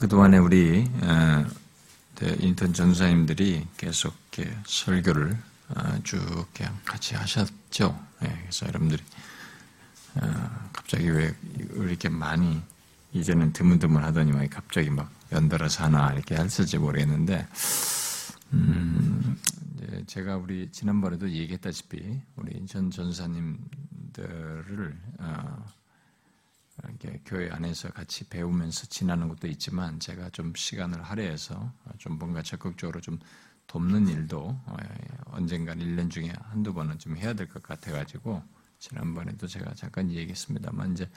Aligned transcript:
그동안에 0.00 0.38
우리 0.38 0.90
어, 1.02 1.46
네, 2.14 2.36
인턴 2.40 2.72
전사님들이 2.72 3.66
계속 3.76 4.14
설교를 4.64 5.36
어, 5.68 6.00
쭉 6.02 6.18
같이 6.86 7.14
하셨죠. 7.14 8.02
예, 8.24 8.28
그래서 8.40 8.66
여러분들이 8.66 9.02
어, 10.14 10.68
갑자기 10.72 11.10
왜 11.10 11.34
이렇게 11.74 12.08
많이 12.08 12.62
이제는 13.12 13.52
드문드문 13.52 14.02
하더니만 14.04 14.48
갑자기 14.48 14.88
막 14.88 15.12
연달아서 15.32 15.84
하나 15.84 16.14
이렇게 16.14 16.34
했을지 16.34 16.78
모르겠는데 16.78 17.46
음, 18.54 19.38
제가 20.06 20.38
우리 20.38 20.72
지난번에도 20.72 21.28
얘기했다시피 21.28 22.22
우리 22.36 22.64
전 22.64 22.90
전사님들을 22.90 23.58
어, 25.18 25.66
이렇게 26.88 27.20
교회 27.24 27.50
안에서 27.50 27.90
같이 27.90 28.28
배우면서 28.28 28.86
지나는 28.86 29.28
것도 29.28 29.46
있지만 29.48 30.00
제가 30.00 30.30
좀 30.30 30.52
시간을 30.54 31.02
할애해서 31.02 31.72
좀 31.98 32.18
뭔가 32.18 32.42
적극적으로 32.42 33.00
좀 33.00 33.18
돕는 33.66 34.08
일도 34.08 34.40
어, 34.66 34.76
언젠가 35.26 35.74
1년 35.74 36.10
중에 36.10 36.32
한두 36.50 36.74
번은 36.74 36.98
좀 36.98 37.16
해야 37.16 37.32
될 37.34 37.46
것 37.48 37.62
같아가지고 37.62 38.42
지난번에도 38.78 39.46
제가 39.46 39.74
잠깐 39.74 40.10
얘기했습니다만 40.10 40.92
이제 40.92 41.08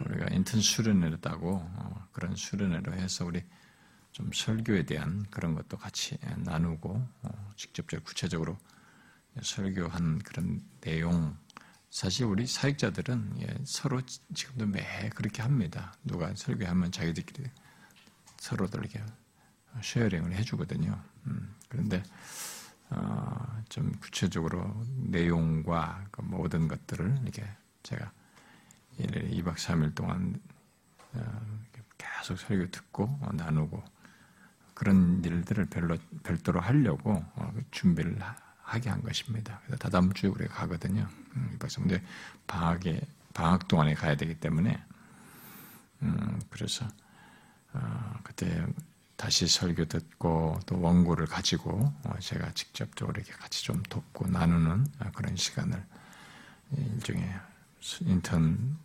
우리가 0.00 0.34
인턴 0.34 0.60
수련회를 0.60 1.20
따고 1.20 1.56
어, 1.56 2.08
그런 2.12 2.34
수련회로 2.34 2.94
해서 2.94 3.26
우리 3.26 3.42
좀 4.12 4.30
설교에 4.32 4.84
대한 4.84 5.26
그런 5.30 5.54
것도 5.54 5.76
같이 5.78 6.18
나누고 6.38 7.08
어, 7.22 7.52
직접적 7.56 8.04
구체적으로 8.04 8.56
설교한 9.40 10.18
그런 10.20 10.60
내용 10.80 11.36
사실 11.92 12.24
우리 12.24 12.46
사역자들은 12.46 13.42
예, 13.42 13.54
서로 13.64 14.00
지금도 14.32 14.66
매 14.66 15.10
그렇게 15.10 15.42
합니다. 15.42 15.92
누가 16.02 16.34
설교하면 16.34 16.90
자기들끼리 16.90 17.44
서로들 18.38 18.80
이렇게 18.80 19.04
sharing을 19.82 20.32
해주거든요. 20.32 20.98
음, 21.26 21.54
그런데 21.68 22.02
어, 22.88 23.62
좀 23.68 23.92
구체적으로 24.00 24.74
내용과 25.02 26.06
그 26.10 26.22
모든 26.22 26.66
것들을 26.66 27.18
이렇게 27.24 27.46
제가 27.82 28.10
2박 28.98 29.56
3일 29.56 29.94
동안 29.94 30.40
어, 31.12 31.64
계속 31.98 32.38
설교 32.38 32.70
듣고 32.70 33.18
나누고 33.34 33.84
그런 34.72 35.22
일들을 35.22 35.66
별로 35.66 35.98
별도로 36.22 36.60
하려고 36.60 37.22
어, 37.34 37.54
준비를 37.70 38.18
하게 38.62 38.90
한 38.90 39.02
것입니다. 39.02 39.60
그래서 39.66 39.78
다다음 39.78 40.12
주에 40.12 40.30
우리가 40.30 40.54
가거든요. 40.54 41.08
음, 41.36 41.58
근데 41.58 42.02
방학에 42.46 43.00
방학 43.34 43.68
동안에 43.68 43.94
가야 43.94 44.16
되기 44.16 44.34
때문에 44.34 44.82
음, 46.02 46.40
그래서 46.50 46.86
어, 47.72 48.14
그때 48.22 48.64
다시 49.16 49.46
설교 49.46 49.84
듣고 49.86 50.58
또 50.66 50.80
원고를 50.80 51.26
가지고 51.26 51.92
어, 52.04 52.14
제가 52.18 52.52
직접적으로 52.52 53.20
이렇게 53.20 53.32
같이 53.32 53.64
좀 53.64 53.82
돕고 53.84 54.28
나누는 54.28 54.86
그런 55.14 55.36
시간을 55.36 55.84
일종의 56.76 57.32
인턴 58.00 58.78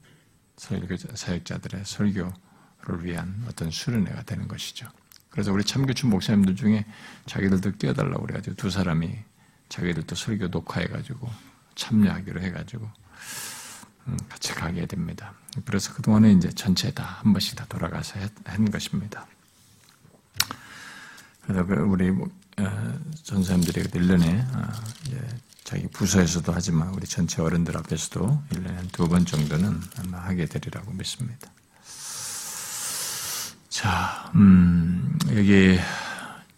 설교 0.58 0.96
사역자들의 0.98 1.86
설교를 1.86 3.04
위한 3.04 3.44
어떤 3.48 3.72
수련회가 3.72 4.24
되는 4.24 4.48
것이죠. 4.48 4.88
그래서 5.30 5.52
우리 5.52 5.64
참교춘 5.64 6.10
목사님들 6.10 6.56
중에 6.56 6.86
자기들도 7.26 7.74
끼어달라고 7.74 8.24
그래가지고 8.24 8.56
두 8.56 8.70
사람이 8.70 9.18
자기들도 9.70 10.16
설교 10.16 10.48
녹화해가지고 10.48 11.30
참여하기로 11.76 12.42
해가지고 12.42 12.90
음, 14.08 14.18
같이 14.30 14.54
가게 14.54 14.86
됩니다. 14.86 15.34
그래서 15.66 15.94
그동안에 15.94 16.32
이제 16.32 16.50
전체 16.52 16.92
다 16.92 17.18
한 17.28 17.34
번씩 17.34 17.56
다 17.56 17.66
돌아가서 17.68 18.20
한 18.46 18.72
것입니다. 18.72 19.28
그래서 21.42 21.66
그 21.66 21.74
우리 21.76 22.12
뭐, 22.12 22.30
어, 22.58 23.00
전사님들이 23.24 23.84
1년에 23.84 24.56
어, 24.56 24.72
자기 25.64 25.88
부서에서도 25.88 26.54
하지만 26.54 26.90
우리 26.94 27.06
전체 27.06 27.42
어른들 27.42 27.76
앞에서도 27.76 28.44
1년에 28.52 28.92
두번 28.94 29.26
정도는 29.26 29.82
아마 29.98 30.20
하게 30.20 30.46
되리라고 30.46 30.92
믿습니다. 30.94 31.52
자, 33.70 34.32
음, 34.36 35.20
여기 35.36 35.78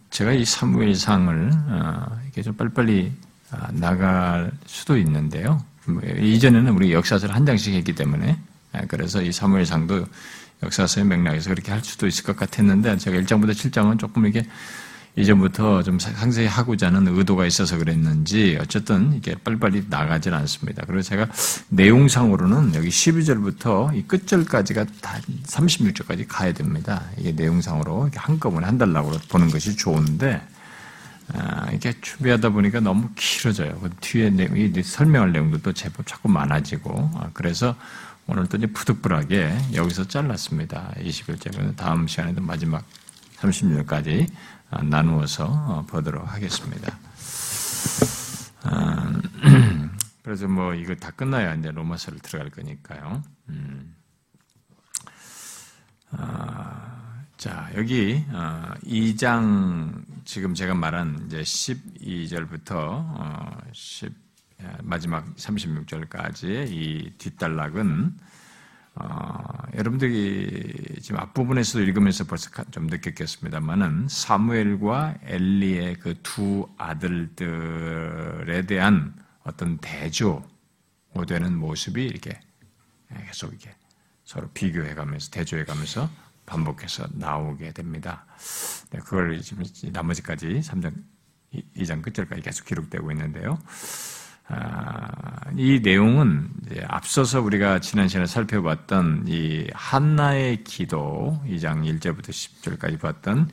제가 0.09 0.33
이 0.33 0.43
사무엘상을 0.45 1.51
어, 1.53 2.19
이렇게 2.23 2.41
좀 2.41 2.53
빨리빨리 2.55 3.11
아, 3.51 3.69
나갈 3.71 4.51
수도 4.65 4.97
있는데요. 4.97 5.63
뭐, 5.85 6.01
이전에는 6.03 6.71
우리 6.73 6.93
역사서를 6.93 7.33
한 7.35 7.45
장씩 7.45 7.73
했기 7.73 7.93
때문에 7.93 8.37
아, 8.73 8.81
그래서 8.87 9.21
이 9.21 9.31
사무엘상도 9.31 10.05
역사서의 10.63 11.05
맥락에서 11.05 11.49
그렇게 11.49 11.71
할 11.71 11.83
수도 11.83 12.05
있을 12.07 12.23
것 12.23 12.35
같았는데 12.35 12.97
제가 12.97 13.17
1장부터 13.17 13.51
7장은 13.51 13.97
조금 13.97 14.25
이게 14.25 14.45
이전부터 15.15 15.83
좀 15.83 15.99
상세히 15.99 16.47
하고자 16.47 16.87
하는 16.87 17.07
의도가 17.07 17.45
있어서 17.45 17.77
그랬는지 17.77 18.57
어쨌든 18.61 19.13
이게 19.13 19.35
빨리빨리 19.35 19.85
나가질 19.89 20.33
않습니다. 20.33 20.83
그래서 20.85 21.09
제가 21.09 21.27
내용상으로는 21.69 22.75
여기 22.75 22.89
12절부터 22.89 23.95
이 23.95 24.03
끝절까지가 24.03 24.85
다 25.01 25.19
36절까지 25.45 26.25
가야 26.27 26.53
됩니다. 26.53 27.03
이게 27.17 27.31
내용상으로 27.31 28.09
한꺼번에 28.15 28.65
한달라고 28.67 29.11
보는 29.29 29.49
것이 29.49 29.75
좋은데 29.75 30.41
아, 31.33 31.69
이게 31.71 31.93
준비하다 32.01 32.49
보니까 32.49 32.79
너무 32.79 33.09
길어져요. 33.15 33.79
그 33.79 33.89
뒤에 34.01 34.29
내용 34.29 34.57
이 34.57 34.71
설명할 34.81 35.31
내용도 35.31 35.59
또 35.59 35.73
제법 35.73 36.07
자꾸 36.07 36.29
많아지고 36.29 37.11
아, 37.15 37.29
그래서 37.33 37.75
오늘 38.25 38.47
또 38.47 38.57
이제 38.57 38.67
푸득불하게 38.67 39.55
여기서 39.73 40.07
잘랐습니다. 40.07 40.93
21절은 40.99 41.75
다음 41.75 42.07
시간에도 42.07 42.41
마지막 42.41 42.83
30절까지 43.39 44.27
아, 44.29 44.58
나누어서 44.84 45.46
어, 45.46 45.85
보도록 45.88 46.31
하겠습니다. 46.31 46.97
아, 48.63 49.22
그래서 50.24 50.47
뭐 50.47 50.74
이거 50.74 50.96
다 50.96 51.12
끝나야 51.12 51.56
이제 51.56 51.72
로마서를 51.72 52.19
들어갈 52.19 52.50
거니까요. 52.50 53.22
음. 53.50 53.96
아, 56.12 57.24
자 57.38 57.69
여기 57.75 58.24
2장 58.84 60.03
지금 60.25 60.53
제가 60.53 60.75
말한 60.75 61.28
이제 61.28 61.41
12절부터 61.41 63.63
10 63.72 64.13
마지막 64.84 65.25
36절까지의 65.36 66.69
이 66.69 67.13
뒷단락은 67.18 68.18
어, 68.99 69.39
여러분들이 69.75 70.99
지금 71.01 71.19
앞부분에서도 71.21 71.83
읽으면서 71.83 72.25
벌써 72.25 72.49
좀 72.71 72.87
느꼈겠습니다만은 72.87 74.07
사무엘과 74.09 75.15
엘리의 75.23 75.95
그 75.95 76.15
두 76.21 76.67
아들들에 76.77 78.65
대한 78.65 79.15
어떤 79.43 79.77
대조 79.79 80.47
되는 81.27 81.57
모습이 81.57 82.05
이렇게 82.05 82.39
계속 83.25 83.49
이렇게 83.49 83.75
서로 84.23 84.49
비교해 84.53 84.93
가면서 84.93 85.31
대조해 85.31 85.65
가면서 85.65 86.09
반복해서 86.45 87.07
나오게 87.11 87.73
됩니다. 87.73 88.25
네, 88.91 88.99
그걸 88.99 89.41
지금 89.41 89.63
나머지까지 89.91 90.47
3장 90.59 90.93
2장 91.75 92.01
끝절까지 92.01 92.41
계속 92.41 92.65
기록되고 92.65 93.11
있는데요. 93.11 93.59
아, 94.49 95.07
이 95.55 95.79
내용은 95.83 96.49
앞서서 96.87 97.41
우리가 97.41 97.79
지난 97.79 98.07
시간에 98.07 98.25
살펴봤던 98.25 99.25
이 99.27 99.67
한나의 99.73 100.63
기도 100.63 101.39
2장 101.47 101.83
1절부터 101.85 102.29
10절까지 102.29 102.99
봤던 102.99 103.49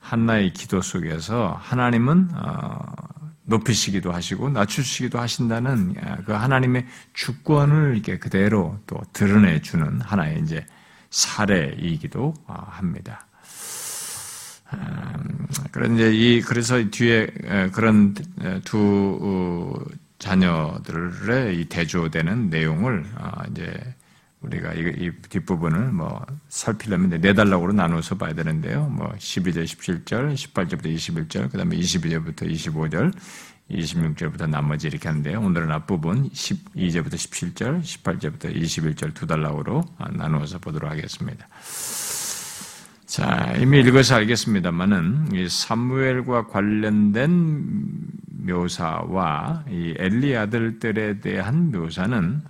한나의 0.00 0.52
기도 0.52 0.80
속에서 0.80 1.56
하나님은 1.60 2.30
어, 2.34 2.80
높이시기도 3.44 4.12
하시고 4.12 4.50
낮추시기도 4.50 5.20
하신다는 5.20 5.94
아, 6.02 6.16
그 6.24 6.32
하나님의 6.32 6.86
주권을 7.12 7.94
이렇게 7.94 8.18
그대로 8.18 8.78
또 8.88 9.00
드러내 9.12 9.60
주는 9.60 10.00
하나의 10.00 10.40
이제 10.40 10.66
사례이기도 11.10 12.34
어, 12.46 12.66
합니다. 12.70 13.26
음, 14.72 15.46
그런데 15.70 16.12
이 16.14 16.40
그래서 16.40 16.82
뒤에 16.90 17.26
그런 17.72 18.14
두 18.64 19.84
자녀들의 20.20 21.60
이 21.60 21.64
대조되는 21.64 22.50
내용을 22.50 23.04
아, 23.16 23.42
이제 23.50 23.72
우리가 24.42 24.72
이, 24.74 25.10
뒷부분을 25.28 25.92
뭐 25.92 26.24
살피려면 26.48 27.20
네 27.20 27.34
달락으로 27.34 27.72
나눠서 27.72 28.16
봐야 28.16 28.32
되는데요. 28.32 28.88
뭐 28.88 29.10
12절, 29.18 29.64
17절, 29.64 30.32
18절부터 30.34 30.94
21절, 30.94 31.50
그 31.50 31.58
다음에 31.58 31.76
22절부터 31.76 32.50
25절, 32.50 33.12
26절부터 33.70 34.48
나머지 34.48 34.88
이렇게 34.88 35.08
하는데요. 35.08 35.40
오늘은 35.40 35.70
앞부분 35.72 36.30
12절부터 36.30 37.14
17절, 37.14 37.82
18절부터 37.82 38.54
21절 38.54 39.14
두 39.14 39.26
달락으로 39.26 39.82
아, 39.98 40.10
나누어서 40.10 40.58
보도록 40.58 40.90
하겠습니다. 40.90 41.48
자, 43.06 43.54
이미 43.58 43.80
읽어서 43.80 44.16
알겠습니다만은 44.16 45.34
이 45.34 45.48
사무엘과 45.48 46.46
관련된 46.46 47.64
묘사와 48.46 49.64
이 49.68 49.94
엘리 49.98 50.36
아들들에 50.36 51.20
대한 51.20 51.70
묘사는 51.70 52.42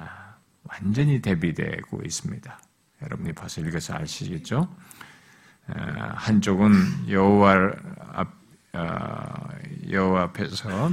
완전히 0.65 1.21
대비되고 1.21 2.03
있습니다. 2.05 2.59
여러분이 3.03 3.33
봐서 3.33 3.61
읽어서 3.61 3.95
아시겠죠? 3.95 4.69
한쪽은 5.67 7.09
여호와 7.09 7.73
앞 8.13 8.41
어, 8.73 9.49
여호와 9.91 10.23
앞에서 10.25 10.91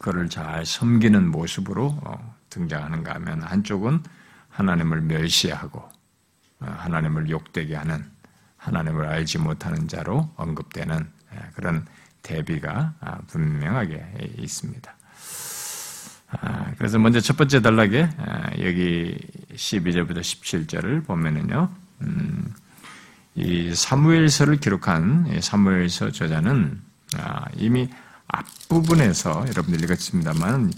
그를 0.00 0.28
잘 0.28 0.64
섬기는 0.64 1.28
모습으로 1.30 1.98
어, 2.02 2.34
등장하는가 2.48 3.14
하면 3.16 3.42
한쪽은 3.42 4.02
하나님을 4.48 5.02
멸시하고 5.02 5.78
어, 6.60 6.66
하나님을 6.78 7.28
욕되게 7.28 7.74
하는 7.74 8.10
하나님을 8.56 9.06
알지 9.06 9.38
못하는 9.38 9.86
자로 9.86 10.30
언급되는 10.36 11.06
그런 11.54 11.84
대비가 12.26 12.92
아, 13.00 13.18
분명하게 13.28 14.04
있습니다. 14.38 14.96
아, 16.32 16.72
그래서 16.76 16.98
먼저 16.98 17.20
첫 17.20 17.36
번째 17.36 17.62
단락에 17.62 18.10
아, 18.18 18.50
여기 18.58 19.16
12절부터 19.54 20.18
17절을 20.18 21.06
보면은요, 21.06 21.70
음, 22.02 22.52
이 23.36 23.72
사무엘서를 23.72 24.56
기록한 24.56 25.40
사무엘서 25.40 26.10
저자는 26.10 26.80
이미 27.56 27.88
앞부분에서 28.26 29.46
여러분들 29.48 29.84
읽었습니다만 29.84 30.72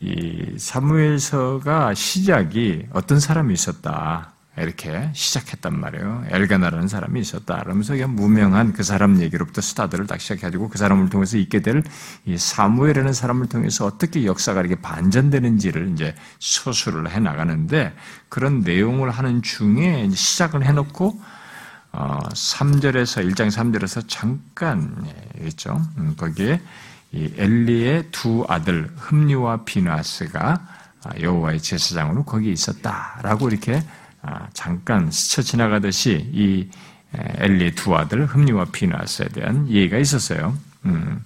이 0.00 0.54
사무엘서가 0.58 1.94
시작이 1.94 2.86
어떤 2.92 3.20
사람이 3.20 3.54
있었다. 3.54 4.31
이렇게 4.58 5.10
시작했단 5.14 5.78
말이에요. 5.80 6.24
엘가나라는 6.28 6.86
사람이 6.86 7.18
있었다. 7.20 7.60
그러면서 7.62 7.94
무명한 8.06 8.74
그 8.74 8.82
사람 8.82 9.20
얘기로부터 9.22 9.62
스타들을 9.62 10.06
딱 10.06 10.20
시작해가지고 10.20 10.68
그 10.68 10.78
사람을 10.78 11.08
통해서 11.08 11.38
있게 11.38 11.60
될 11.60 11.82
이 12.24 12.38
사무엘이라는 12.38 13.12
사람을 13.12 13.48
통해서 13.48 13.86
어떻게 13.86 14.24
역사가 14.24 14.60
이렇게 14.60 14.76
반전되는지를 14.76 15.90
이제 15.92 16.14
서술을 16.38 17.10
해 17.10 17.18
나가는데 17.18 17.94
그런 18.28 18.60
내용을 18.60 19.10
하는 19.10 19.42
중에 19.42 20.08
시작을 20.10 20.64
해놓고 20.64 21.20
어, 21.92 22.18
3절에서 22.30 23.28
1장 23.30 23.48
3절에서 23.48 24.04
잠깐 24.08 25.04
예, 25.06 25.46
있죠. 25.48 25.80
음, 25.98 26.14
거기에 26.16 26.60
이 27.12 27.30
엘리의 27.36 28.08
두 28.12 28.46
아들 28.48 28.90
흠리와 28.96 29.64
비나스가 29.64 30.66
아, 31.04 31.10
여호와의 31.20 31.60
제사장으로 31.60 32.24
거기에 32.24 32.52
있었다라고 32.52 33.48
이렇게 33.48 33.76
아, 33.76 34.01
잠깐 34.52 35.10
스쳐 35.10 35.42
지나가듯이 35.42 36.30
이 36.32 36.68
엘리의 37.14 37.74
두 37.74 37.94
아들 37.96 38.26
흠리와 38.26 38.66
피나스에 38.66 39.28
대한 39.28 39.68
얘기가 39.68 39.98
있었어요. 39.98 40.56
음. 40.86 41.22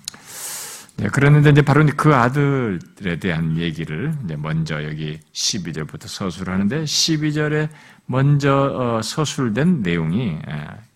네, 0.99 1.09
그랬는데 1.09 1.51
이제 1.51 1.63
바로 1.63 1.85
그 1.95 2.15
아들에 2.15 3.19
대한 3.21 3.59
얘기를 3.59 4.15
먼저 4.39 4.83
여기 4.83 5.21
12절부터 5.33 6.09
서술을 6.09 6.55
하는데 6.55 6.85
12절에 6.85 7.69
먼저 8.07 8.97
어, 8.97 9.03
서술된 9.03 9.83
내용이 9.83 10.39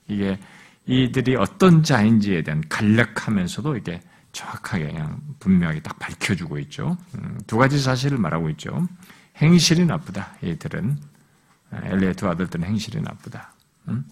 이게 0.08 0.38
이들이 0.87 1.37
어떤 1.37 1.82
자인지에 1.82 2.43
대한 2.43 2.62
간략하면서도 2.69 3.76
이게 3.76 4.00
정확하게 4.32 4.87
그냥 4.87 5.20
분명하게 5.38 5.81
딱 5.81 5.99
밝혀주고 5.99 6.58
있죠. 6.61 6.97
음, 7.17 7.38
두 7.47 7.58
가지 7.58 7.79
사실을 7.79 8.17
말하고 8.17 8.49
있죠. 8.50 8.88
행실이 9.37 9.85
나쁘다. 9.85 10.35
이들은 10.43 10.97
엘리의 11.73 12.15
두 12.15 12.29
아들들은 12.29 12.65
행실이 12.65 13.01
나쁘다. 13.01 13.53
음? 13.89 14.05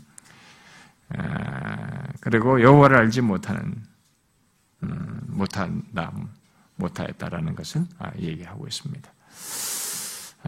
그리고 2.20 2.60
여호와를 2.60 2.96
알지 2.96 3.22
못하는 3.22 3.82
음, 4.82 5.20
못한다, 5.26 6.12
못하였다라는 6.76 7.56
것을 7.56 7.84
아, 7.98 8.10
얘기하고 8.18 8.66
있습니다. 8.66 9.10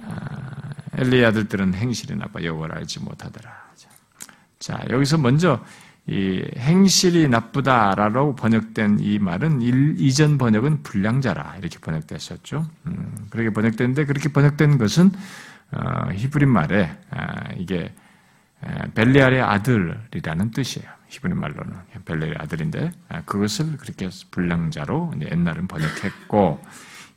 아, 0.02 0.70
엘리의 0.94 1.24
아들들은 1.26 1.74
행실이 1.74 2.16
나빠 2.16 2.42
여호와를 2.42 2.76
알지 2.78 3.00
못하더라. 3.00 3.70
자 4.60 4.84
여기서 4.90 5.16
먼저 5.16 5.64
이 6.06 6.44
행실이 6.56 7.28
나쁘다라고 7.28 8.36
번역된 8.36 8.98
이 9.00 9.18
말은 9.18 9.62
일, 9.62 9.96
이전 9.98 10.36
번역은 10.38 10.82
불량자라 10.82 11.56
이렇게 11.58 11.78
번역됐었죠. 11.78 12.68
음, 12.86 13.26
그렇게 13.30 13.50
번역됐는데 13.50 14.04
그렇게 14.04 14.28
번역된 14.28 14.76
것은 14.76 15.06
어, 15.06 15.18
히브리 16.14 16.46
말에 16.46 16.96
아, 17.10 17.52
이게 17.56 17.92
벨리알의 18.94 19.40
아들이라는 19.40 20.50
뜻이에요. 20.50 20.88
히브리 21.08 21.34
말로는 21.34 21.72
벨리알의 22.04 22.36
아들인데 22.38 22.90
아, 23.08 23.22
그것을 23.22 23.76
그렇게 23.76 24.08
불량자로 24.30 25.14
옛날은 25.20 25.66
번역했고 25.66 26.62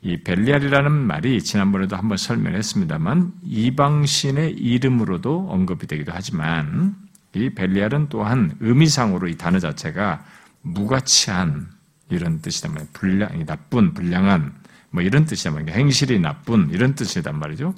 이 0.02 0.18
벨리알이라는 0.18 0.92
말이 0.92 1.42
지난번에도 1.42 1.96
한번 1.96 2.18
설명했습니다만 2.18 3.32
이방신의 3.42 4.52
이름으로도 4.52 5.48
언급이 5.50 5.86
되기도 5.86 6.12
하지만 6.14 6.94
이 7.32 7.50
벨리알은 7.50 8.08
또한 8.10 8.54
의미상으로 8.60 9.28
이 9.28 9.36
단어 9.36 9.58
자체가 9.58 10.24
무가치한 10.62 11.68
이런 12.10 12.40
뜻이단 12.40 12.72
말이에요. 12.72 12.90
불량, 12.92 13.46
나쁜, 13.46 13.94
불량한 13.94 14.54
뭐 14.90 15.02
이런 15.02 15.24
뜻이란 15.24 15.54
말이에요. 15.54 15.76
행실이 15.76 16.20
나쁜 16.20 16.70
이런 16.70 16.94
뜻이란 16.94 17.38
말이죠. 17.38 17.74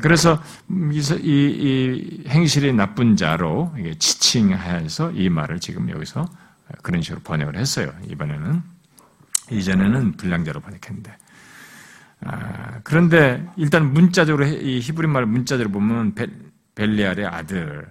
그래서 0.00 0.42
이, 0.70 0.98
이, 1.22 2.24
행실이 2.28 2.72
나쁜 2.72 3.16
자로 3.16 3.74
지칭해서 3.98 5.12
이 5.12 5.28
말을 5.28 5.60
지금 5.60 5.90
여기서 5.90 6.26
그런 6.82 7.02
식으로 7.02 7.20
번역을 7.22 7.56
했어요. 7.56 7.92
이번에는 8.08 8.62
이전에는 9.50 10.12
불량자로 10.12 10.60
번역했는데. 10.60 11.16
아, 12.26 12.80
그런데 12.82 13.46
일단 13.56 13.92
문자적으로 13.92 14.46
이 14.46 14.80
히브리 14.80 15.06
말 15.06 15.26
문자적으로 15.26 15.70
보면 15.70 16.14
벨리알의 16.74 17.26
아들 17.26 17.86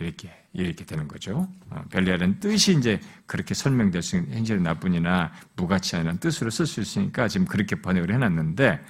이렇게 0.00 0.32
이렇게 0.52 0.84
되는 0.84 1.06
거죠. 1.06 1.46
어, 1.70 1.84
벨리알은 1.90 2.40
뜻이 2.40 2.76
이제 2.76 2.98
그렇게 3.26 3.54
설명될 3.54 4.02
수 4.02 4.16
있는 4.16 4.38
행실이 4.38 4.60
나쁜이나 4.62 5.30
무가치하는 5.54 6.18
뜻으로 6.18 6.50
쓸 6.50 6.66
수 6.66 6.80
있으니까 6.80 7.28
지금 7.28 7.46
그렇게 7.46 7.76
번역을 7.76 8.12
해놨는데 8.12 8.80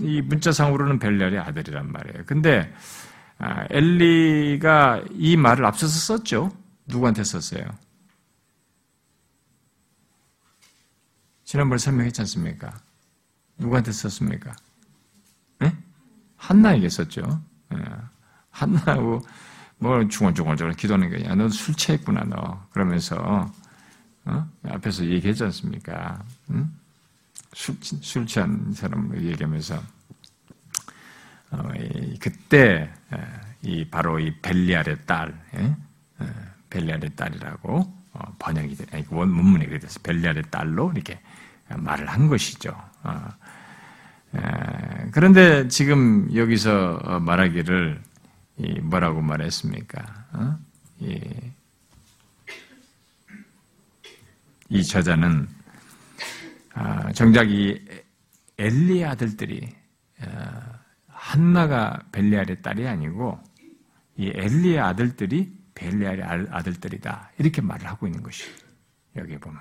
이 0.00 0.22
문자상으로는 0.22 0.98
벨리알의 0.98 1.38
아들이란 1.40 1.92
말이에요. 1.92 2.24
근데 2.26 2.72
아, 3.38 3.66
엘리가 3.70 5.04
이 5.12 5.36
말을 5.36 5.64
앞서서 5.66 6.16
썼죠. 6.16 6.50
누구한테 6.86 7.22
썼어요? 7.24 7.62
지난번에 11.44 11.78
설명했지 11.78 12.20
않습니까? 12.22 12.72
누구한테 13.58 13.92
썼습니까? 13.92 14.54
네? 15.60 15.76
한나에게 16.36 16.88
썼죠. 16.88 17.22
네. 17.70 17.78
한나하고 18.50 19.20
뭐 19.78 20.08
중얼중얼중얼 20.08 20.72
기도하는 20.74 21.10
거야. 21.10 21.34
너 21.34 21.48
술 21.48 21.74
취했구나 21.74 22.24
너. 22.24 22.66
그러면서 22.70 23.52
어? 24.24 24.46
앞에서 24.64 25.04
얘기했지 25.06 25.44
않습니까? 25.44 26.22
응? 26.50 26.70
술, 27.58 27.76
술 27.82 28.24
취한 28.24 28.72
사람을 28.72 29.24
얘기하면서 29.24 29.82
어, 31.50 31.72
이, 31.76 32.16
그때 32.20 32.88
이 33.62 33.84
바로 33.84 34.20
이 34.20 34.32
벨리알의 34.40 34.98
딸, 35.06 35.36
예? 35.56 35.74
벨리알의 36.70 37.16
딸이라고 37.16 37.98
어, 38.12 38.36
번역이 38.38 38.76
돼, 38.76 38.86
아니, 38.92 39.04
원 39.10 39.30
문문에 39.30 39.66
그래 39.66 39.80
돼서 39.80 39.98
벨리알의 40.04 40.44
딸로 40.52 40.92
이렇게 40.94 41.20
말을 41.68 42.06
한 42.08 42.28
것이죠. 42.28 42.70
어, 43.02 43.28
그런데 45.10 45.66
지금 45.66 46.32
여기서 46.32 47.00
어, 47.02 47.18
말하기를 47.18 48.00
뭐라고 48.82 49.20
말했습니까? 49.20 50.26
어? 50.32 50.58
이 54.70 54.84
저자는 54.84 55.48
아, 55.48 55.57
정작 57.14 57.50
이 57.50 57.80
엘리의 58.58 59.04
아들들이 59.04 59.68
어, 60.20 60.26
한나가 61.06 62.02
벨리알의 62.12 62.62
딸이 62.62 62.86
아니고 62.86 63.38
이 64.16 64.32
엘리의 64.34 64.80
아들들이 64.80 65.56
벨리알의 65.74 66.24
아들들이다. 66.50 67.32
이렇게 67.38 67.60
말을 67.60 67.86
하고 67.86 68.06
있는 68.06 68.22
것이 68.22 68.44
여기 69.16 69.38
보면 69.38 69.60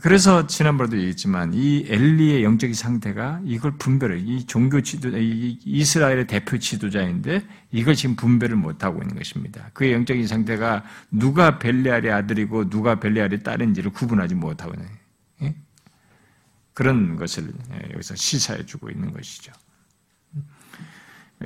그래서 0.00 0.48
지난번에도 0.48 0.96
얘기했지만 0.96 1.54
이 1.54 1.84
엘리의 1.88 2.42
영적인 2.42 2.74
상태가 2.74 3.40
이걸 3.44 3.76
분별을 3.78 4.18
이 4.26 4.44
종교 4.46 4.80
지도자 4.80 5.16
이 5.18 5.58
이스라엘의 5.64 6.26
대표 6.26 6.58
지도자인데 6.58 7.46
이걸 7.70 7.94
지금 7.94 8.16
분별을 8.16 8.56
못 8.56 8.82
하고 8.82 9.00
있는 9.00 9.14
것입니다. 9.16 9.70
그의 9.72 9.92
영적인 9.92 10.26
상태가 10.26 10.84
누가 11.12 11.60
벨리알의 11.60 12.10
아들이고 12.10 12.70
누가 12.70 12.98
벨리알의 12.98 13.44
딸인지를 13.44 13.92
구분하지 13.92 14.34
못하고 14.34 14.74
있는 14.74 14.88
예? 15.42 15.54
그런 16.74 17.14
것을 17.14 17.52
예, 17.72 17.92
여기서 17.92 18.16
시사해 18.16 18.66
주고 18.66 18.90
있는 18.90 19.12
것이죠. 19.12 19.52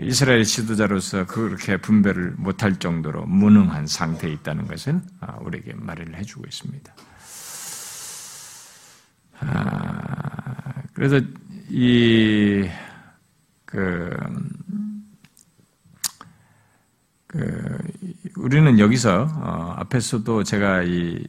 이스라엘 0.00 0.44
지도자로서 0.44 1.26
그렇게 1.26 1.76
분별을 1.78 2.34
못할 2.36 2.78
정도로 2.78 3.26
무능한 3.26 3.86
상태에 3.86 4.32
있다는 4.32 4.66
것을 4.66 5.00
아, 5.20 5.36
우리에게 5.40 5.74
말을 5.74 6.16
해주고 6.16 6.44
있습니다. 6.46 6.94
아, 9.40 10.82
그래서 10.94 11.20
이, 11.68 12.68
그, 13.64 14.16
그, 17.26 17.78
우리는 18.36 18.78
여기서 18.78 19.28
어, 19.34 19.74
앞에서도 19.78 20.44
제가 20.44 20.82
이 20.82 21.24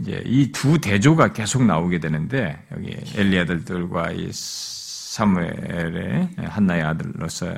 이제 0.00 0.22
이 0.26 0.50
두 0.52 0.78
대조가 0.78 1.32
계속 1.32 1.64
나오게 1.64 2.00
되는데 2.00 2.60
여기 2.72 2.96
엘리 3.16 3.38
아들들과 3.38 4.10
이 4.12 4.28
사무엘의 4.32 6.30
한나의 6.36 6.82
아들로서 6.82 7.54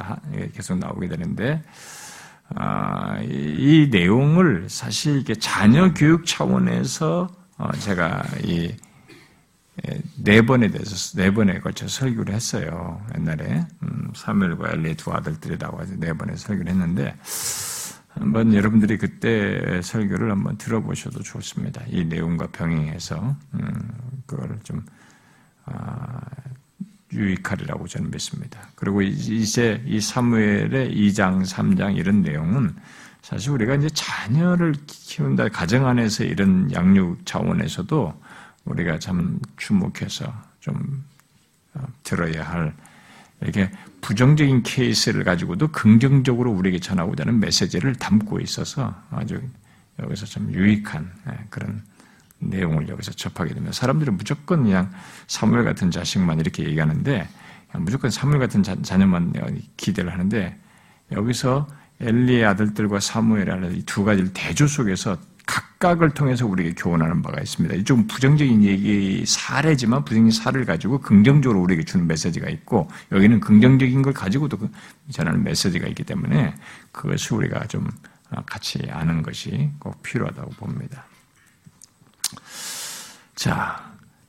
계속 0.54 0.78
나오게 0.78 1.08
되는데 1.08 1.62
아, 2.54 3.18
이, 3.22 3.88
내용을 3.90 4.66
사실 4.68 5.18
이게 5.18 5.34
자녀 5.34 5.92
교육 5.94 6.26
차원에서 6.26 7.28
어, 7.58 7.72
제가 7.72 8.22
이 8.44 8.72
네 10.16 10.42
번에 10.42 10.68
대해서 10.68 11.16
네 11.16 11.32
번에 11.32 11.60
걸쳐 11.60 11.86
설교를 11.86 12.34
했어요. 12.34 13.04
옛날에 13.16 13.66
음, 13.82 14.10
사무엘과 14.14 14.72
엘리의 14.72 14.96
두 14.96 15.12
아들들이 15.12 15.58
나와서 15.58 15.94
네 15.98 16.12
번에 16.12 16.34
설교를 16.34 16.70
했는데 16.70 17.14
한번 18.08 18.54
여러분들이 18.54 18.96
그때 18.96 19.80
설교를 19.82 20.30
한번 20.30 20.56
들어보셔도 20.56 21.22
좋습니다. 21.22 21.82
이 21.88 22.04
내용과 22.04 22.48
병행해서 22.48 23.36
음, 23.54 23.90
그걸 24.26 24.58
좀 24.62 24.82
아, 25.66 26.20
유익하리라고 27.12 27.86
저는 27.86 28.10
믿습니다. 28.10 28.60
그리고 28.74 29.02
이제 29.02 29.82
이 29.86 30.00
사무엘의 30.00 30.94
2장, 30.94 31.44
3장 31.44 31.96
이런 31.96 32.22
내용은 32.22 32.74
사실 33.20 33.50
우리가 33.50 33.74
이제 33.74 33.88
자녀를 33.92 34.74
키운다 34.86 35.48
가정 35.48 35.86
안에서 35.86 36.24
이런 36.24 36.72
양육 36.72 37.26
차원에서도 37.26 38.22
우리가 38.66 38.98
참 38.98 39.40
주목해서 39.56 40.32
좀 40.60 41.04
어, 41.74 41.86
들어야 42.02 42.42
할 42.42 42.74
이렇게 43.40 43.70
부정적인 44.00 44.62
케이스를 44.62 45.24
가지고도 45.24 45.68
긍정적으로 45.68 46.52
우리에게 46.52 46.78
전하고자 46.78 47.22
하는 47.22 47.40
메시지를 47.40 47.94
담고 47.96 48.40
있어서 48.40 48.94
아주 49.10 49.40
여기서 49.98 50.26
좀 50.26 50.52
유익한 50.52 51.10
예, 51.28 51.38
그런 51.50 51.82
내용을 52.38 52.88
여기서 52.88 53.12
접하게 53.12 53.54
되면 53.54 53.72
사람들은 53.72 54.16
무조건 54.16 54.64
그냥 54.64 54.90
사물 55.26 55.64
같은 55.64 55.90
자식만 55.90 56.40
이렇게 56.40 56.64
얘기하는데 56.64 57.28
무조건 57.78 58.10
사물 58.10 58.38
같은 58.38 58.62
자, 58.62 58.96
녀만 58.96 59.32
기대를 59.76 60.12
하는데 60.12 60.58
여기서 61.12 61.66
엘리의 62.00 62.44
아들들과 62.44 63.00
사무엘의 63.00 63.82
두 63.86 64.04
가지를 64.04 64.32
대조 64.32 64.66
속에서 64.66 65.18
각각을 65.46 66.10
통해서 66.10 66.44
우리에게 66.46 66.74
교훈하는 66.74 67.22
바가 67.22 67.40
있습니다. 67.40 67.76
이좀 67.76 68.06
부정적인 68.06 68.64
얘기 68.64 69.24
사례지만 69.24 70.04
부정적인 70.04 70.32
사례를 70.32 70.66
가지고 70.66 70.98
긍정적으로 70.98 71.60
우리에게 71.62 71.84
주는 71.84 72.06
메시지가 72.06 72.48
있고 72.50 72.88
여기는 73.12 73.40
긍정적인 73.40 74.02
걸 74.02 74.12
가지고도 74.12 74.58
그 74.58 74.70
전하는 75.10 75.44
메시지가 75.44 75.86
있기 75.88 76.02
때문에 76.02 76.54
그것을 76.92 77.36
우리가 77.36 77.66
좀 77.68 77.88
같이 78.44 78.80
아는 78.90 79.22
것이 79.22 79.70
꼭 79.78 80.02
필요하다고 80.02 80.50
봅니다. 80.52 81.04
자, 83.36 83.85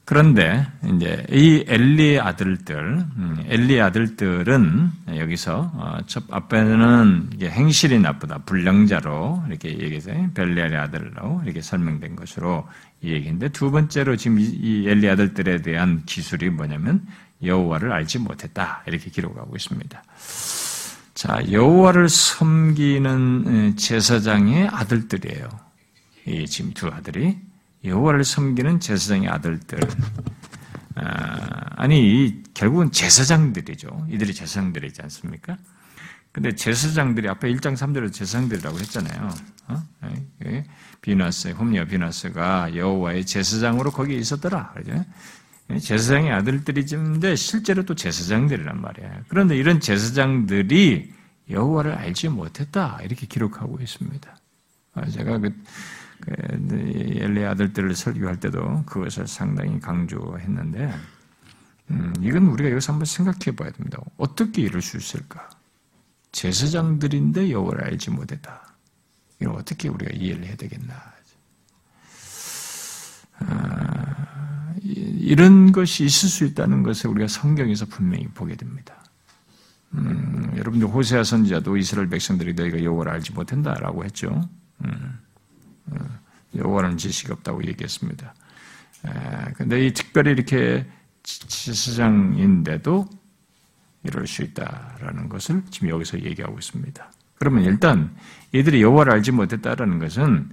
그런데 0.08 0.66
이제 0.86 1.26
이 1.30 1.66
엘리의 1.68 2.22
아들들, 2.22 2.78
음, 3.18 3.44
엘리의 3.46 3.82
아들들은 3.82 4.90
여기서 5.18 5.70
어, 5.74 5.98
첫 6.08 6.24
앞에는 6.30 7.32
행실이 7.42 8.00
나쁘다, 8.00 8.38
불량자로 8.46 9.44
이렇게 9.50 9.78
얘기해서 9.78 10.12
벨리알의 10.34 10.78
아들로 10.78 11.42
이렇게 11.44 11.62
설명된 11.62 12.16
것으로 12.16 12.66
이 13.02 13.12
얘기인데 13.12 13.50
두 13.50 13.70
번째로 13.70 14.16
지금 14.16 14.40
이 14.40 14.88
엘리 14.88 15.10
아들들에 15.10 15.62
대한 15.62 16.04
기술이 16.06 16.52
뭐냐면 16.52 17.06
여호와를 17.44 17.92
알지 17.92 18.20
못했다 18.20 18.84
이렇게 18.88 19.10
기록하고 19.10 19.58
있습니다. 19.58 20.04
자, 21.16 21.52
여호와를 21.52 22.08
섬기는 22.08 23.76
제사장의 23.76 24.70
아들들이에요. 24.70 25.50
이 26.28 26.46
지금 26.46 26.72
두 26.74 26.88
아들이 26.88 27.38
여호와를 27.84 28.24
섬기는 28.24 28.80
제사장의 28.80 29.30
아들들. 29.30 29.80
아, 30.96 31.88
니 31.88 32.42
결국은 32.54 32.92
제사장들이죠. 32.92 34.08
이들이 34.10 34.34
제사장들이지 34.34 35.02
않습니까? 35.04 35.58
근데 36.32 36.54
제사장들이 36.54 37.30
앞에 37.30 37.52
1장 37.54 37.76
3절에 37.76 38.14
제사장들이라고 38.14 38.80
했잖아요. 38.80 39.30
어? 39.70 39.84
비나스, 41.02 41.50
홈리아 41.50 41.86
비나스가 41.86 42.76
여호와의 42.76 43.26
제사장으로 43.26 43.92
거기에 43.92 44.18
있었더라. 44.18 44.74
그죠? 44.74 45.06
제사장의 45.80 46.32
아들들이지인데 46.32 47.36
실제로 47.36 47.84
또 47.84 47.96
제사장들이란 47.96 48.82
말이에요. 48.82 49.22
그런데 49.28 49.58
이런 49.58 49.80
제사장들이 49.80 51.14
여호와를 51.50 51.94
알지 51.94 52.30
못했다 52.30 53.00
이렇게 53.04 53.26
기록하고 53.26 53.80
있습니다. 53.82 54.38
아, 54.94 55.06
제가 55.08 55.38
그 55.38 55.50
그, 55.50 55.64
엘리 56.28 57.46
아들들을 57.46 57.96
설교할 57.96 58.40
때도 58.40 58.84
그것을 58.86 59.28
상당히 59.28 59.80
강조했는데, 59.80 60.94
음, 61.92 62.14
이건 62.22 62.48
우리가 62.48 62.72
여기서 62.72 62.94
한번 62.94 63.06
생각해 63.06 63.56
봐야 63.56 63.72
됩니다. 63.72 64.00
어떻게 64.18 64.62
이럴 64.62 64.82
수 64.82 64.98
있을까? 64.98 65.50
제사장들인데 66.32 67.52
여호와를 67.52 67.86
알지 67.86 68.12
못했다. 68.12 68.76
이걸 69.40 69.56
어떻게 69.56 69.88
우리가 69.88 70.12
이해를 70.14 70.46
해야 70.46 70.56
되겠나? 70.56 70.94
아, 73.40 74.74
이런 74.82 75.72
것이 75.72 76.06
있을 76.06 76.30
수 76.30 76.46
있다는 76.46 76.84
것을 76.84 77.10
우리가 77.12 77.28
성경에서 77.28 77.86
분명히 77.86 78.28
보게 78.28 78.56
됩니다. 78.56 79.04
음, 79.94 80.52
여러분들 80.58 80.88
호세아 80.88 81.24
선지자도 81.24 81.78
이스라엘 81.78 82.10
백성들이 82.10 82.54
너희가 82.54 82.84
여호와를 82.84 83.12
알지 83.14 83.34
못한다라고 83.34 84.04
했죠. 84.04 84.50
음. 84.84 85.20
여호와는 86.56 86.98
지식이 86.98 87.32
없다고 87.32 87.64
얘기했습니다. 87.66 88.34
근데 89.56 89.86
이 89.86 89.94
특별히 89.94 90.32
이렇게 90.32 90.86
지사장인데도 91.24 93.08
이럴 94.04 94.28
수 94.28 94.44
있다라는 94.44 95.28
것을 95.30 95.64
지금 95.70 95.90
여기서 95.90 96.22
얘기하고 96.22 96.58
있습니다. 96.58 97.12
그러면 97.36 97.64
일단 97.64 98.16
이들이 98.54 98.82
여호와를 98.82 99.14
알지 99.14 99.32
못했다라는 99.34 100.00
것은 100.00 100.50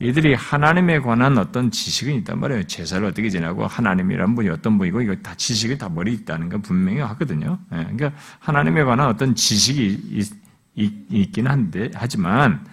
이들이 0.00 0.34
하나님에 0.34 0.98
관한 0.98 1.38
어떤 1.38 1.70
지식은 1.70 2.14
있단 2.16 2.40
말이에요. 2.40 2.64
제사를 2.64 3.06
어떻게 3.06 3.30
지내고 3.30 3.66
하나님이란 3.66 4.34
분이 4.34 4.48
어떤 4.48 4.76
분이고 4.76 5.02
이거 5.02 5.14
다 5.16 5.34
지식이 5.36 5.78
다 5.78 5.88
머리 5.88 6.12
있다는 6.14 6.48
건 6.48 6.62
분명히 6.62 6.98
하거든요. 6.98 7.58
그러니까 7.68 8.12
하나님에 8.40 8.82
관한 8.82 9.06
어떤 9.06 9.36
지식이 9.36 10.32
있, 10.74 11.32
긴 11.32 11.46
한데 11.46 11.90
하지만 11.94 12.66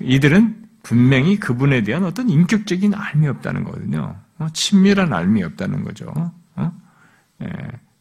이들은 0.00 0.65
분명히 0.86 1.36
그분에 1.36 1.82
대한 1.82 2.04
어떤 2.04 2.30
인격적인 2.30 2.94
알미 2.94 3.26
없다는 3.26 3.64
거거든요. 3.64 4.14
어? 4.38 4.46
친밀한 4.52 5.12
알미 5.12 5.42
없다는 5.42 5.82
거죠. 5.82 6.12
어? 6.54 6.72
예, 7.42 7.48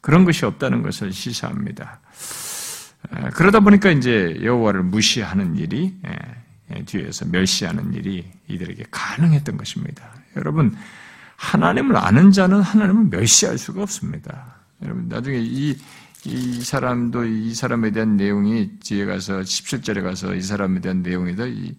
그런 0.01 0.23
것이 0.23 0.45
없다는 0.45 0.83
것을 0.83 1.11
시사합니다. 1.11 1.99
예, 3.15 3.29
그러다 3.31 3.61
보니까 3.61 3.89
이제 3.89 4.37
여호와를 4.39 4.83
무시하는 4.83 5.55
일이 5.55 5.95
예, 6.05 6.75
예, 6.75 6.85
뒤에서 6.85 7.25
멸시하는 7.25 7.91
일이 7.95 8.23
이들에게 8.49 8.85
가능했던 8.91 9.57
것입니다. 9.57 10.05
여러분 10.35 10.77
하나님을 11.37 11.97
아는 11.97 12.31
자는 12.31 12.61
하나님을 12.61 13.05
멸시할 13.05 13.57
수가 13.57 13.81
없습니다. 13.81 14.57
여러분 14.83 15.07
나중에 15.07 15.39
이, 15.39 15.75
이 16.23 16.61
사람도 16.61 17.25
이 17.25 17.55
사람에 17.55 17.89
대한 17.89 18.15
내용이 18.15 18.77
뒤에 18.77 19.05
가서 19.05 19.39
17절에 19.39 20.03
가서 20.03 20.35
이 20.35 20.41
사람에 20.43 20.81
대한 20.81 21.01
내용이다 21.01 21.47
이 21.47 21.75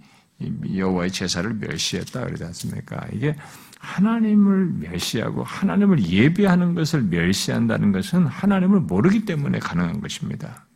여호와의 0.75 1.11
제사를 1.11 1.53
멸시했다 1.55 2.25
그러지 2.25 2.45
않습니까? 2.45 3.07
이게 3.13 3.37
하나님을 3.79 4.67
멸시하고 4.79 5.45
하나님을 5.45 6.03
예배하는 6.03 6.75
것을 6.75 7.03
멸시한다는 7.03 7.93
것은 7.93 8.27
하나님을 8.27 8.81
모르기 8.81 9.25
때문에 9.25 9.59
가능한 9.59 10.01
것입니다. 10.01 10.67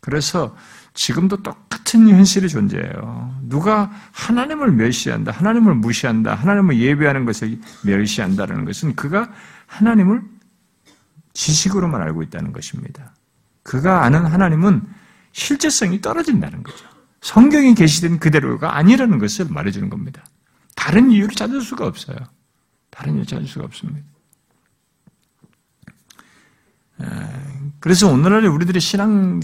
그래서 0.00 0.56
지금도 0.94 1.42
똑같은 1.42 2.08
현실이 2.08 2.48
존재해요. 2.48 3.38
누가 3.42 3.90
하나님을 4.12 4.72
멸시한다, 4.72 5.30
하나님을 5.30 5.74
무시한다, 5.74 6.34
하나님을 6.34 6.78
예배하는 6.78 7.24
것을 7.26 7.58
멸시한다는 7.84 8.64
것은 8.64 8.96
그가 8.96 9.30
하나님을 9.66 10.22
지식으로만 11.32 12.00
알고 12.02 12.22
있다는 12.24 12.52
것입니다. 12.52 13.14
그가 13.62 14.04
아는 14.04 14.24
하나님은 14.26 14.82
실제성이 15.32 16.00
떨어진다는 16.00 16.62
거죠. 16.62 16.86
성경에 17.20 17.74
게시된 17.74 18.18
그대로가 18.18 18.76
아니라는 18.76 19.18
것을 19.18 19.46
말해주는 19.50 19.90
겁니다. 19.90 20.24
다른 20.74 21.10
이유를 21.10 21.34
찾을 21.34 21.60
수가 21.60 21.86
없어요. 21.86 22.16
다른 22.90 23.12
이유를 23.12 23.26
찾을 23.26 23.46
수가 23.46 23.64
없습니다. 23.66 24.06
그래서 27.78 28.12
오늘날 28.12 28.44
우리들의 28.46 28.80
신앙, 28.80 29.40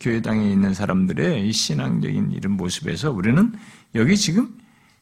교회당에 0.00 0.50
있는 0.50 0.72
사람들의 0.72 1.46
이 1.46 1.52
신앙적인 1.52 2.32
이런 2.32 2.52
모습에서 2.52 3.10
우리는 3.10 3.52
여기 3.94 4.16
지금 4.16 4.56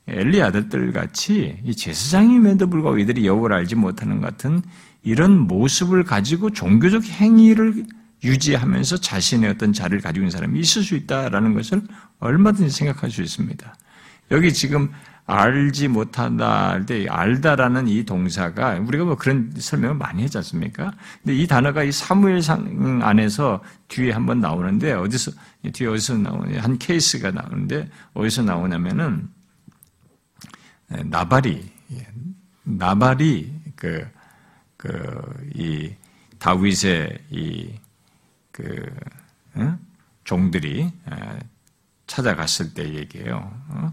엘리 0.09 0.43
아들들 0.43 0.93
같이 0.93 1.59
이 1.65 1.75
제사장임에도 1.75 2.69
불구하고 2.69 2.99
이들이 2.99 3.27
여호를 3.27 3.57
알지 3.57 3.75
못하는 3.75 4.21
같은 4.21 4.63
이런 5.03 5.39
모습을 5.39 6.05
가지고 6.05 6.51
종교적 6.51 7.05
행위를 7.05 7.87
유지하면서 8.25 8.99
자신의 8.99 9.51
어떤 9.51 9.73
자리를 9.73 10.01
가지고 10.01 10.25
있는 10.25 10.31
사람이 10.31 10.59
있을 10.61 10.83
수 10.83 10.97
있다라는 10.97 11.55
것을 11.55 11.83
얼마든지 12.19 12.71
생각할 12.71 13.11
수 13.11 13.23
있습니다. 13.23 13.75
여기 14.31 14.53
지금 14.53 14.91
알지 15.27 15.89
못한다 15.89 16.71
할 16.71 16.87
때 16.87 17.07
알다라는 17.09 17.89
이 17.89 18.05
동사가 18.05 18.75
우리가 18.79 19.05
뭐 19.05 19.17
그런 19.17 19.53
설명을 19.57 19.97
많이 19.97 20.23
했지 20.23 20.39
않습니까? 20.39 20.93
근데 21.23 21.37
이 21.37 21.47
단어가 21.47 21.83
이 21.83 21.91
사무엘상 21.93 23.01
안에서 23.03 23.61
뒤에 23.89 24.13
한번 24.13 24.41
나오는데 24.41 24.93
어디서 24.93 25.33
뒤에 25.73 25.89
어디서 25.89 26.19
나오냐 26.19 26.63
한 26.63 26.79
케이스가 26.79 27.33
나오는데 27.33 27.91
어디서 28.15 28.43
나오냐면은 28.43 29.29
예, 30.97 31.03
나발이 31.03 31.73
예, 31.93 32.07
나발이 32.63 33.53
그 33.75 34.17
그 34.77 34.87
이 35.55 35.95
다윗의 36.39 37.19
이 37.31 37.71
그 38.57 38.91
종들이 40.25 40.91
예, 41.11 41.39
찾아갔을 42.07 42.73
때 42.73 42.95
얘기예요. 42.95 43.53
어? 43.69 43.93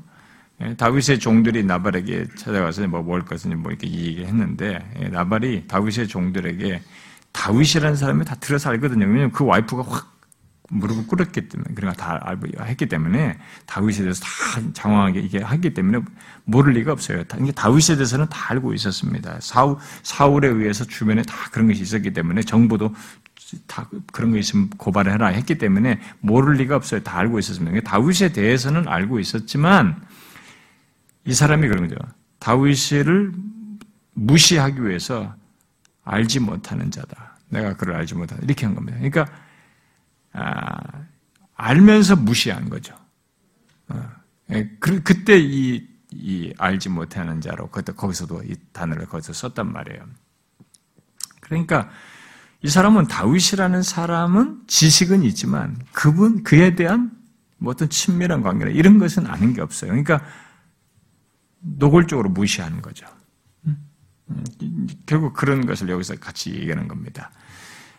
예, 0.62 0.76
다윗의 0.76 1.20
종들이 1.20 1.64
나발에게 1.66 2.28
찾아가서 2.38 2.88
뭐 2.88 3.04
먹을 3.04 3.26
것은 3.26 3.60
뭐 3.60 3.72
이렇게 3.72 3.88
얘기했는데 3.88 4.94
예, 5.02 5.08
나발이 5.10 5.68
다윗의 5.68 6.08
종들에게 6.08 6.82
다윗이라는 7.34 7.98
사람이 7.98 8.26
다 8.26 8.36
들어서 8.36 8.70
알거든요. 8.70 9.06
왜냐하면 9.06 9.32
그 9.32 9.44
와이프가 9.44 9.84
확 9.84 10.14
무릎을 10.70 11.08
꿇었기 11.08 11.50
때문에 11.50 11.74
그러니까 11.76 12.04
다 12.04 12.20
알고 12.24 12.48
했기 12.66 12.88
때문에 12.88 13.38
다윗에 13.66 14.04
대해서 14.04 14.24
다 14.24 14.30
장황하게 14.74 15.20
이게 15.20 15.40
하기 15.40 15.74
때문에 15.74 16.00
모를 16.46 16.74
리가 16.74 16.92
없어요. 16.92 17.24
이게 17.42 17.52
다윗에 17.52 17.96
대해서는 17.96 18.28
다 18.30 18.52
알고 18.52 18.74
있었습니다. 18.74 19.38
사울 19.40 19.78
사울에 20.02 20.48
의해서 20.48 20.86
주변에 20.86 21.22
다 21.22 21.36
그런 21.52 21.68
것이 21.68 21.82
있었기 21.82 22.14
때문에 22.14 22.42
정보도 22.42 22.94
다 23.68 23.90
그런 24.12 24.32
거 24.32 24.38
있으면 24.38 24.70
고발해라 24.70 25.28
했기 25.28 25.58
때문에 25.58 26.00
모를 26.20 26.56
리가 26.56 26.76
없어요. 26.76 27.02
다 27.04 27.18
알고 27.18 27.40
있었습니다. 27.40 27.80
다윗에 27.82 28.34
대해서는 28.34 28.88
알고 28.88 29.20
있었지만 29.20 30.02
이 31.26 31.34
사람이 31.34 31.68
그런 31.68 31.88
거죠. 31.88 32.00
다윗을 32.40 33.32
무시하기 34.14 34.84
위해서 34.84 35.36
알지 36.04 36.40
못하는 36.42 36.92
자다. 36.92 37.38
내가 37.50 37.76
그를 37.76 37.96
알지 37.96 38.16
못하다. 38.16 38.42
이렇게 38.44 38.66
한 38.66 38.76
겁니다. 38.76 38.98
그러니까 38.98 39.26
아, 40.34 41.06
알면서 41.56 42.16
무시한 42.16 42.70
거죠. 42.70 42.96
어, 43.90 44.10
예, 44.52 44.70
그, 44.80 45.02
그때 45.04 45.40
이, 45.40 45.88
이 46.12 46.54
알지 46.58 46.90
못하는 46.90 47.42
자로 47.42 47.70
그때 47.70 47.94
거기서도 47.94 48.44
이 48.44 48.56
단어를 48.72 49.06
거기서 49.06 49.34
썼단 49.34 49.72
말이에요. 49.72 50.04
그러니까 51.40 51.90
이 52.64 52.70
사람은 52.70 53.08
다윗이라는 53.08 53.84
사람은 53.84 54.62
지식은 54.68 55.24
있지만 55.24 55.78
그분 55.92 56.44
그에 56.44 56.76
대한 56.76 57.12
뭐 57.58 57.72
어떤 57.72 57.90
친밀한 57.90 58.42
관계나 58.42 58.72
이런 58.72 59.00
것은 59.00 59.28
아는 59.28 59.54
게 59.54 59.62
없어요. 59.62 59.90
그러니까 59.90 60.22
노골적으로 61.60 62.30
무시하는 62.30 62.82
거죠. 62.82 63.06
음? 63.66 63.78
음, 64.30 64.88
결국 65.06 65.34
그런 65.34 65.66
것을 65.66 65.90
여기서 65.90 66.16
같이 66.16 66.52
얘기하는 66.54 66.88
겁니다. 66.88 67.32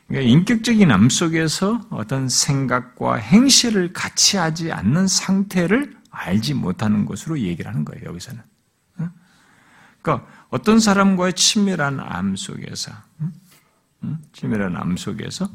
그러니까 0.08 0.30
인격적인 0.30 0.90
암 0.90 1.10
속에서 1.10 1.86
어떤 1.90 2.28
생각과 2.30 3.16
행실을 3.16 3.92
같이 3.92 4.38
하지 4.38 4.72
않는 4.72 5.08
상태를 5.08 5.94
알지 6.10 6.54
못하는 6.54 7.04
것으로 7.04 7.38
얘기를 7.38 7.70
하는 7.70 7.84
거예요, 7.84 8.04
여기서는. 8.06 8.40
어? 8.98 9.10
그러니까 10.00 10.26
어떤 10.50 10.78
사람과의 10.78 11.34
친밀한 11.34 12.00
암 12.00 12.36
속에서, 12.36 12.92
친밀한 14.32 14.76
암 14.76 14.96
속에서, 14.96 15.48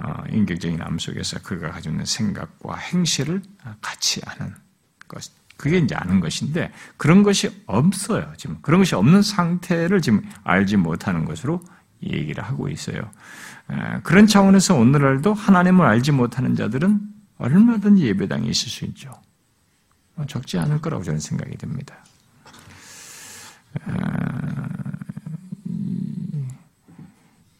어, 0.00 0.24
인격적인 0.30 0.80
암 0.82 0.98
속에서 0.98 1.40
그가 1.40 1.70
가지고 1.70 1.94
있는 1.94 2.04
생각과 2.04 2.76
행실을 2.76 3.42
같이 3.80 4.20
하는 4.24 4.54
것. 5.08 5.30
그게 5.56 5.78
이제 5.78 5.94
아는 5.94 6.18
것인데 6.20 6.72
그런 6.96 7.22
것이 7.22 7.62
없어요. 7.66 8.32
지금 8.36 8.58
그런 8.62 8.80
것이 8.80 8.96
없는 8.96 9.22
상태를 9.22 10.02
지금 10.02 10.28
알지 10.42 10.76
못하는 10.76 11.24
것으로 11.24 11.62
얘기를 12.02 12.42
하고 12.42 12.68
있어요. 12.68 13.10
그런 14.02 14.26
차원에서 14.26 14.74
오늘날도 14.74 15.34
하나님을 15.34 15.86
알지 15.86 16.10
못하는 16.10 16.56
자들은 16.56 17.00
얼마든지 17.38 18.04
예배당에 18.06 18.48
있을 18.48 18.70
수 18.70 18.84
있죠. 18.86 19.12
뭐 20.16 20.26
적지 20.26 20.58
않을 20.58 20.80
거라고 20.80 21.04
저는 21.04 21.20
생각이 21.20 21.56
듭니다. 21.56 21.94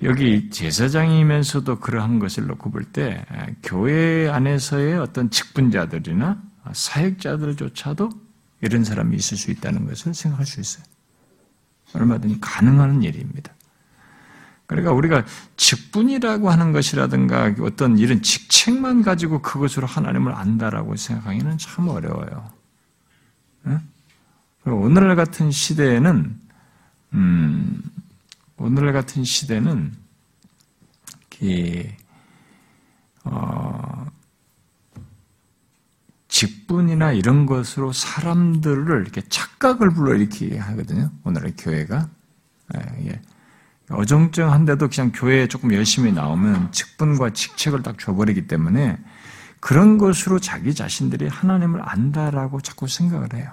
여기 0.02 0.50
제사장이면서도 0.50 1.78
그러한 1.78 2.18
것을 2.18 2.46
놓고 2.46 2.70
볼 2.70 2.84
때 2.92 3.24
교회 3.62 4.28
안에서의 4.28 4.98
어떤 4.98 5.30
직분자들이나 5.30 6.42
사역자들조차도 6.72 8.10
이런 8.62 8.84
사람이 8.84 9.16
있을 9.16 9.36
수 9.36 9.50
있다는 9.50 9.86
것을 9.86 10.14
생각할 10.14 10.46
수 10.46 10.60
있어요. 10.60 10.84
얼마든지 11.94 12.38
가능한 12.40 13.02
일입니다. 13.02 13.52
그러니까 14.66 14.92
우리가 14.92 15.24
직분이라고 15.56 16.50
하는 16.50 16.72
것이라든가 16.72 17.54
어떤 17.60 17.98
이런 17.98 18.22
직책만 18.22 19.02
가지고 19.02 19.42
그것으로 19.42 19.86
하나님을 19.86 20.34
안다라고 20.34 20.96
생각하기는 20.96 21.58
참 21.58 21.88
어려워요. 21.88 22.50
오늘날 24.64 25.16
같은 25.16 25.50
시대에는 25.50 26.38
음, 27.14 27.82
오늘날 28.62 28.92
같은 28.92 29.25
시대는 29.25 29.92
이, 31.40 31.85
어, 33.25 34.07
직분이나 36.29 37.11
이런 37.12 37.46
것으로 37.46 37.92
사람들을 37.92 39.03
이렇게 39.03 39.22
착각을 39.29 39.90
불러일으키게 39.90 40.57
하거든요. 40.57 41.11
오늘의 41.25 41.55
교회가. 41.59 42.09
예, 42.77 43.20
어정쩡한데도 43.90 44.88
그냥 44.88 45.11
교회에 45.12 45.48
조금 45.48 45.75
열심히 45.75 46.12
나오면 46.12 46.70
직분과 46.70 47.31
직책을 47.31 47.83
딱 47.83 47.98
줘버리기 47.98 48.46
때문에 48.46 48.98
그런 49.59 49.98
것으로 49.98 50.38
자기 50.38 50.75
자신들이 50.75 51.27
하나님을 51.27 51.81
안다라고 51.83 52.61
자꾸 52.61 52.87
생각을 52.87 53.35
해요. 53.35 53.53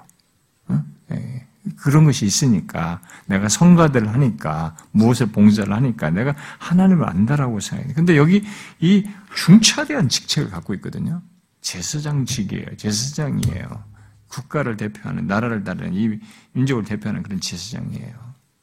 예, 1.12 1.48
그런 1.78 2.06
것이 2.06 2.26
있으니까 2.26 3.02
내가 3.26 3.50
성가대를 3.50 4.14
하니까 4.14 4.76
무엇을 4.92 5.28
봉사를 5.28 5.72
하니까 5.74 6.10
내가 6.10 6.36
하나님을 6.58 7.08
안다라고 7.08 7.60
생각해요. 7.60 7.94
근데 7.96 8.18
여기 8.18 8.44
이 8.80 9.08
중차대한 9.36 10.10
직책을 10.10 10.50
갖고 10.50 10.74
있거든요. 10.76 11.22
제사장직이에요. 11.62 12.78
제사장이에요. 12.78 13.84
국가를 14.30 14.78
대표하는 14.78 15.28
나라를 15.28 15.64
다루는 15.64 15.94
이 15.94 16.20
민족을 16.54 16.86
대표하는 16.86 17.24
그런 17.24 17.40
제사장이에요. 17.40 18.14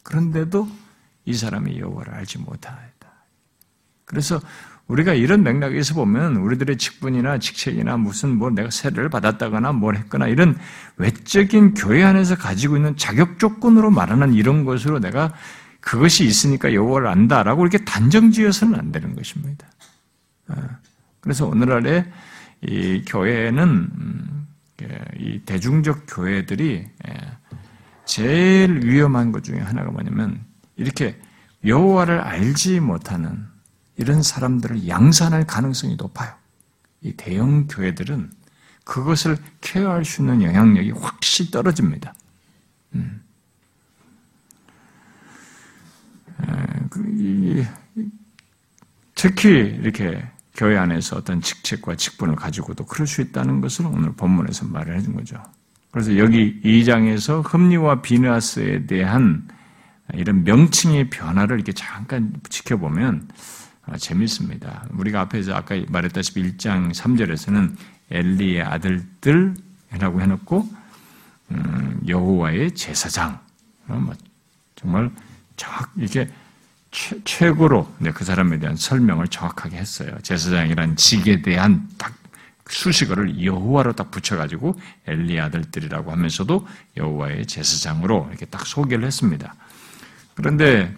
그런데도 0.02 0.68
이 1.24 1.34
사람이 1.34 1.78
여호와를 1.78 2.14
알지 2.14 2.38
못하다. 2.38 2.96
그래서 4.06 4.40
우리가 4.88 5.14
이런 5.14 5.42
맥락에서 5.42 5.94
보면 5.94 6.36
우리들의 6.36 6.76
직분이나 6.76 7.38
직책이나 7.38 7.96
무슨 7.96 8.36
뭐 8.36 8.50
내가 8.50 8.70
세례를 8.70 9.08
받았다거나 9.08 9.72
뭘 9.72 9.96
했거나 9.96 10.28
이런 10.28 10.56
외적인 10.96 11.74
교회 11.74 12.04
안에서 12.04 12.36
가지고 12.36 12.76
있는 12.76 12.96
자격 12.96 13.38
조건으로 13.38 13.90
말하는 13.90 14.32
이런 14.32 14.64
것으로 14.64 15.00
내가 15.00 15.32
그것이 15.80 16.24
있으니까 16.24 16.72
여호와를 16.72 17.08
안다라고 17.08 17.62
이렇게 17.62 17.84
단정지어서는 17.84 18.78
안 18.78 18.92
되는 18.92 19.14
것입니다. 19.14 19.66
아, 20.48 20.78
그래서 21.20 21.46
오늘날에 21.46 22.06
이 22.62 23.02
교회는 23.06 23.62
음, 23.62 24.46
예, 24.82 25.00
이 25.18 25.40
대중적 25.40 26.04
교회들이 26.08 26.86
예, 27.08 27.12
제일 28.04 28.84
위험한 28.84 29.32
것 29.32 29.42
중에 29.42 29.58
하나가 29.58 29.90
뭐냐면 29.90 30.44
이렇게 30.76 31.20
여호와를 31.64 32.20
알지 32.20 32.80
못하는 32.80 33.46
이런 33.96 34.22
사람들을 34.22 34.88
양산할 34.88 35.46
가능성이 35.46 35.96
높아요. 35.96 36.32
이 37.00 37.12
대형 37.12 37.66
교회들은 37.66 38.30
그것을 38.84 39.36
케어할 39.60 40.04
수 40.04 40.22
있는 40.22 40.42
영향력이 40.42 40.92
확실히 40.92 41.50
떨어집니다. 41.50 42.14
음. 42.94 43.22
그, 46.90 47.66
특히 49.14 49.50
이렇게 49.50 50.24
교회 50.54 50.76
안에서 50.76 51.16
어떤 51.16 51.40
직책과 51.40 51.96
직분을 51.96 52.36
가지고도 52.36 52.86
그럴 52.86 53.06
수 53.06 53.20
있다는 53.20 53.60
것을 53.60 53.86
오늘 53.86 54.12
본문에서 54.12 54.66
말을 54.66 54.96
해준 54.96 55.14
거죠. 55.14 55.42
그래서 55.90 56.16
여기 56.18 56.60
2장에서 56.62 57.42
흠리와 57.44 58.02
비누아스에 58.02 58.86
대한 58.86 59.48
이런 60.14 60.44
명칭의 60.44 61.10
변화를 61.10 61.56
이렇게 61.56 61.72
잠깐 61.72 62.34
지켜보면 62.48 63.28
아, 63.28 63.65
재밌습니다. 63.98 64.86
우리가 64.90 65.20
앞에 65.22 65.42
서 65.42 65.54
아까 65.54 65.80
말했다시피 65.88 66.42
1장 66.42 66.92
3절에서는 66.92 67.76
엘리의 68.10 68.62
아들들이라고 68.62 70.20
해놓고 70.20 70.68
음, 71.52 72.00
여호와의 72.06 72.74
제사장 72.74 73.38
어, 73.88 73.94
뭐 73.94 74.14
정말 74.74 75.10
정 75.56 75.72
이렇게 75.96 76.28
최, 77.24 77.50
고로 77.50 77.92
그 78.14 78.24
사람에 78.24 78.58
대한 78.58 78.74
설명을 78.74 79.28
정확하게 79.28 79.76
했어요. 79.76 80.16
제사장이란 80.22 80.96
직에 80.96 81.42
대한 81.42 81.88
딱 81.98 82.14
수식어를 82.68 83.44
여호와로 83.44 83.92
딱 83.92 84.10
붙여가지고 84.10 84.78
엘리 85.06 85.38
아들들이라고 85.38 86.10
하면서도 86.10 86.66
여호와의 86.96 87.46
제사장으로 87.46 88.26
이렇게 88.30 88.46
딱 88.46 88.66
소개를 88.66 89.04
했습니다. 89.04 89.54
그런데 90.34 90.94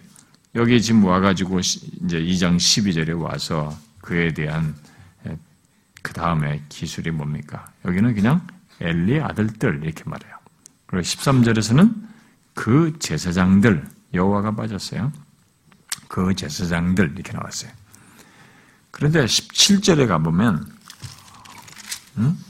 여기 0.55 0.81
지금 0.81 1.05
와가지고 1.05 1.59
이제 1.59 2.19
2장 2.19 2.57
12절에 2.57 3.21
와서 3.21 3.77
그에 4.01 4.33
대한 4.33 4.75
그 6.01 6.13
다음에 6.13 6.63
기술이 6.69 7.11
뭡니까? 7.11 7.71
여기는 7.85 8.15
그냥 8.15 8.45
엘리 8.79 9.21
아들들 9.21 9.81
이렇게 9.83 10.03
말해요. 10.05 10.33
그리고 10.85 11.03
13절에서는 11.03 11.93
그 12.53 12.97
제사장들 12.99 13.87
여호와가 14.13 14.55
빠졌어요. 14.55 15.11
그 16.07 16.33
제사장들 16.33 17.13
이렇게 17.15 17.33
나왔어요. 17.33 17.71
그런데 18.91 19.25
17절에 19.25 20.07
가보면 20.07 20.65
음? 22.17 22.43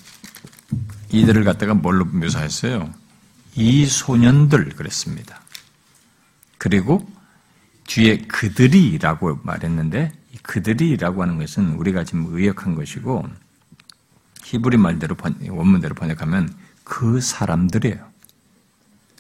이들을 1.10 1.44
갖다가 1.44 1.74
뭘로 1.74 2.06
묘사했어요? 2.06 2.94
이 3.56 3.86
소년들 3.86 4.70
그랬습니다. 4.76 5.42
그리고 6.58 7.10
뒤에 7.90 8.20
그들이라고 8.20 9.40
말했는데 9.44 10.14
그들이라고 10.44 11.24
하는 11.24 11.40
것은 11.40 11.74
우리가 11.74 12.04
지금 12.04 12.28
의역한 12.30 12.76
것이고 12.76 13.28
히브리 14.44 14.78
말대로 14.78 15.16
원문대로 15.50 15.96
번역하면 15.96 16.56
그 16.84 17.20
사람들이에요. 17.20 18.08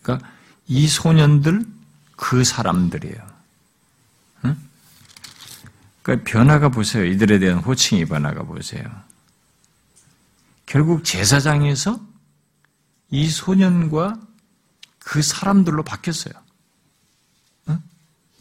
그러니까 0.01 0.29
이 0.67 0.87
소년들 0.87 1.65
그 2.15 2.43
사람들이에요. 2.43 3.27
응? 4.45 4.57
그러니까 6.03 6.29
변화가 6.29 6.69
보세요. 6.69 7.05
이들에 7.05 7.39
대한 7.39 7.59
호칭이 7.59 8.05
변화가 8.05 8.43
보세요. 8.43 8.83
결국 10.67 11.03
제사장에서 11.03 11.99
이 13.09 13.27
소년과 13.27 14.19
그 14.99 15.23
사람들로 15.23 15.81
바뀌었어요. 15.83 16.48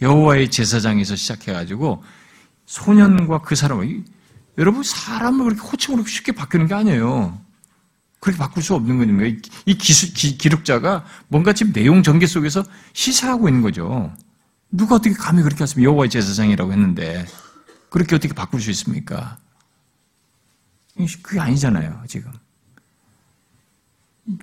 여호와의 0.00 0.50
제사장에서 0.50 1.16
시작해가지고 1.16 2.02
소년과 2.66 3.42
그 3.42 3.54
사람을 3.54 4.04
여러분 4.58 4.82
사람을 4.82 5.44
그렇게 5.44 5.60
호칭으로 5.60 6.04
쉽게 6.04 6.32
바뀌는 6.32 6.66
게 6.66 6.74
아니에요. 6.74 7.40
그렇게 8.20 8.38
바꿀 8.38 8.62
수 8.62 8.74
없는 8.74 8.98
거니까 8.98 9.48
이 9.64 9.78
기수, 9.78 10.12
기, 10.12 10.36
기록자가 10.36 11.04
뭔가 11.28 11.52
지금 11.52 11.72
내용 11.72 12.02
전개 12.02 12.26
속에서 12.26 12.64
시사하고 12.92 13.48
있는 13.48 13.62
거죠. 13.62 14.12
누가 14.70 14.96
어떻게 14.96 15.14
감히 15.14 15.42
그렇게 15.42 15.62
했으면 15.62 15.84
여호와의 15.84 16.10
제사장이라고 16.10 16.72
했는데 16.72 17.26
그렇게 17.90 18.16
어떻게 18.16 18.34
바꿀 18.34 18.60
수 18.60 18.70
있습니까? 18.70 19.38
그게 21.22 21.38
아니잖아요, 21.38 22.02
지금. 22.08 22.32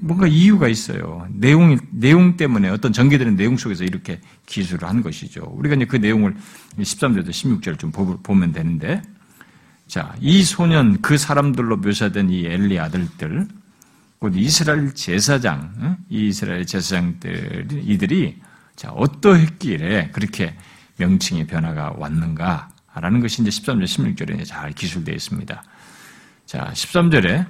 뭔가 0.02 0.26
이유가 0.26 0.68
있어요. 0.68 1.28
내용, 1.30 1.78
내용 1.92 2.38
때문에 2.38 2.70
어떤 2.70 2.92
전개되는 2.92 3.36
내용 3.36 3.56
속에서 3.56 3.84
이렇게 3.84 4.20
기술을 4.48 4.88
한 4.88 5.02
것이죠. 5.02 5.44
우리가 5.56 5.76
이제 5.76 5.86
그 5.86 5.98
내용을 5.98 6.36
13절에서 6.80 7.30
16절을 7.30 7.78
좀 7.78 7.92
보면 7.92 8.52
되는데, 8.52 9.02
자, 9.88 10.16
이 10.20 10.44
소년, 10.44 11.02
그 11.02 11.18
사람들로 11.18 11.78
묘사된 11.78 12.32
이 12.32 12.46
엘리 12.48 12.80
아들들, 12.80 13.48
곧 14.18 14.34
이스라엘 14.36 14.96
제사장, 14.96 15.98
이 16.10 16.30
이스라엘 16.30 16.66
제사장들, 16.66 17.68
이들이 17.84 18.42
자, 18.76 18.90
어떠했기에 18.92 20.10
그렇게 20.12 20.56
명칭의 20.98 21.46
변화가 21.46 21.96
왔는가라는 21.98 23.20
것이 23.20 23.44
이제 23.44 23.52
13절, 23.52 23.84
16절에 23.84 24.46
잘 24.46 24.72
기술되어 24.72 25.14
있습니다. 25.14 25.64
자, 26.48 26.72
13절에 26.74 27.46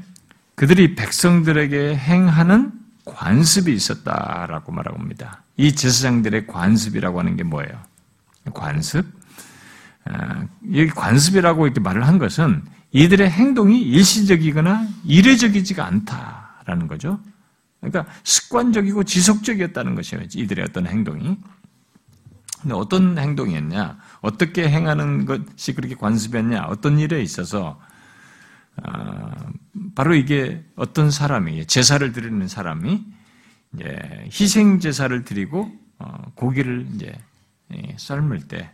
그들이 0.56 0.96
백성들에게 0.96 1.96
행하는 1.96 2.72
관습이 3.04 3.74
있었다라고 3.74 4.72
말하고 4.72 5.00
합니다. 5.00 5.44
이 5.58 5.76
제사장들의 5.76 6.48
관습이라고 6.48 7.20
하는 7.20 7.36
게 7.36 7.44
뭐예요? 7.44 7.80
관습? 8.54 9.06
아, 10.06 10.46
여기 10.74 10.88
관습이라고 10.88 11.66
이렇게 11.66 11.80
말을 11.80 12.08
한 12.08 12.18
것은 12.18 12.64
이들의 12.92 13.30
행동이 13.30 13.82
일시적이거나 13.82 14.88
이례적이지가 15.04 15.86
않다라는 15.86 16.88
거죠. 16.88 17.20
그러니까 17.82 18.12
습관적이고 18.24 19.04
지속적이었다는 19.04 19.96
것이에요. 19.96 20.26
이들의 20.34 20.66
어떤 20.70 20.88
행동이. 20.88 21.38
근데 22.62 22.76
어떤 22.76 23.18
행동이었냐? 23.18 23.98
어떻게 24.22 24.70
행하는 24.70 25.26
것이 25.26 25.74
그렇게 25.74 25.96
관습이었냐? 25.96 26.66
어떤 26.70 26.98
일에 26.98 27.22
있어서 27.22 27.80
아, 27.82 27.85
바로 29.96 30.16
이게 30.16 30.64
어떤 30.76 31.12
사람이 31.12 31.66
제사를 31.68 32.12
드리는 32.12 32.48
사람이 32.48 33.06
희생 34.32 34.80
제사를 34.80 35.24
드리고 35.24 35.72
어, 36.00 36.32
고기를 36.36 36.88
이제 36.94 37.18
예, 37.74 37.96
삶을 37.98 38.48
때이 38.48 38.68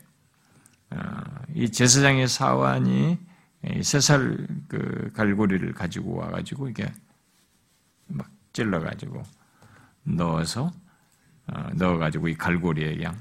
어, 0.91 1.69
제사장의 1.71 2.27
사환이 2.27 3.17
세살 3.83 4.47
그 4.67 5.11
갈고리를 5.15 5.71
가지고 5.73 6.15
와가지고 6.15 6.69
이게 6.69 6.91
막 8.07 8.27
찔러가지고 8.53 9.23
넣어서 10.03 10.71
어, 11.47 11.69
넣어가지고 11.75 12.29
이 12.29 12.35
갈고리에 12.35 12.95
그냥 12.95 13.17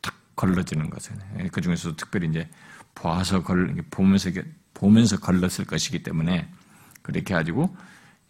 탁 0.00 0.14
걸러지는 0.34 0.88
것은 0.88 1.18
그 1.52 1.60
중에서도 1.60 1.96
특별히 1.96 2.28
이제 2.28 2.48
봐서 2.94 3.42
걸 3.42 3.74
보면서 3.90 4.30
보면서 4.74 5.18
걸렀을 5.18 5.64
것이기 5.64 6.02
때문에 6.02 6.48
그렇게 7.02 7.34
가지고 7.34 7.74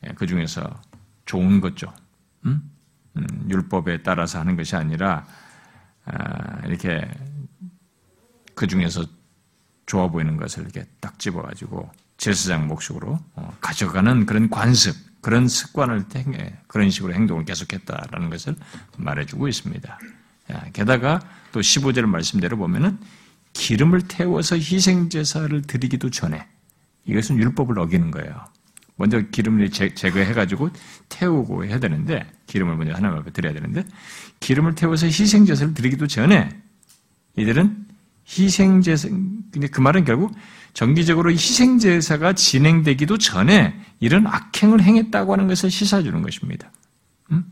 예, 0.06 0.12
그 0.14 0.26
중에서 0.26 0.82
좋은 1.24 1.60
거죠. 1.60 1.92
음? 2.44 2.70
음, 3.16 3.26
율법에 3.48 4.02
따라서 4.02 4.40
하는 4.40 4.56
것이 4.56 4.76
아니라 4.76 5.26
아, 6.04 6.66
이렇게 6.66 7.08
그 8.54 8.66
중에서 8.66 9.04
좋아 9.86 10.08
보이는 10.08 10.36
것을 10.36 10.64
이렇게 10.64 10.84
딱 11.00 11.18
집어가지고 11.18 11.90
제사장 12.16 12.68
목적으로 12.68 13.18
어, 13.34 13.56
가져가는 13.60 14.26
그런 14.26 14.50
관습, 14.50 14.94
그런 15.20 15.48
습관을 15.48 16.04
그런 16.66 16.90
식으로 16.90 17.14
행동을 17.14 17.44
계속했다라는 17.44 18.30
것을 18.30 18.56
말해주고 18.98 19.48
있습니다. 19.48 19.98
게다가 20.74 21.20
또 21.52 21.60
15절 21.60 22.04
말씀대로 22.04 22.58
보면은 22.58 22.98
기름을 23.54 24.02
태워서 24.02 24.56
희생제사를 24.56 25.62
드리기도 25.62 26.10
전에 26.10 26.46
이것은 27.06 27.38
율법을 27.38 27.78
어기는 27.78 28.10
거예요. 28.10 28.44
먼저 28.96 29.20
기름을 29.20 29.70
제거해가지고 29.70 30.70
태우고 31.08 31.64
해야 31.64 31.80
되는데 31.80 32.30
기름을 32.46 32.76
먼저 32.76 32.94
하나님 32.94 33.18
앞에 33.18 33.30
드려야 33.32 33.52
되는데 33.54 33.84
기름을 34.40 34.74
태워서 34.74 35.06
희생제사를 35.06 35.74
드리기도 35.74 36.06
전에 36.06 36.50
이들은 37.36 37.86
희생제사 38.26 39.08
근데 39.08 39.68
그 39.68 39.80
말은 39.80 40.04
결국 40.04 40.34
정기적으로 40.72 41.30
희생제사가 41.30 42.32
진행되기도 42.34 43.18
전에 43.18 43.80
이런 44.00 44.26
악행을 44.26 44.82
행했다고 44.82 45.32
하는 45.32 45.46
것을 45.46 45.70
시사해 45.70 46.02
주는 46.02 46.22
것입니다. 46.22 46.70
음? 47.30 47.44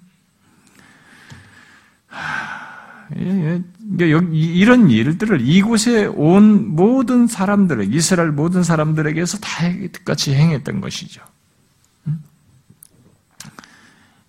이런 3.98 4.90
일들을 4.90 5.40
이곳에 5.40 6.07
온 6.07 6.68
모든 6.74 7.26
사람들에게, 7.26 7.94
이스라엘 7.94 8.31
모든 8.31 8.62
사람들에게서 8.62 9.38
다 9.38 9.50
똑같이 9.92 10.35
행했던 10.35 10.81
것이죠. 10.81 11.22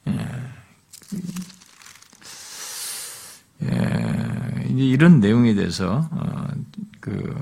예. 0.08 0.28
예. 3.64 4.66
이런 4.70 5.20
내용에 5.20 5.54
대해서, 5.54 6.10
어, 6.12 6.48
그, 7.00 7.36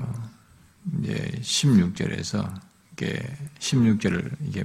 이제 1.00 1.32
16절에서, 1.40 2.60
이게 2.92 3.20
16절을 3.58 4.30
이게 4.46 4.64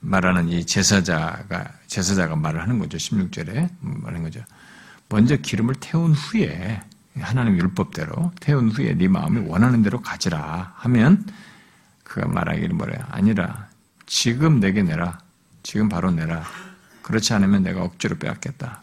말하는 0.00 0.48
이 0.48 0.64
제사자가, 0.64 1.72
제사자가 1.86 2.36
말을 2.36 2.60
하는 2.62 2.78
거죠. 2.78 2.98
16절에 2.98 3.70
말하는 3.80 4.22
거죠. 4.24 4.44
먼저 5.08 5.36
기름을 5.36 5.74
태운 5.76 6.12
후에 6.12 6.80
하나님 7.20 7.56
율법대로 7.58 8.32
태운 8.40 8.70
후에 8.70 8.94
네 8.94 9.08
마음이 9.08 9.46
원하는 9.48 9.82
대로 9.82 10.00
가지라 10.00 10.74
하면 10.76 11.24
그가 12.02 12.28
말하기를 12.28 12.74
뭐래요? 12.74 12.98
아니라 13.10 13.68
지금 14.06 14.60
내게 14.60 14.82
내라. 14.82 15.18
지금 15.62 15.88
바로 15.88 16.10
내라. 16.10 16.44
그렇지 17.02 17.32
않으면 17.34 17.62
내가 17.62 17.82
억지로 17.82 18.16
빼앗겠다. 18.16 18.82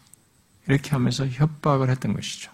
이렇게 0.68 0.92
하면서 0.92 1.28
협박을 1.28 1.90
했던 1.90 2.14
것이죠. 2.14 2.52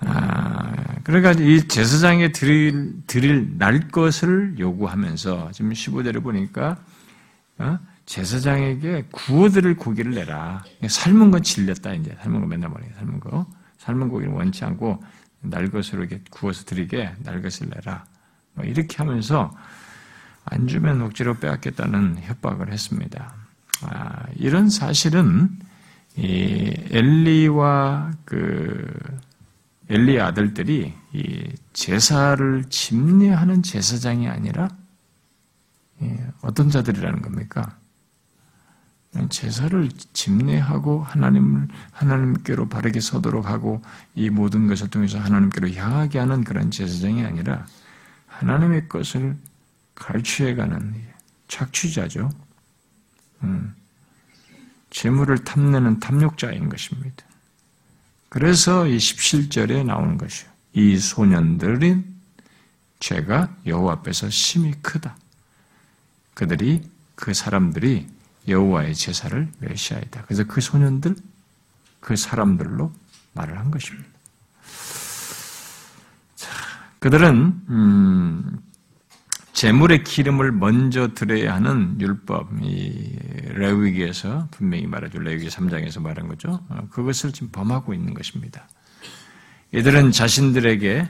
아, 0.00 0.72
그러니까 1.04 1.32
이 1.32 1.68
제사장에 1.68 2.32
드릴, 2.32 2.94
드릴 3.06 3.58
날 3.58 3.88
것을 3.88 4.58
요구하면서 4.58 5.52
지금 5.52 5.72
15절에 5.72 6.22
보니까 6.22 6.78
어? 7.58 7.78
제사장에게 8.10 9.04
구워드릴 9.12 9.76
고기를 9.76 10.10
내라. 10.14 10.64
삶은 10.84 11.30
건 11.30 11.44
질렸다, 11.44 11.94
이제. 11.94 12.16
삶은 12.20 12.40
거 12.40 12.46
맨날 12.48 12.68
말해요. 12.68 12.92
삶은 12.96 13.20
거. 13.20 13.46
삶은 13.78 14.08
고기를 14.08 14.32
원치 14.32 14.64
않고 14.64 15.00
날 15.42 15.70
것으로 15.70 16.02
이렇게 16.02 16.20
구워서 16.28 16.64
드리게 16.64 17.14
날 17.22 17.40
것을 17.40 17.68
내라. 17.68 18.04
뭐 18.54 18.64
이렇게 18.64 18.96
하면서 18.96 19.56
안 20.44 20.66
주면 20.66 21.00
억지로 21.02 21.38
빼앗겠다는 21.38 22.18
협박을 22.22 22.72
했습니다. 22.72 23.32
아, 23.82 24.24
이런 24.34 24.70
사실은 24.70 25.48
이 26.16 26.74
엘리와 26.90 28.10
그 28.24 28.92
엘리 29.88 30.20
아들들이 30.20 30.94
이 31.12 31.52
제사를 31.72 32.64
집례하는 32.64 33.62
제사장이 33.62 34.28
아니라 34.28 34.68
예, 36.02 36.26
어떤 36.42 36.70
자들이라는 36.70 37.22
겁니까? 37.22 37.79
제사를 39.28 39.88
집례하고 40.12 41.02
하나님을 41.02 41.68
하나님께로 41.92 42.68
바르게 42.68 43.00
서도록 43.00 43.46
하고 43.46 43.82
이 44.14 44.30
모든 44.30 44.68
것을 44.68 44.88
통해서 44.88 45.18
하나님께로 45.18 45.70
향하게 45.70 46.20
하는 46.20 46.44
그런 46.44 46.70
제사장이 46.70 47.24
아니라 47.24 47.66
하나님의 48.28 48.88
것을 48.88 49.36
갈취해가는 49.96 50.94
착취자죠. 51.48 52.30
음, 53.42 53.74
재물을 54.90 55.38
탐내는 55.38 56.00
탐욕자인 56.00 56.68
것입니다. 56.68 57.24
그래서 58.28 58.86
이 58.86 58.96
17절에 58.96 59.84
나오는 59.84 60.16
것이요. 60.16 60.48
이 60.72 60.96
소년들은 60.96 62.04
죄가 63.00 63.56
여호와 63.66 63.94
앞에서 63.94 64.30
심히 64.30 64.72
크다. 64.82 65.16
그들이 66.34 66.88
그 67.16 67.34
사람들이 67.34 68.06
여호와의 68.50 68.94
제사를 68.94 69.48
멸시하이다. 69.58 70.22
그래서 70.26 70.44
그 70.44 70.60
소년들, 70.60 71.16
그 72.00 72.16
사람들로 72.16 72.92
말을 73.32 73.58
한 73.58 73.70
것입니다. 73.70 74.08
자, 76.34 76.50
그들은 76.98 77.62
음, 77.68 78.58
재물의 79.52 80.04
기름을 80.04 80.52
먼저 80.52 81.12
드려야 81.14 81.54
하는 81.54 82.00
율법, 82.00 82.48
이 82.62 83.16
레위기에서 83.48 84.48
분명히 84.50 84.86
말하죠. 84.86 85.18
레위기 85.18 85.48
3장에서 85.48 86.00
말한 86.00 86.28
거죠. 86.28 86.64
어, 86.68 86.88
그것을 86.90 87.32
지금 87.32 87.50
범하고 87.50 87.92
있는 87.92 88.14
것입니다. 88.14 88.68
이들은 89.72 90.10
자신들에게 90.10 91.08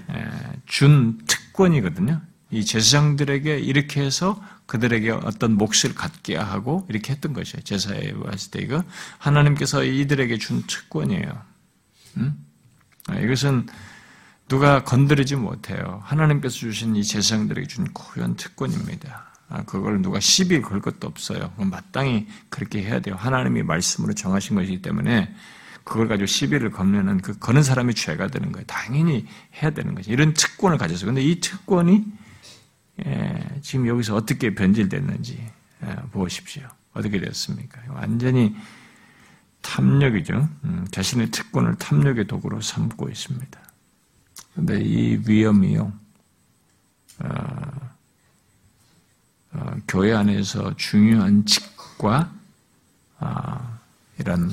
준 0.66 1.18
특권이거든요. 1.26 2.20
이 2.50 2.64
제사장들에게 2.64 3.58
이렇게 3.58 4.02
해서 4.02 4.42
그들에게 4.66 5.10
어떤 5.10 5.56
몫을 5.56 5.94
갖게 5.94 6.36
하고 6.36 6.86
이렇게 6.88 7.12
했던 7.12 7.32
것이에요. 7.32 7.62
제사에 7.62 8.12
왔을 8.16 8.50
때 8.50 8.60
이거 8.60 8.82
하나님께서 9.18 9.84
이들에게 9.84 10.38
준 10.38 10.64
특권이에요. 10.66 11.42
음? 12.16 12.46
이것은 13.22 13.66
누가 14.48 14.82
건드리지 14.82 15.36
못해요. 15.36 16.00
하나님께서 16.04 16.56
주신 16.56 16.96
이 16.96 17.04
제사장들에게 17.04 17.68
준 17.68 17.84
고유한 17.92 18.34
특권입니다. 18.34 19.30
아, 19.48 19.62
그걸 19.64 20.02
누가 20.02 20.20
시비 20.20 20.60
걸 20.60 20.80
것도 20.80 21.06
없어요. 21.06 21.52
마땅히 21.56 22.26
그렇게 22.48 22.82
해야 22.82 23.00
돼요. 23.00 23.16
하나님이 23.16 23.62
말씀으로 23.62 24.14
정하신 24.14 24.56
것이기 24.56 24.82
때문에 24.82 25.34
그걸 25.84 26.08
가지고 26.08 26.26
시비를 26.26 26.70
걸면은 26.70 27.18
그 27.18 27.38
거는 27.38 27.62
사람이 27.62 27.94
죄가 27.94 28.28
되는 28.28 28.52
거예요. 28.52 28.64
당연히 28.66 29.26
해야 29.60 29.70
되는 29.70 29.94
거죠. 29.94 30.12
이런 30.12 30.34
특권을 30.34 30.78
가져서. 30.78 31.06
근데 31.06 31.22
이 31.22 31.40
특권이 31.40 32.04
예, 32.04 32.19
지금 33.62 33.86
여기서 33.86 34.16
어떻게 34.16 34.54
변질됐는지 34.54 35.50
예, 35.82 35.96
보십시오. 36.12 36.68
어떻게 36.92 37.20
됐습니까? 37.20 37.80
완전히 37.88 38.56
탐욕이죠. 39.62 40.48
음, 40.64 40.86
자신의 40.90 41.30
특권을 41.30 41.76
탐욕의 41.76 42.26
도구로 42.26 42.60
삼고 42.60 43.08
있습니다. 43.08 43.60
그런데 44.52 44.80
이 44.82 45.20
위험이요, 45.26 45.92
어, 47.20 47.90
어, 49.52 49.76
교회 49.86 50.12
안에서 50.14 50.74
중요한 50.76 51.44
직과 51.44 52.32
어, 53.20 53.78
이런 54.18 54.50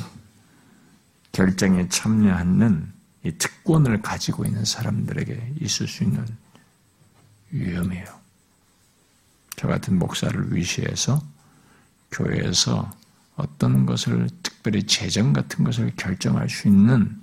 결정에 1.31 1.87
참여하는 1.87 2.91
이 3.23 3.31
특권을 3.31 4.01
가지고 4.01 4.45
있는 4.45 4.65
사람들에게 4.65 5.53
있을 5.61 5.87
수 5.87 6.03
있는 6.03 6.25
위험이에요. 7.51 8.16
저 9.57 9.67
같은 9.67 9.97
목사를 9.99 10.55
위시해서 10.55 11.21
교회에서 12.11 12.89
어떤 13.35 13.85
것을 13.85 14.29
특별히 14.41 14.83
재정 14.83 15.33
같은 15.33 15.65
것을 15.65 15.91
결정할 15.97 16.47
수 16.49 16.67
있는 16.67 17.21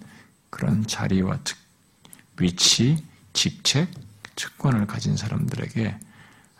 그런 0.51 0.87
자리와 0.87 1.39
특, 1.45 1.57
위치, 2.39 3.03
직책, 3.33 3.89
특권을 4.37 4.87
가진 4.87 5.17
사람들에게 5.17 5.99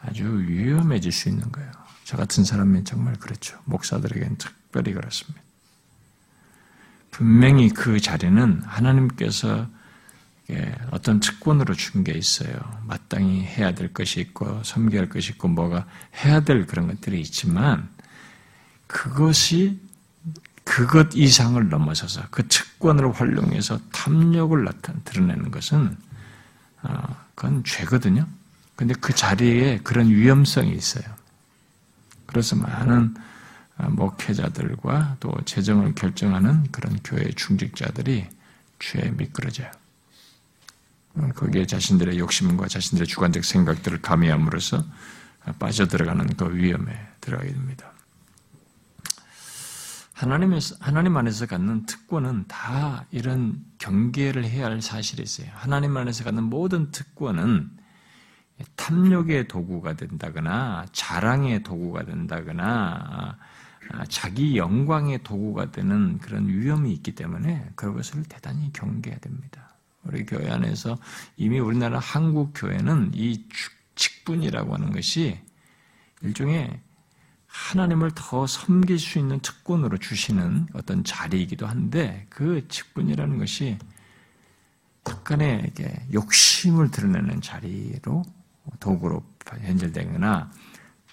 아주 0.01 0.25
위험해질 0.47 1.13
수 1.13 1.29
있는 1.29 1.51
거예요. 1.51 1.71
저 2.05 2.17
같은 2.17 2.45
사람이 2.45 2.85
정말 2.85 3.15
그렇죠. 3.17 3.59
목사들에게는 3.65 4.39
특별히 4.39 4.93
그렇습니다. 4.93 5.43
분명히 7.11 7.69
그 7.69 8.01
자리는 8.01 8.63
하나님께서 8.63 9.69
어떤 10.91 11.21
특권으로 11.21 11.75
준 11.75 12.05
게 12.05 12.13
있어요. 12.13 12.55
마땅히 12.87 13.43
해야 13.43 13.73
될 13.75 13.93
것이 13.93 14.21
있고 14.21 14.63
섬겨야 14.63 15.01
할 15.03 15.09
것이 15.09 15.33
있고 15.33 15.49
뭐가 15.49 15.87
해야 16.23 16.41
될 16.41 16.67
그런 16.67 16.87
것들이 16.87 17.21
있지만 17.21 17.89
그것이 18.87 19.81
그것 20.65 21.15
이상을 21.15 21.69
넘어서서 21.69 22.23
그 22.31 22.47
특권을 22.49 23.13
활용해서 23.13 23.79
탐욕을 23.93 24.65
나타 24.65 24.93
드러내는 25.05 25.51
것은 25.51 25.97
어, 26.83 27.17
그건 27.35 27.65
죄거든요. 27.65 28.27
근데 28.77 28.95
그 29.01 29.15
자리에 29.15 29.81
그런 29.83 30.09
위험성이 30.11 30.75
있어요. 30.75 31.05
그래서 32.27 32.57
많은 32.57 33.15
어, 33.79 33.89
목회자들과 33.91 35.17
또 35.21 35.35
재정을 35.45 35.95
결정하는 35.95 36.65
그런 36.71 36.99
교회 37.03 37.31
중직자들이 37.31 38.27
죄에 38.79 39.11
미끄러져요. 39.11 39.71
어, 41.17 41.29
거기에 41.35 41.67
자신들의 41.67 42.19
욕심과 42.19 42.69
자신들의 42.69 43.07
주관적 43.07 43.45
생각들을 43.45 44.03
가미함으로써 44.03 44.85
빠져들어가는 45.59 46.37
그 46.37 46.55
위험에 46.55 46.93
들어가게 47.21 47.53
됩니다. 47.53 47.93
하나님의, 50.15 50.61
하나님 50.81 51.17
안에서 51.17 51.47
갖는 51.47 51.87
특권은 51.87 52.45
다 52.47 53.05
이런 53.11 53.65
경계를 53.79 54.45
해야 54.45 54.67
할 54.67 54.81
사실이 54.81 55.23
있어요. 55.23 55.49
하나님 55.55 55.97
안에서 55.97 56.25
갖는 56.25 56.45
모든 56.45 56.91
특권은 56.93 57.71
탐욕의 58.77 59.49
도구가 59.49 59.95
된다거나 59.95 60.87
자랑의 60.93 61.65
도구가 61.65 62.05
된다거나 62.05 63.37
자기 64.09 64.57
영광의 64.57 65.25
도구가 65.25 65.73
되는 65.73 66.19
그런 66.19 66.49
위험이 66.49 66.93
있기 66.93 67.15
때문에 67.17 67.71
그것을 67.75 68.23
대단히 68.25 68.73
경계해야 68.73 69.19
됩니다. 69.19 69.64
우리 70.05 70.25
교회 70.25 70.51
안에서 70.51 70.99
이미 71.37 71.59
우리나라 71.59 71.99
한국 71.99 72.53
교회는 72.55 73.13
이 73.15 73.47
직분이라고 73.95 74.75
하는 74.75 74.93
것이 74.93 75.39
일종의 76.23 76.81
하나님을 77.47 78.11
더 78.15 78.47
섬길 78.47 78.99
수 78.99 79.19
있는 79.19 79.39
특권으로 79.41 79.99
주시는 79.99 80.67
어떤 80.75 81.05
자리이기도 81.05 81.67
한데 81.67 82.27
그 82.29 82.67
직분이라는 82.69 83.39
것이 83.39 83.79
약간의 85.09 85.73
욕심을 86.13 86.91
드러내는 86.91 87.41
자리로 87.41 88.25
도구로 88.81 89.25
현절되거나 89.47 90.51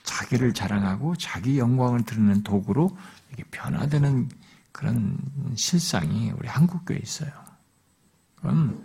자기를 0.04 0.54
자랑하고 0.54 1.16
자기 1.16 1.60
영광을 1.60 2.04
드러내는 2.04 2.44
도구로 2.44 2.98
이게 3.34 3.44
변화되는 3.52 4.30
그런 4.72 5.18
실상이 5.56 6.32
우리 6.32 6.48
한국 6.48 6.86
교회에 6.86 7.00
있어요. 7.02 7.32
그럼 8.42 8.84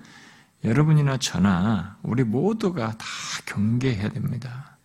여러분이나 0.64 1.16
저나 1.19 1.97
우리 2.03 2.25
모두가 2.25 2.97
다 2.97 3.07
경계해야 3.47 4.11
됩니다. 4.11 4.79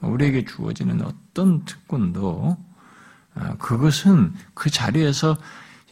우리에게 0.00 0.44
주어지는 0.44 1.02
어떤 1.04 1.64
특권도 1.64 2.56
아, 3.34 3.56
그것은 3.56 4.34
그 4.54 4.68
자리에서 4.68 5.36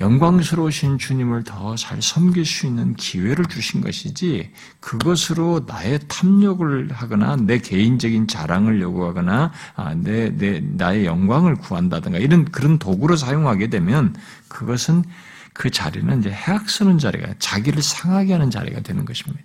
영광스러우신 0.00 0.96
주님을 0.96 1.44
더 1.44 1.76
잘 1.76 2.00
섬길 2.00 2.46
수 2.46 2.66
있는 2.66 2.94
기회를 2.94 3.44
주신 3.46 3.80
것이지 3.82 4.50
그것으로 4.80 5.64
나의 5.66 6.00
탐욕을 6.08 6.90
하거나 6.90 7.36
내 7.36 7.58
개인적인 7.58 8.26
자랑을 8.26 8.80
요구하거나 8.80 9.52
아, 9.76 9.94
내, 9.94 10.30
내 10.30 10.60
나의 10.60 11.04
영광을 11.04 11.54
구한다든가 11.56 12.18
이런 12.18 12.46
그런 12.46 12.78
도구로 12.78 13.16
사용하게 13.16 13.68
되면 13.68 14.14
그것은 14.48 15.04
그 15.52 15.70
자리는 15.70 16.20
이제 16.20 16.30
해악 16.30 16.70
쓰는 16.70 16.98
자리가 16.98 17.34
자기를 17.38 17.82
상하게 17.82 18.32
하는 18.32 18.50
자리가 18.50 18.80
되는 18.80 19.04
것입니다. 19.04 19.44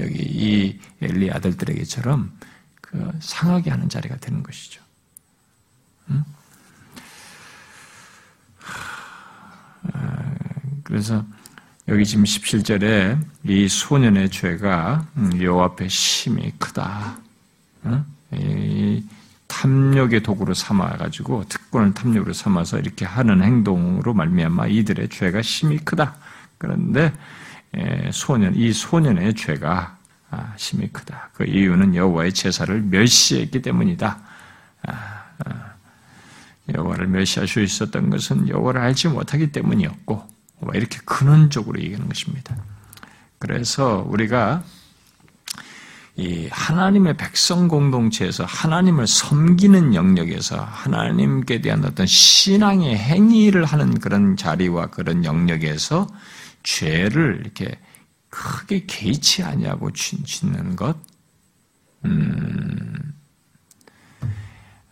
여기 0.00 0.18
이 0.18 0.80
엘리 1.00 1.30
아들들에게처럼 1.30 2.36
그 2.80 3.12
상하게 3.20 3.70
하는 3.70 3.88
자리가 3.88 4.16
되는 4.16 4.42
것이죠. 4.42 4.82
음? 6.10 6.24
그래서 10.82 11.24
여기 11.88 12.04
지금 12.06 12.24
17절에 12.24 13.20
이 13.44 13.68
소년의 13.68 14.30
죄가 14.30 15.06
음, 15.16 15.42
여호와 15.42 15.66
앞에 15.66 15.88
심히 15.88 16.52
크다. 16.58 17.18
이 18.32 19.04
탐욕의 19.54 20.22
도구로 20.22 20.52
삼아가지고 20.52 21.44
특권을 21.48 21.94
탐욕으로 21.94 22.32
삼아서 22.32 22.78
이렇게 22.78 23.04
하는 23.04 23.42
행동으로 23.42 24.12
말미암아 24.12 24.66
이들의 24.66 25.08
죄가 25.10 25.42
심히 25.42 25.78
크다. 25.78 26.16
그런데 26.58 27.12
소년 28.12 28.54
이 28.56 28.72
소년의 28.72 29.34
죄가 29.34 29.96
아, 30.30 30.52
심히 30.56 30.92
크다. 30.92 31.30
그 31.34 31.44
이유는 31.44 31.94
여호와의 31.94 32.32
제사를 32.32 32.82
멸시했기 32.82 33.62
때문이다. 33.62 34.18
아, 34.86 34.92
아. 35.44 35.74
여호와를 36.74 37.06
멸시할 37.06 37.46
수 37.46 37.60
있었던 37.60 38.10
것은 38.10 38.48
여호와를 38.48 38.80
알지 38.80 39.08
못하기 39.08 39.52
때문이었고 39.52 40.28
뭐 40.60 40.74
이렇게 40.74 40.98
근원적으로 41.04 41.78
얘기하는 41.78 42.08
것입니다. 42.08 42.56
그래서 43.38 44.04
우리가 44.08 44.64
이 46.16 46.48
하나님의 46.48 47.16
백성 47.16 47.66
공동체에서 47.66 48.44
하나님을 48.44 49.06
섬기는 49.06 49.94
영역에서 49.94 50.56
하나님께 50.56 51.60
대한 51.60 51.84
어떤 51.84 52.06
신앙의 52.06 52.96
행위를 52.96 53.64
하는 53.64 53.98
그런 53.98 54.36
자리와 54.36 54.86
그런 54.86 55.24
영역에서 55.24 56.06
죄를 56.62 57.40
이렇게 57.40 57.78
크게 58.30 58.84
개의치 58.86 59.42
아니하고 59.42 59.90
짓는 59.92 60.76
것, 60.76 60.96
음, 62.04 63.14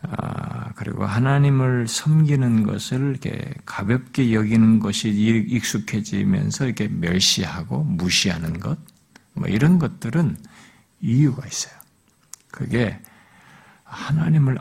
아, 0.03 0.73
그리고 0.75 1.05
하나님을 1.05 1.87
섬기는 1.87 2.65
것을 2.65 3.11
이렇게 3.11 3.55
가볍게 3.65 4.35
여기는 4.35 4.81
것이 4.81 5.11
익숙해지면서 5.49 6.67
이렇게 6.67 6.89
멸시하고 6.89 7.85
무시하는 7.85 8.59
것, 8.59 8.77
뭐 9.35 9.47
이런 9.49 9.79
것들은 9.79 10.37
이유가 11.03 11.47
있어요. 11.47 11.75
그게 12.51 12.99
하나님을 13.85 14.59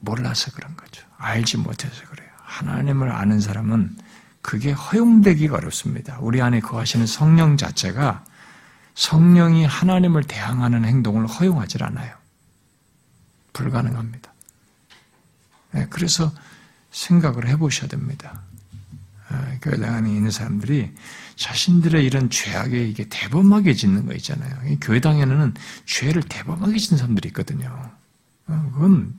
몰라서 0.00 0.50
그런 0.52 0.76
거죠. 0.76 1.04
알지 1.18 1.58
못해서 1.58 2.04
그래요. 2.08 2.28
하나님을 2.42 3.10
아는 3.10 3.40
사람은 3.40 3.96
그게 4.40 4.72
허용되기가 4.72 5.56
어렵습니다. 5.56 6.18
우리 6.20 6.40
안에 6.40 6.60
거하시는 6.60 7.06
성령 7.06 7.56
자체가 7.56 8.24
성령이 8.94 9.64
하나님을 9.64 10.24
대항하는 10.24 10.84
행동을 10.84 11.26
허용하지 11.26 11.78
않아요. 11.82 12.16
불가능합니다. 13.52 14.32
네, 15.72 15.86
그래서 15.90 16.32
생각을 16.90 17.46
해보셔야 17.48 17.88
됩니다. 17.88 18.40
네, 19.30 19.58
교회 19.60 19.76
당에 19.76 20.10
있는 20.10 20.30
사람들이 20.30 20.94
자신들의 21.38 22.04
이런 22.04 22.30
죄악에 22.30 22.84
이게 22.84 23.06
대범하게 23.08 23.72
짓는 23.74 24.06
거 24.06 24.14
있잖아요. 24.14 24.54
교회당에는 24.80 25.54
죄를 25.86 26.22
대범하게 26.22 26.76
짓는 26.78 26.98
사람들이 26.98 27.28
있거든요. 27.28 27.92
어, 28.48 28.70
그건, 28.74 29.14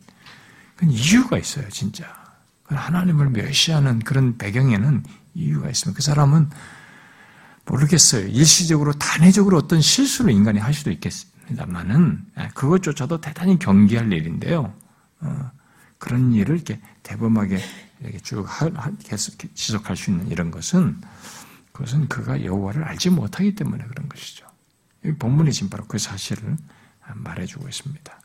그건 0.75 0.91
이유가 0.91 1.37
있어요, 1.37 1.67
진짜. 1.69 2.05
하나님을 2.65 3.29
멸시하는 3.29 3.99
그런 3.99 4.37
배경에는 4.37 5.03
이유가 5.33 5.69
있습니다. 5.69 5.95
그 5.95 6.03
사람은 6.03 6.49
모르겠어요. 7.65 8.27
일시적으로, 8.27 8.91
단회적으로 8.93 9.57
어떤 9.57 9.79
실수를 9.79 10.33
인간이 10.33 10.59
할 10.59 10.73
수도 10.73 10.91
있겠습니다만은, 10.91 12.25
예, 12.37 12.49
그것조차도 12.53 13.21
대단히 13.21 13.57
경계할 13.57 14.11
일인데요. 14.11 14.73
어, 15.21 15.51
그런 15.97 16.33
일을 16.33 16.57
이렇게 16.57 16.81
대범하게 17.03 17.59
이렇게 18.01 18.19
쭉 18.19 18.45
계속 19.03 19.35
지속할 19.55 19.95
수 19.95 20.11
있는 20.11 20.27
이런 20.29 20.51
것은 20.51 20.99
그것은 21.71 22.07
그가 22.07 22.43
여호와를 22.43 22.83
알지 22.83 23.09
못하기 23.11 23.55
때문에 23.55 23.83
그런 23.85 24.09
것이죠. 24.09 24.45
이 25.05 25.11
본문이 25.11 25.51
지금 25.53 25.69
바로 25.69 25.85
그 25.85 25.97
사실을 25.97 26.57
말해주고 27.13 27.67
있습니다. 27.67 28.19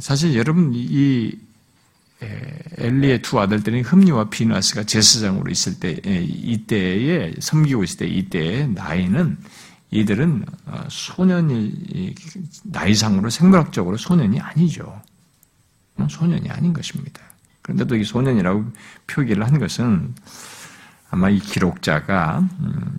사실 0.00 0.34
여러분 0.36 0.72
이 0.74 1.38
엘리의 2.20 3.22
두 3.22 3.38
아들들인 3.38 3.84
흠리와 3.84 4.28
비누아스가 4.28 4.84
제사장으로 4.84 5.50
있을 5.50 5.78
때 5.78 5.92
이때에 5.92 7.34
섬기고 7.38 7.84
있을 7.84 7.98
때 7.98 8.06
이때의 8.06 8.70
나이는 8.70 9.38
이들은 9.90 10.44
어, 10.66 10.84
소년이 10.90 12.14
나이상으로 12.64 13.30
생물학적으로 13.30 13.96
소년이 13.96 14.38
아니죠. 14.40 15.00
소년이 16.08 16.50
아닌 16.50 16.72
것입니다. 16.72 17.22
그런데도 17.62 17.96
이 17.96 18.04
소년이라고 18.04 18.64
표기를 19.06 19.46
한 19.46 19.58
것은 19.58 20.14
아마 21.10 21.30
이 21.30 21.38
기록자가 21.38 22.40
음, 22.60 22.98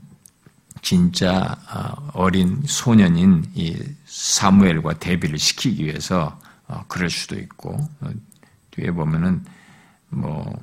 진짜 0.81 1.57
어, 1.73 2.09
어린 2.13 2.61
소년인 2.65 3.51
이 3.53 3.77
사무엘과 4.05 4.99
대비를 4.99 5.37
시키기 5.37 5.85
위해서 5.85 6.39
어, 6.67 6.83
그럴 6.87 7.09
수도 7.09 7.37
있고 7.37 7.77
어, 8.01 8.09
뒤에 8.71 8.91
보면은 8.91 9.43
뭐 10.09 10.59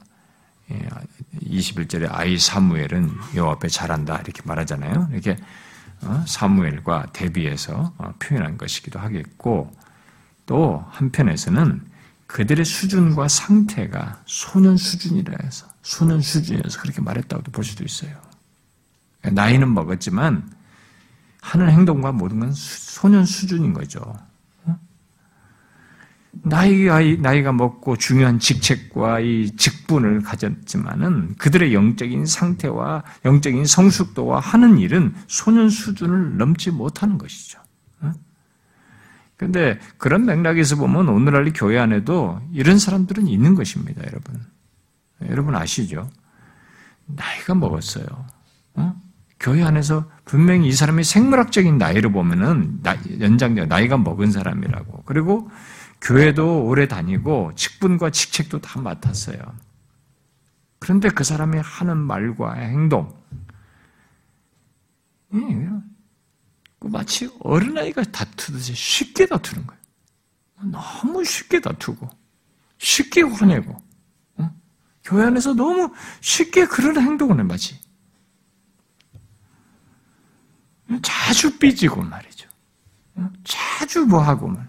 21절에 1.40 2.02
예, 2.02 2.09
아이 2.11 2.38
사무엘은 2.38 3.11
여호와 3.37 3.52
앞에 3.54 3.68
잘한다 3.68 4.16
이렇게 4.16 4.42
말하잖아요. 4.44 5.09
이렇게 5.12 5.37
사무엘과 6.26 7.06
대비해서 7.12 7.94
표현한 8.18 8.59
것이기도 8.59 8.98
하겠고 8.98 9.72
또 10.44 10.85
한편에서는 10.90 11.82
그들의 12.26 12.64
수준과 12.64 13.28
상태가 13.28 14.20
소년 14.26 14.76
수준이라 14.76 15.37
해서 15.44 15.68
소년 15.87 16.20
수준이어서 16.20 16.81
그렇게 16.81 17.01
말했다고도 17.01 17.53
볼 17.53 17.62
수도 17.62 17.85
있어요. 17.85 18.11
나이는 19.22 19.72
먹었지만 19.72 20.51
하는 21.40 21.70
행동과 21.70 22.11
모든 22.11 22.40
건 22.40 22.53
소년 22.53 23.25
수준인 23.25 23.72
거죠. 23.72 24.01
어? 24.64 24.79
나이가, 26.33 27.01
나이가 27.20 27.53
먹고 27.53 27.96
중요한 27.96 28.40
직책과 28.40 29.20
이 29.20 29.55
직분을 29.57 30.22
가졌지만은 30.22 31.37
그들의 31.37 31.72
영적인 31.72 32.27
상태와 32.27 33.05
영적인 33.25 33.64
성숙도와 33.64 34.40
하는 34.40 34.79
일은 34.79 35.14
소년 35.29 35.70
수준을 35.70 36.37
넘지 36.37 36.72
못하는 36.72 37.16
것이죠. 37.16 37.61
근데 39.37 39.79
그런 39.99 40.25
맥락에서 40.25 40.77
보면 40.77 41.11
오늘날 41.11 41.53
교회 41.55 41.79
안에도 41.79 42.40
이런 42.53 42.79
사람들은 42.79 43.29
있는 43.29 43.55
것입니다, 43.55 44.03
여러분. 44.05 44.56
여러분 45.22 45.55
아시죠? 45.55 46.11
나이가 47.07 47.55
먹었어요. 47.55 48.07
어? 48.74 49.02
교회 49.38 49.62
안에서 49.62 50.11
분명히 50.24 50.68
이 50.68 50.72
사람이 50.72 51.05
생물학적인 51.05 51.79
나이를 51.79 52.11
보면은 52.11 52.81
연장자 53.20 53.66
나이가 53.66 53.96
먹은 53.96 54.31
사람이라고. 54.31 55.02
그리고 55.05 55.50
교회도 56.00 56.64
오래 56.64 56.88
다니고 56.88 57.52
직분과 57.55 58.11
직책도 58.11 58.61
다 58.61 58.81
맡았어요. 58.81 59.38
그런데 60.79 61.09
그 61.09 61.24
사람이 61.24 61.59
하는 61.59 61.96
말과 61.96 62.55
행동, 62.55 63.14
마치 66.81 67.29
어린아이가 67.40 68.02
다투듯이 68.05 68.74
쉽게 68.74 69.26
다투는 69.26 69.66
거예요. 69.66 69.83
너무 70.70 71.24
쉽게 71.24 71.61
다투고, 71.61 72.09
쉽게 72.79 73.22
화내고, 73.22 73.72
어? 73.72 73.86
교회 75.07 75.25
안에서 75.25 75.55
너무 75.55 75.92
쉽게 76.21 76.66
그런 76.66 77.01
행동을 77.01 77.38
해, 77.38 77.42
마치. 77.45 77.79
자주 81.01 81.57
삐지고 81.59 82.03
말이죠. 82.03 82.49
어? 83.14 83.31
자주 83.45 84.05
뭐 84.05 84.21
하고 84.21 84.49
말. 84.49 84.69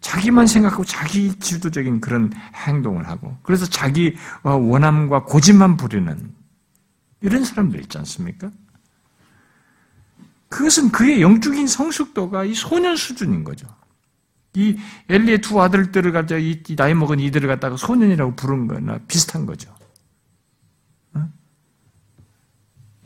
자기만 0.00 0.48
생각하고 0.48 0.84
자기 0.84 1.38
주도적인 1.38 2.00
그런 2.00 2.32
행동을 2.66 3.06
하고, 3.06 3.38
그래서 3.44 3.64
자기 3.66 4.16
원함과 4.42 5.24
고집만 5.24 5.76
부리는 5.76 6.34
이런 7.20 7.44
사람들 7.44 7.80
있지 7.82 7.98
않습니까? 7.98 8.50
그것은 10.48 10.90
그의 10.90 11.22
영적인 11.22 11.68
성숙도가 11.68 12.44
이 12.44 12.54
소년 12.54 12.96
수준인 12.96 13.44
거죠. 13.44 13.68
이 14.54 14.78
엘리의 15.08 15.40
두 15.40 15.60
아들들을 15.62 16.12
갖다 16.12 16.36
이 16.36 16.62
나이 16.76 16.94
먹은 16.94 17.20
이들을 17.20 17.48
갖다가 17.48 17.76
소년이라고 17.76 18.36
부른 18.36 18.66
거나 18.66 18.98
비슷한 19.08 19.46
거죠. 19.46 19.74
어? 21.14 21.28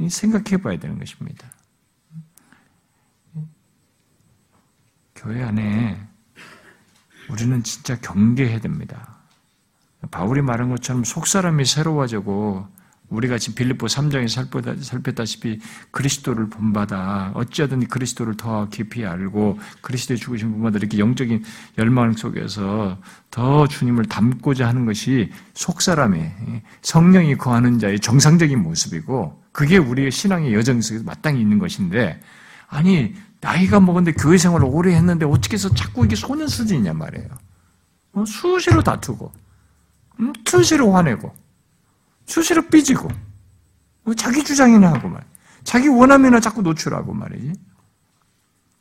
생각해 0.09 0.57
봐야 0.63 0.79
되는 0.79 0.99
것입니다. 0.99 1.49
교회 5.15 5.43
안에 5.43 6.01
우리는 7.31 7.63
진짜 7.63 7.99
경계해야 8.01 8.61
됩니다. 8.61 9.17
바울이 10.11 10.43
말한 10.43 10.69
것처럼 10.69 11.05
속사람이 11.05 11.65
새로워지고 11.65 12.69
우리가 13.09 13.39
지금 13.39 13.55
빌립보 13.55 13.87
3장에 13.87 14.29
살폈다시피 14.83 15.61
그리스도를 15.91 16.49
본받아 16.49 17.33
어찌하든 17.35 17.87
그리스도를 17.87 18.37
더 18.37 18.69
깊이 18.69 19.07
알고 19.07 19.59
그리스도의 19.81 20.19
죽으신 20.19 20.53
분마다 20.53 20.79
이렇게 20.79 20.99
영적인 20.99 21.45
열망 21.79 22.13
속에서 22.15 22.99
더 23.31 23.67
주님을 23.69 24.07
닮고자 24.07 24.67
하는 24.67 24.87
것이 24.87 25.31
속사람의 25.55 26.63
성령이 26.83 27.37
거하는 27.37 27.79
자의 27.79 28.01
정상적인 28.01 28.63
모습이고 28.63 29.47
그게 29.57 29.79
우리의 29.79 30.11
신앙의 30.11 30.53
여정 30.53 30.83
속에서 30.83 31.03
마땅히 31.03 31.41
있는 31.41 31.59
것인데, 31.59 32.21
아니, 32.69 33.15
나이가 33.41 33.81
먹었는데 33.81 34.21
교회 34.21 34.37
생활을 34.37 34.67
오래 34.69 34.95
했는데 34.95 35.25
어떻게 35.25 35.55
해서 35.55 35.73
자꾸 35.73 36.05
이게 36.05 36.15
소년 36.15 36.47
수준이냐 36.47 36.93
말이에요. 36.93 37.29
어, 38.13 38.25
수시로 38.27 38.83
다투고, 38.83 39.33
음, 40.21 40.33
수시로 40.45 40.93
화내고, 40.93 41.35
수시로 42.27 42.63
삐지고, 42.69 43.09
뭐 44.05 44.15
자기 44.15 44.43
주장이나 44.45 44.93
하고 44.93 45.09
말, 45.09 45.25
자기 45.65 45.89
원함이나 45.89 46.41
자꾸 46.41 46.63
노출하고 46.63 47.13
말이지. 47.13 47.53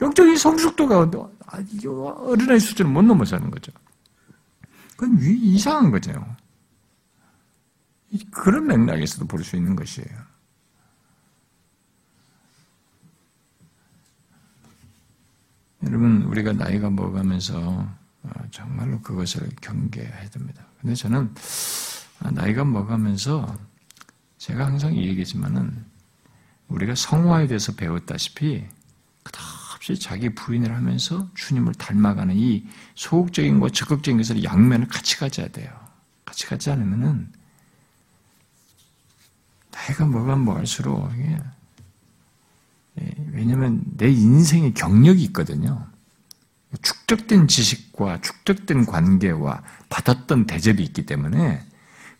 영적인 0.01 0.35
성숙도가 0.37 0.99
아, 1.47 1.63
어린아이 2.11 2.59
수준을 2.59 2.91
못 2.91 3.01
넘어서는 3.03 3.49
거죠. 3.49 3.71
그건 4.97 5.17
이상한 5.21 5.91
거죠. 5.91 6.11
그런 8.31 8.67
맥락에서도 8.67 9.25
볼 9.25 9.43
수 9.43 9.55
있는 9.55 9.75
것이에요. 9.75 10.07
여러분, 15.83 16.23
우리가 16.23 16.53
나이가 16.53 16.89
먹어가면서 16.89 17.87
어, 18.23 18.29
정말로 18.49 18.99
그것을 19.01 19.49
경계해야 19.61 20.29
됩니다. 20.29 20.65
근데 20.81 20.95
저는 20.95 21.31
아, 21.35 21.39
나이가 22.19 22.63
먹어가면서 22.63 23.57
제가 24.37 24.65
항상 24.65 24.93
이 24.95 25.07
얘기지만은 25.07 25.85
우리가 26.67 26.95
성화에 26.95 27.47
대해서 27.47 27.73
배웠다시피 27.73 28.65
끝없이 29.23 29.99
자기 29.99 30.33
부인을 30.33 30.75
하면서 30.75 31.29
주님을 31.35 31.73
닮아가는 31.75 32.35
이 32.35 32.65
소극적인 32.95 33.59
것, 33.59 33.73
적극적인 33.73 34.17
것을 34.17 34.43
양면을 34.43 34.87
같이 34.87 35.17
가져야 35.17 35.47
돼요. 35.49 35.71
같이 36.25 36.45
가지 36.47 36.71
않으면은 36.71 37.31
나이가 39.71 40.05
먹으면 40.05 40.41
뭐할수록 40.41 41.11
예, 41.17 43.13
왜냐면 43.31 43.83
내 43.97 44.09
인생의 44.09 44.73
경력이 44.73 45.21
있거든요. 45.25 45.85
축적된 46.81 47.47
지식과 47.47 48.21
축적된 48.21 48.85
관계와 48.85 49.61
받았던 49.89 50.47
대접이 50.47 50.83
있기 50.83 51.05
때문에 51.05 51.65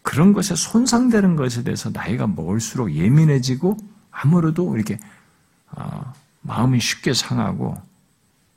그런 0.06 0.34
것에 0.34 0.56
손상되는 0.56 1.36
것에 1.36 1.64
대해서 1.64 1.90
나이가 1.90 2.28
먹을수록 2.28 2.94
예민해지고 2.94 3.76
아무래도 4.12 4.76
이렇게 4.76 5.00
어, 5.72 6.14
마음이 6.42 6.80
쉽게 6.80 7.16
상하고 7.16 7.76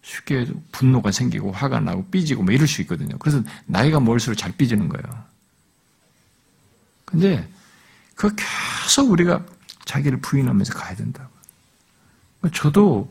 쉽게 0.03 0.47
분노가 0.73 1.11
생기고 1.11 1.51
화가 1.53 1.81
나고 1.81 2.05
삐지고 2.11 2.43
뭐 2.43 2.53
이럴 2.53 2.69
수 2.69 2.83
있거든요. 2.83 3.17
그래서 3.19 3.43
나이가 3.65 3.99
먹을수록 3.99 4.37
잘 4.37 4.53
삐지는 4.53 4.91
거예요. 4.91 5.25
근데 7.07 7.49
그 8.15 8.31
계속 8.37 9.11
우리가 9.11 9.43
자기를 9.87 10.21
부인하면서 10.21 10.75
가야 10.75 10.95
된다고. 10.97 11.31
저도 12.53 13.11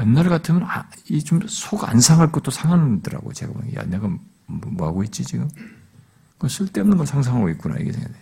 옛날 0.00 0.28
같으면 0.28 0.62
아, 0.62 0.88
이좀 1.08 1.40
속 1.48 1.82
안 1.88 2.00
상할 2.00 2.30
것도 2.30 2.52
상하더라고 2.52 3.32
제가 3.32 3.52
보니 3.52 3.74
야 3.74 3.82
내가 3.82 4.06
뭐, 4.06 4.20
뭐 4.46 4.86
하고 4.86 5.02
있지 5.02 5.24
지금? 5.24 5.48
그 6.40 6.48
쓸데없는 6.48 6.96
걸 6.96 7.06
상상하고 7.06 7.50
있구나 7.50 7.76
이게 7.76 7.92
생각돼. 7.92 8.18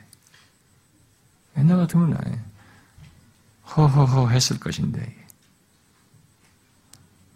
옛날 1.56 1.78
같으면 1.78 2.18
아예 2.20 2.40
허허허 3.76 4.28
했을 4.28 4.58
것인데 4.58 5.16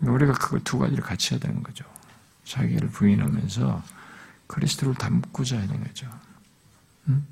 우리가 0.00 0.32
그걸 0.32 0.62
두 0.64 0.78
가지를 0.78 1.04
같이 1.04 1.32
해야 1.32 1.40
되는 1.40 1.62
거죠. 1.62 1.84
자기를 2.44 2.88
부인하면서 2.88 3.82
그리스도를 4.48 4.94
닮고자 4.96 5.56
하는 5.56 5.84
거죠. 5.84 6.10
응? 7.08 7.24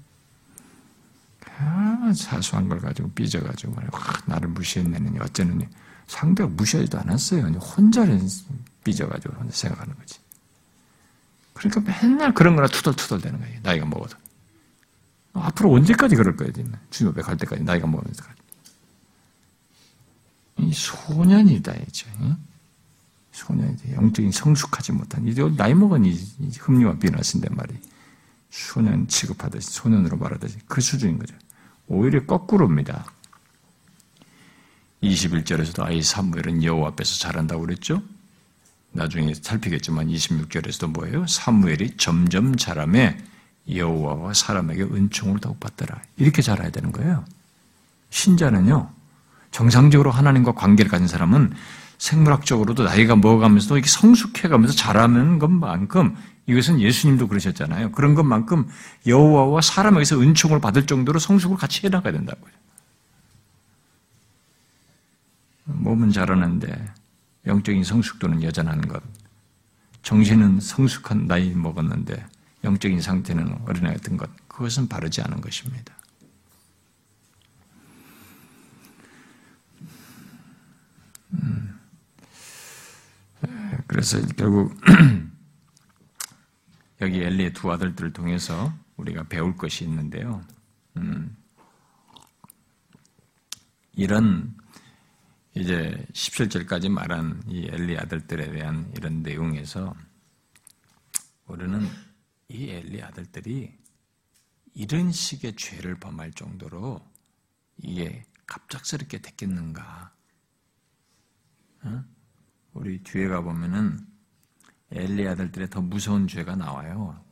아, 1.58 2.12
사소한 2.14 2.68
걸 2.68 2.80
가지고 2.80 3.10
삐져가지고 3.10 3.74
말이야. 3.74 3.90
나를 4.26 4.48
무시했느니 4.48 5.18
어쩌느니 5.18 5.66
상대가 6.06 6.48
무시하지도 6.48 7.00
않았어요. 7.00 7.42
혼자는 7.46 8.28
삐져가지고 8.84 9.34
혼자 9.34 9.52
생각하는 9.52 9.96
거지. 9.96 10.19
그러니까 11.60 11.92
맨날 12.02 12.32
그런 12.32 12.56
거나 12.56 12.68
투덜투덜 12.68 13.20
되는 13.20 13.38
거예요. 13.38 13.60
나이가 13.62 13.84
먹어도. 13.84 14.16
앞으로 15.34 15.72
언제까지 15.74 16.16
그럴 16.16 16.34
거예요, 16.36 16.52
주님 16.90 17.12
앞에 17.12 17.22
갈 17.22 17.36
때까지, 17.36 17.62
나이가 17.62 17.86
먹으면서까지. 17.86 18.40
이 20.58 20.72
소년이다, 20.72 21.74
이제. 21.86 22.06
소년이다. 23.32 23.92
영적인 23.92 24.32
성숙하지 24.32 24.92
못한, 24.92 25.26
이제 25.26 25.42
나이 25.56 25.74
먹은 25.74 26.04
이, 26.04 26.18
흠리와 26.58 26.98
비나신단 26.98 27.54
말이 27.54 27.74
소년 28.50 29.06
취급하듯이, 29.06 29.70
소년으로 29.70 30.16
말하듯이 30.16 30.58
그 30.66 30.80
수준인 30.80 31.18
거죠. 31.18 31.34
오히려 31.86 32.24
거꾸로입니다. 32.24 33.04
21절에서도 35.02 35.82
아이 35.82 36.02
사무엘은 36.02 36.64
여호와 36.64 36.88
앞에서 36.88 37.18
자란다고 37.18 37.62
그랬죠? 37.62 38.02
나중에 38.92 39.34
살피겠지만 39.34 40.08
26절에서도 40.08 40.90
뭐예요? 40.92 41.26
사무엘이 41.26 41.96
점점 41.96 42.56
자라매 42.56 43.16
여호와와 43.72 44.34
사람에게 44.34 44.82
은총을 44.82 45.40
더욱 45.40 45.60
받더라. 45.60 46.00
이렇게 46.16 46.42
자라야 46.42 46.70
되는 46.70 46.90
거예요. 46.92 47.24
신자는요. 48.10 48.90
정상적으로 49.52 50.10
하나님과 50.10 50.52
관계를 50.52 50.90
가진 50.90 51.06
사람은 51.06 51.52
생물학적으로도 51.98 52.84
나이가 52.84 53.14
먹어가면서도 53.14 53.76
이렇게 53.76 53.88
성숙해가면서 53.90 54.74
자라는 54.74 55.38
것만큼 55.38 56.16
이것은 56.46 56.80
예수님도 56.80 57.28
그러셨잖아요. 57.28 57.92
그런 57.92 58.14
것만큼 58.14 58.68
여호와와 59.06 59.60
사람에게서 59.60 60.20
은총을 60.20 60.60
받을 60.60 60.86
정도로 60.86 61.18
성숙을 61.18 61.56
같이 61.56 61.84
해나가야 61.84 62.12
된다고요. 62.12 62.52
몸은 65.64 66.10
자라는데 66.10 66.92
영적인 67.46 67.84
성숙도는 67.84 68.42
여전한 68.42 68.86
것. 68.86 69.02
정신은 70.02 70.60
성숙한 70.60 71.26
나이 71.26 71.50
먹었는데 71.50 72.26
영적인 72.64 73.00
상태는 73.00 73.62
어린아이 73.66 73.94
같은 73.94 74.16
것. 74.16 74.30
그것은 74.48 74.88
바르지 74.88 75.22
않은 75.22 75.40
것입니다. 75.40 75.94
음. 81.32 81.78
그래서 83.86 84.20
결국 84.36 84.78
여기 87.00 87.22
엘리의 87.22 87.54
두 87.54 87.72
아들들을 87.72 88.12
통해서 88.12 88.72
우리가 88.96 89.24
배울 89.24 89.56
것이 89.56 89.84
있는데요. 89.84 90.42
음, 90.96 91.34
이런 93.94 94.54
이제 95.60 96.06
17절까지 96.14 96.88
말한 96.88 97.42
이 97.46 97.68
엘리 97.70 97.98
아들들에 97.98 98.50
대한 98.50 98.90
이런 98.96 99.22
내용에서 99.22 99.94
우리는 101.46 101.86
이 102.48 102.70
엘리 102.70 103.02
아들들이 103.02 103.76
이런 104.72 105.12
식의 105.12 105.56
죄를 105.56 105.96
범할 106.00 106.32
정도로 106.32 107.06
이게 107.76 108.24
갑작스럽게 108.46 109.20
됐겠는가? 109.20 110.10
어? 111.82 112.04
우리 112.72 113.02
뒤에 113.02 113.28
가보면은 113.28 114.06
엘리 114.92 115.28
아들들의 115.28 115.68
더 115.68 115.82
무서운 115.82 116.26
죄가 116.26 116.56
나와요. 116.56 117.22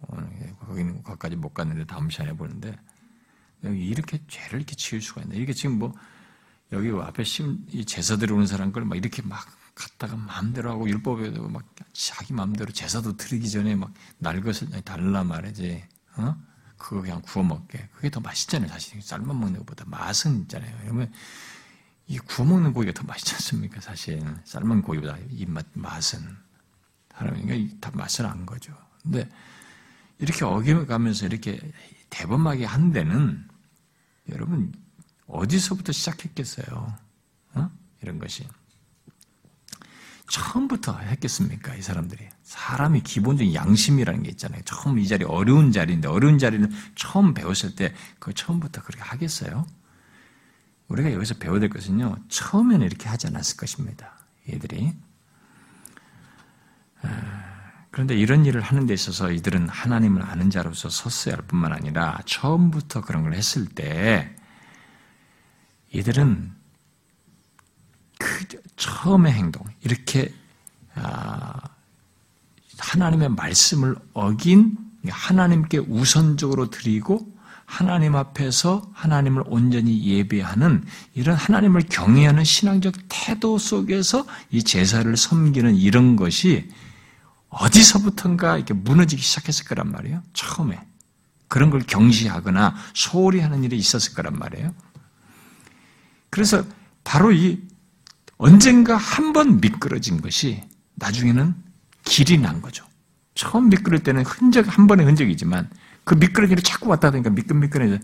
거기는 0.60 1.02
거기까지 1.02 1.36
못 1.36 1.54
갔는데 1.54 1.86
다음 1.86 2.10
시간에 2.10 2.34
보는데 2.34 2.76
이렇게 3.62 4.20
죄를 4.28 4.58
이렇게 4.58 4.76
지을 4.76 5.00
수가 5.00 5.22
있나? 5.22 5.34
이게 5.34 5.54
지금 5.54 5.78
뭐 5.78 5.94
여기 6.72 6.90
앞에 6.90 7.22
이 7.70 7.84
제사 7.84 8.16
들어오는 8.16 8.46
사람 8.46 8.72
걸 8.72 8.84
막 8.84 8.96
이렇게 8.96 9.22
막 9.22 9.46
갖다가 9.74 10.16
마음대로 10.16 10.70
하고 10.70 10.88
율법에도 10.88 11.48
막 11.48 11.64
자기 11.92 12.32
마음대로 12.34 12.72
제사도 12.72 13.16
드리기 13.16 13.48
전에 13.50 13.74
막 13.76 13.92
날 14.18 14.40
것을 14.40 14.68
달라 14.82 15.24
말이지. 15.24 15.84
어? 16.16 16.36
그거 16.76 17.00
그냥 17.02 17.22
구워 17.22 17.44
먹게. 17.44 17.88
그게 17.94 18.10
더 18.10 18.20
맛있잖아요. 18.20 18.68
사실 18.70 19.00
삶아 19.02 19.32
먹는 19.32 19.58
것보다 19.60 19.84
맛은 19.86 20.42
있잖아요. 20.42 20.76
그러면 20.82 21.12
이 22.06 22.18
구워 22.18 22.48
먹는 22.48 22.72
고기가 22.72 22.92
더 22.92 23.04
맛있지 23.06 23.34
않습니까? 23.34 23.80
사실 23.80 24.22
삶은 24.44 24.82
고기보다 24.82 25.16
이 25.30 25.46
맛, 25.46 25.66
맛은. 25.74 26.20
하나님이 27.12 27.80
다 27.80 27.90
맛을 27.94 28.26
안 28.26 28.46
거죠. 28.46 28.72
근데 29.02 29.28
이렇게 30.18 30.44
어겨가면서 30.44 31.26
이렇게 31.26 31.60
대범하게 32.10 32.64
한 32.64 32.92
데는 32.92 33.46
여러분 34.30 34.72
어디서부터 35.28 35.92
시작했겠어요? 35.92 36.96
어? 37.54 37.70
이런 38.02 38.18
것이. 38.18 38.46
처음부터 40.30 40.98
했겠습니까? 40.98 41.74
이 41.74 41.80
사람들이. 41.82 42.28
사람이 42.42 43.02
기본적인 43.02 43.54
양심이라는 43.54 44.22
게 44.24 44.30
있잖아요. 44.30 44.60
처음 44.64 44.98
이 44.98 45.06
자리 45.08 45.24
어려운 45.24 45.72
자리인데 45.72 46.08
어려운 46.08 46.38
자리는 46.38 46.70
처음 46.94 47.32
배웠을 47.34 47.74
때 47.74 47.94
그 48.18 48.34
처음부터 48.34 48.82
그렇게 48.82 49.02
하겠어요? 49.02 49.66
우리가 50.88 51.12
여기서 51.12 51.34
배워야 51.34 51.60
될 51.60 51.68
것은요. 51.70 52.16
처음에는 52.28 52.84
이렇게 52.84 53.08
하지 53.08 53.26
않았을 53.26 53.56
것입니다. 53.56 54.18
얘들이. 54.50 54.94
그런데 57.90 58.16
이런 58.16 58.44
일을 58.46 58.60
하는 58.60 58.86
데 58.86 58.94
있어서 58.94 59.30
이들은 59.30 59.68
하나님을 59.68 60.22
아는 60.22 60.50
자로서 60.50 60.88
섰어야 60.88 61.36
할 61.36 61.46
뿐만 61.46 61.72
아니라 61.72 62.18
처음부터 62.26 63.02
그런 63.02 63.22
걸 63.22 63.34
했을 63.34 63.66
때 63.66 64.34
이들은 65.92 66.52
그 68.18 68.46
처음의 68.76 69.32
행동, 69.32 69.64
이렇게 69.82 70.32
아, 70.94 71.54
하나님의 72.78 73.30
말씀을 73.30 73.96
어긴 74.12 74.76
하나님께 75.08 75.78
우선적으로 75.78 76.70
드리고 76.70 77.38
하나님 77.64 78.16
앞에서 78.16 78.90
하나님을 78.94 79.44
온전히 79.46 80.02
예배하는 80.04 80.84
이런 81.14 81.36
하나님을 81.36 81.82
경외하는 81.82 82.42
신앙적 82.42 82.94
태도 83.08 83.58
속에서 83.58 84.26
이 84.50 84.62
제사를 84.62 85.14
섬기는 85.16 85.76
이런 85.76 86.16
것이 86.16 86.70
어디서부턴가 87.50 88.56
이렇게 88.56 88.74
무너지기 88.74 89.20
시작했을 89.20 89.66
거란 89.66 89.90
말이에요. 89.92 90.22
처음에. 90.32 90.80
그런 91.46 91.70
걸 91.70 91.80
경시하거나 91.80 92.74
소홀히 92.94 93.40
하는 93.40 93.64
일이 93.64 93.76
있었을 93.76 94.14
거란 94.14 94.38
말이에요. 94.38 94.74
그래서 96.30 96.64
바로 97.04 97.32
이 97.32 97.62
언젠가 98.36 98.96
한 98.96 99.32
번 99.32 99.60
미끄러진 99.60 100.20
것이 100.20 100.62
나중에는 100.94 101.54
길이 102.04 102.38
난 102.38 102.60
거죠. 102.62 102.84
처음 103.34 103.68
미끄러질 103.68 104.04
때는 104.04 104.24
흔적, 104.24 104.66
한 104.76 104.86
번의 104.86 105.06
흔적이지만 105.06 105.68
그 106.04 106.14
미끄러기를 106.14 106.62
자꾸 106.62 106.88
왔다 106.88 107.08
하니까 107.08 107.30
미끈미끈해져. 107.30 107.98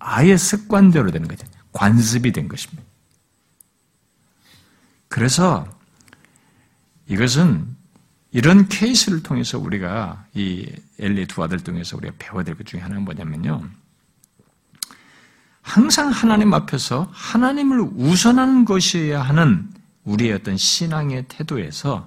아예 0.00 0.36
습관대로 0.36 1.10
되는 1.10 1.28
거죠. 1.28 1.46
관습이 1.72 2.32
된 2.32 2.48
것입니다. 2.48 2.82
그래서 5.08 5.68
이것은 7.06 7.66
이런 8.32 8.68
케이스를 8.68 9.22
통해서 9.22 9.58
우리가 9.58 10.26
이 10.34 10.70
엘리 10.98 11.26
두 11.26 11.42
아들 11.42 11.60
통해서 11.60 11.96
우리가 11.96 12.14
배워야 12.18 12.42
될 12.42 12.56
것 12.56 12.66
중에 12.66 12.80
하나는 12.80 13.04
뭐냐면요. 13.04 13.68
항상 15.64 16.10
하나님 16.10 16.52
앞에서 16.52 17.08
하나님을 17.10 17.80
우선하는 17.96 18.66
것이어야 18.66 19.22
하는 19.22 19.72
우리의 20.04 20.34
어떤 20.34 20.58
신앙의 20.58 21.24
태도에서 21.28 22.06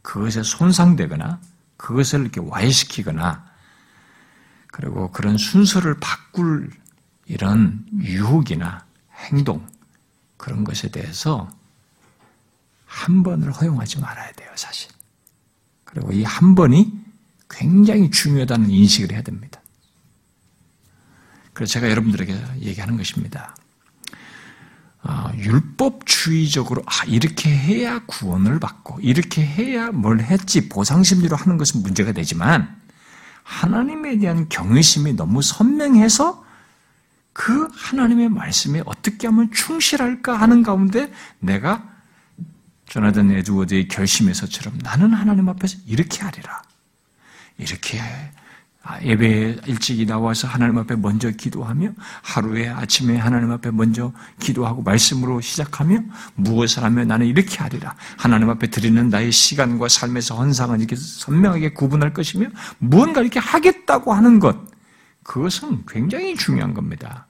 그것에 0.00 0.42
손상되거나 0.42 1.40
그것을 1.76 2.22
이렇게 2.22 2.40
와해시키거나 2.40 3.44
그리고 4.68 5.10
그런 5.12 5.36
순서를 5.36 5.98
바꿀 6.00 6.70
이런 7.26 7.84
유혹이나 8.00 8.84
행동 9.30 9.66
그런 10.38 10.64
것에 10.64 10.88
대해서 10.88 11.50
한 12.86 13.22
번을 13.22 13.52
허용하지 13.52 14.00
말아야 14.00 14.32
돼요, 14.32 14.50
사실. 14.56 14.90
그리고 15.84 16.12
이 16.12 16.24
한 16.24 16.54
번이 16.54 16.92
굉장히 17.50 18.10
중요하다는 18.10 18.70
인식을 18.70 19.12
해야 19.12 19.22
됩니다. 19.22 19.60
그래서 21.54 21.72
제가 21.74 21.88
여러분들에게 21.90 22.36
얘기하는 22.60 22.96
것입니다. 22.96 23.56
어, 25.02 25.30
율법주의적으로 25.36 26.82
아 26.86 27.04
이렇게 27.06 27.50
해야 27.50 28.00
구원을 28.06 28.58
받고 28.58 29.00
이렇게 29.00 29.44
해야 29.44 29.90
뭘 29.90 30.20
했지 30.20 30.68
보상심리로 30.68 31.36
하는 31.36 31.58
것은 31.58 31.82
문제가 31.82 32.12
되지만 32.12 32.74
하나님에 33.42 34.18
대한 34.18 34.48
경외심이 34.48 35.12
너무 35.12 35.42
선명해서 35.42 36.44
그 37.34 37.68
하나님의 37.74 38.30
말씀에 38.30 38.82
어떻게 38.86 39.26
하면 39.26 39.50
충실할까 39.52 40.40
하는 40.40 40.62
가운데 40.62 41.12
내가 41.38 41.86
조나단 42.86 43.30
에드워드의 43.30 43.88
결심에서처럼 43.88 44.78
나는 44.82 45.12
하나님 45.12 45.48
앞에서 45.48 45.78
이렇게 45.86 46.22
하리라. 46.22 46.62
이렇게 47.58 48.00
아, 48.00 48.30
예배에 49.02 49.60
일찍이 49.66 50.04
나와서 50.04 50.46
하나님 50.46 50.76
앞에 50.78 50.96
먼저 50.96 51.30
기도하며 51.30 51.92
하루에 52.22 52.68
아침에 52.68 53.16
하나님 53.16 53.50
앞에 53.50 53.70
먼저 53.70 54.12
기도하고 54.40 54.82
말씀으로 54.82 55.40
시작하며 55.40 56.00
무엇을 56.34 56.84
하며 56.84 57.04
나는 57.04 57.26
이렇게 57.26 57.58
하리라. 57.58 57.94
하나님 58.18 58.50
앞에 58.50 58.68
드리는 58.68 59.08
나의 59.08 59.32
시간과 59.32 59.88
삶에서 59.88 60.36
헌상은 60.36 60.80
이렇게 60.80 60.96
선명하게 60.96 61.72
구분할 61.72 62.12
것이며 62.12 62.48
무언가 62.78 63.22
이렇게 63.22 63.40
하겠다고 63.40 64.12
하는 64.12 64.38
것 64.38 64.56
그것은 65.22 65.84
굉장히 65.88 66.36
중요한 66.36 66.74
겁니다. 66.74 67.26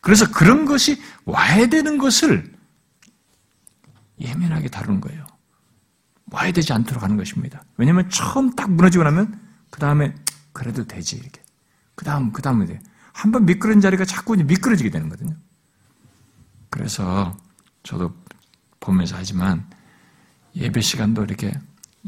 그래서 0.00 0.30
그런 0.30 0.64
것이 0.64 1.00
와야 1.24 1.66
되는 1.66 1.98
것을 1.98 2.52
예민하게 4.20 4.68
다루는 4.68 5.00
거예요. 5.00 5.24
와야 6.32 6.50
되지 6.50 6.72
않도록 6.72 7.02
하는 7.02 7.16
것입니다. 7.16 7.62
왜냐하면 7.76 8.10
처음 8.10 8.54
딱 8.56 8.70
무너지고 8.70 9.04
나면 9.04 9.38
그 9.70 9.78
다음에 9.78 10.14
그래도 10.56 10.86
되지 10.86 11.16
이렇게. 11.16 11.42
그 11.94 12.06
다음 12.06 12.32
그. 12.32 12.80
한번 13.12 13.44
미끄러진 13.44 13.82
자리가 13.82 14.06
자꾸 14.06 14.34
미끄러지게 14.36 14.88
되는 14.88 15.10
거거든요. 15.10 15.36
그래서 16.70 17.36
저도 17.82 18.14
보면서 18.80 19.16
하지만 19.18 19.68
예배 20.54 20.80
시간도 20.80 21.24
이렇게 21.24 21.52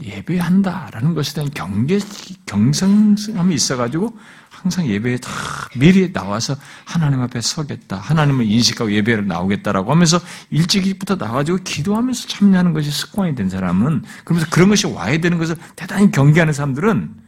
예배한다라는 0.02 1.12
것에 1.12 1.34
대한 1.34 1.50
경계, 1.52 1.98
경성함이 2.46 3.54
있어가지고 3.54 4.16
항상 4.48 4.86
예배에 4.86 5.18
다 5.18 5.30
미리 5.76 6.10
나와서 6.10 6.56
하나님 6.86 7.20
앞에 7.20 7.42
서겠다. 7.42 7.96
하나님을 7.96 8.46
인식하고 8.46 8.92
예배를 8.92 9.26
나오겠다라고 9.26 9.90
하면서 9.90 10.18
일찍부터 10.48 11.16
나와가지고 11.16 11.58
기도하면서 11.64 12.28
참여하는 12.28 12.72
것이 12.72 12.90
습관이 12.90 13.34
된 13.34 13.50
사람은 13.50 14.04
그러면서 14.24 14.50
그런 14.50 14.70
것이 14.70 14.86
와야 14.86 15.18
되는 15.20 15.36
것을 15.36 15.56
대단히 15.76 16.10
경계하는 16.10 16.54
사람들은 16.54 17.27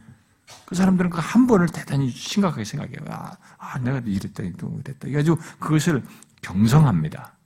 그 0.65 0.75
사람들은 0.75 1.09
그 1.11 1.19
한 1.19 1.47
번을 1.47 1.67
대단히 1.69 2.09
심각하게 2.09 2.63
생각해요. 2.65 2.99
아, 3.09 3.37
아 3.57 3.79
내가 3.79 3.99
이랬다, 3.99 4.43
또 4.57 4.79
이랬다. 4.79 4.99
그래가지고 5.01 5.37
그것을 5.59 6.03
경성합니다. 6.41 7.37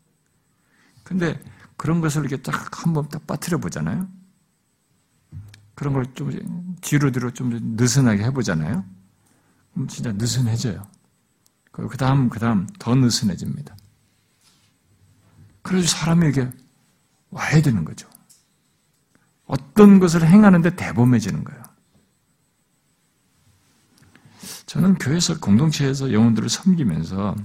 근데 1.04 1.40
그런 1.78 2.02
것을 2.02 2.22
이렇게 2.26 2.42
딱 2.42 2.54
한 2.86 2.94
번 2.94 3.10
딱 3.10 3.26
빠뜨려 3.28 3.58
보잖아요. 3.60 4.08
그런 5.76 5.94
걸 5.94 6.06
좀 6.16 6.32
뒤로 6.82 7.12
뒤로 7.12 7.32
좀 7.32 7.52
느슨하게 7.78 8.24
해보잖아요. 8.26 8.86
그럼 9.74 9.88
진짜 9.88 10.12
느슨해져요. 10.14 10.88
그 11.72 11.90
다음, 11.98 12.30
그 12.30 12.40
다음 12.40 12.68
더 12.80 12.96
느슨해집니다. 12.96 13.76
그래서 15.64 15.88
사람이 15.90 16.30
이게 16.30 16.50
와야 17.32 17.62
되는 17.62 17.84
거죠. 17.86 18.10
어떤 19.46 20.00
것을 20.00 20.28
행하는데 20.28 20.76
대범해지는 20.78 21.44
거예요. 21.44 21.64
저는 24.66 24.96
교회에서 24.96 25.40
공동체에서 25.40 26.12
영혼들을 26.12 26.50
섬기면서 26.50 27.36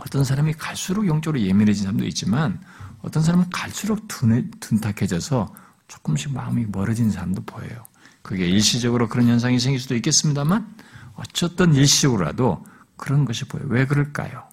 어떤 0.00 0.24
사람이 0.24 0.54
갈수록 0.54 1.06
영적으로 1.06 1.40
예민해진 1.40 1.84
사람도 1.84 2.04
있지만 2.06 2.60
어떤 3.02 3.22
사람은 3.22 3.50
갈수록 3.50 4.08
둔해, 4.08 4.46
둔탁해져서 4.60 5.54
조금씩 5.88 6.32
마음이 6.32 6.66
멀어진 6.66 7.10
사람도 7.10 7.42
보여요. 7.44 7.86
그게 8.22 8.46
일시적으로 8.46 9.08
그런 9.08 9.28
현상이 9.28 9.58
생길 9.58 9.80
수도 9.80 9.94
있겠습니다만 9.96 10.76
어쨌든 11.14 11.74
일시적으로라도 11.74 12.64
그런 12.96 13.24
것이 13.24 13.44
보여요. 13.46 13.66
왜 13.68 13.86
그럴까요? 13.86 14.48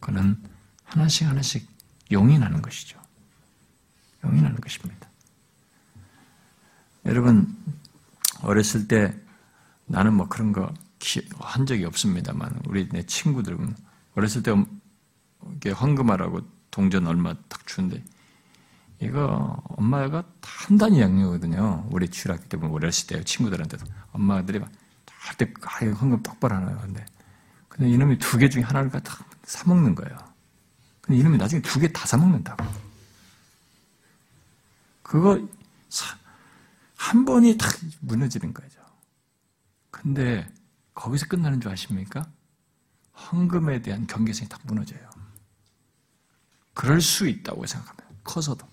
그는 0.00 0.36
하나씩 0.84 1.26
하나씩 1.26 1.66
용인하는 2.10 2.60
것이죠. 2.60 3.00
용인하는 4.24 4.60
것입니다. 4.60 5.08
여러분 7.06 7.56
어렸을 8.42 8.86
때 8.86 9.14
나는 9.86 10.14
뭐 10.14 10.28
그런 10.28 10.52
거 10.52 10.72
한 11.40 11.66
적이 11.66 11.84
없습니다만 11.86 12.60
우리 12.68 12.88
내 12.88 13.02
친구들은 13.02 13.74
어렸을 14.14 14.40
때 14.44 14.52
황금알하고 15.72 16.42
동전 16.70 17.08
얼마 17.08 17.34
딱 17.48 17.66
주는데 17.66 18.04
이거 19.00 19.60
엄마가 19.64 20.22
한 20.42 20.78
단위 20.78 21.00
양념거든요. 21.00 21.88
우리 21.90 22.08
주일학교 22.08 22.44
때 22.48 22.56
보면 22.56 22.72
어렸을 22.76 23.08
때 23.08 23.24
친구들한테도 23.24 23.84
엄마들이 24.12 24.60
막할때 24.60 25.52
황금 25.90 26.22
똑바로 26.22 26.54
하나요. 26.54 26.78
근데 26.80 27.04
근데 27.68 27.90
이놈이 27.90 28.18
두 28.18 28.38
개 28.38 28.48
중에 28.48 28.62
하나를 28.62 28.88
갖다 28.90 29.16
사 29.42 29.68
먹는 29.68 29.96
거예요. 29.96 30.16
근데 31.00 31.18
이놈이 31.18 31.36
나중에 31.36 31.60
두 31.62 31.80
개 31.80 31.88
다 31.88 32.06
사 32.06 32.16
먹는다고. 32.16 32.64
그거 35.02 35.40
한 36.96 37.24
번이 37.24 37.58
탁 37.58 37.72
무너지는 38.00 38.54
거죠. 38.54 38.71
근데 40.02 40.52
거기서 40.94 41.26
끝나는 41.26 41.60
줄 41.60 41.70
아십니까? 41.70 42.28
헌금에 43.14 43.82
대한 43.82 44.06
경계성이 44.06 44.48
딱 44.48 44.60
무너져요. 44.64 45.08
그럴 46.74 47.00
수 47.00 47.28
있다고 47.28 47.66
생각합니다. 47.66 48.08
커서도. 48.24 48.66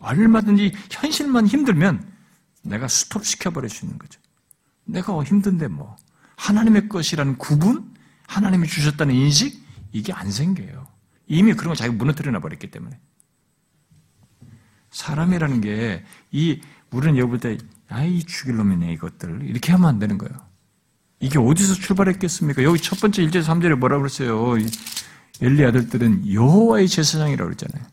얼마든지 0.00 0.74
현실만 0.90 1.46
힘들면 1.46 2.12
내가 2.62 2.88
스톱시켜버릴 2.88 3.70
수 3.70 3.86
있는 3.86 3.98
거죠. 3.98 4.20
내가 4.84 5.22
힘든데 5.22 5.68
뭐. 5.68 5.96
하나님의 6.36 6.88
것이라는 6.88 7.38
구분? 7.38 7.94
하나님이 8.26 8.68
주셨다는 8.68 9.14
인식? 9.14 9.64
이게 9.92 10.12
안 10.12 10.30
생겨요. 10.30 10.86
이미 11.26 11.54
그런 11.54 11.68
걸 11.68 11.76
자기가 11.76 11.96
무너뜨려 11.96 12.38
버렸기 12.40 12.70
때문에. 12.70 13.00
사람이라는 14.90 15.60
게, 15.62 16.04
이, 16.30 16.60
우리는 16.90 17.16
여볼 17.16 17.40
때, 17.40 17.56
아이, 17.88 18.22
죽일 18.24 18.56
놈이네, 18.56 18.92
이것들. 18.94 19.42
이렇게 19.44 19.72
하면 19.72 19.88
안 19.88 19.98
되는 19.98 20.18
거예요. 20.18 20.34
이게 21.20 21.38
어디서 21.38 21.74
출발했겠습니까? 21.74 22.62
여기 22.62 22.80
첫 22.80 23.00
번째 23.00 23.22
1절, 23.26 23.42
3절에 23.44 23.76
뭐라 23.76 23.98
그랬어요? 23.98 24.54
엘리 25.40 25.64
아들들은 25.64 26.32
여호와의 26.32 26.88
제사장이라고 26.88 27.48
그랬잖아요. 27.54 27.86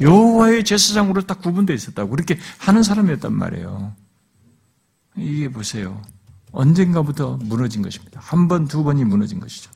여호와의 0.00 0.64
제사장으로 0.64 1.22
딱 1.22 1.40
구분되어 1.40 1.74
있었다고 1.74 2.10
그렇게 2.10 2.38
하는 2.58 2.82
사람이었단 2.82 3.32
말이에요. 3.32 3.94
이게 5.16 5.48
보세요. 5.48 6.02
언젠가부터 6.52 7.38
무너진 7.38 7.82
것입니다. 7.82 8.20
한 8.22 8.48
번, 8.48 8.66
두 8.68 8.84
번이 8.84 9.04
무너진 9.04 9.40
것이죠. 9.40 9.70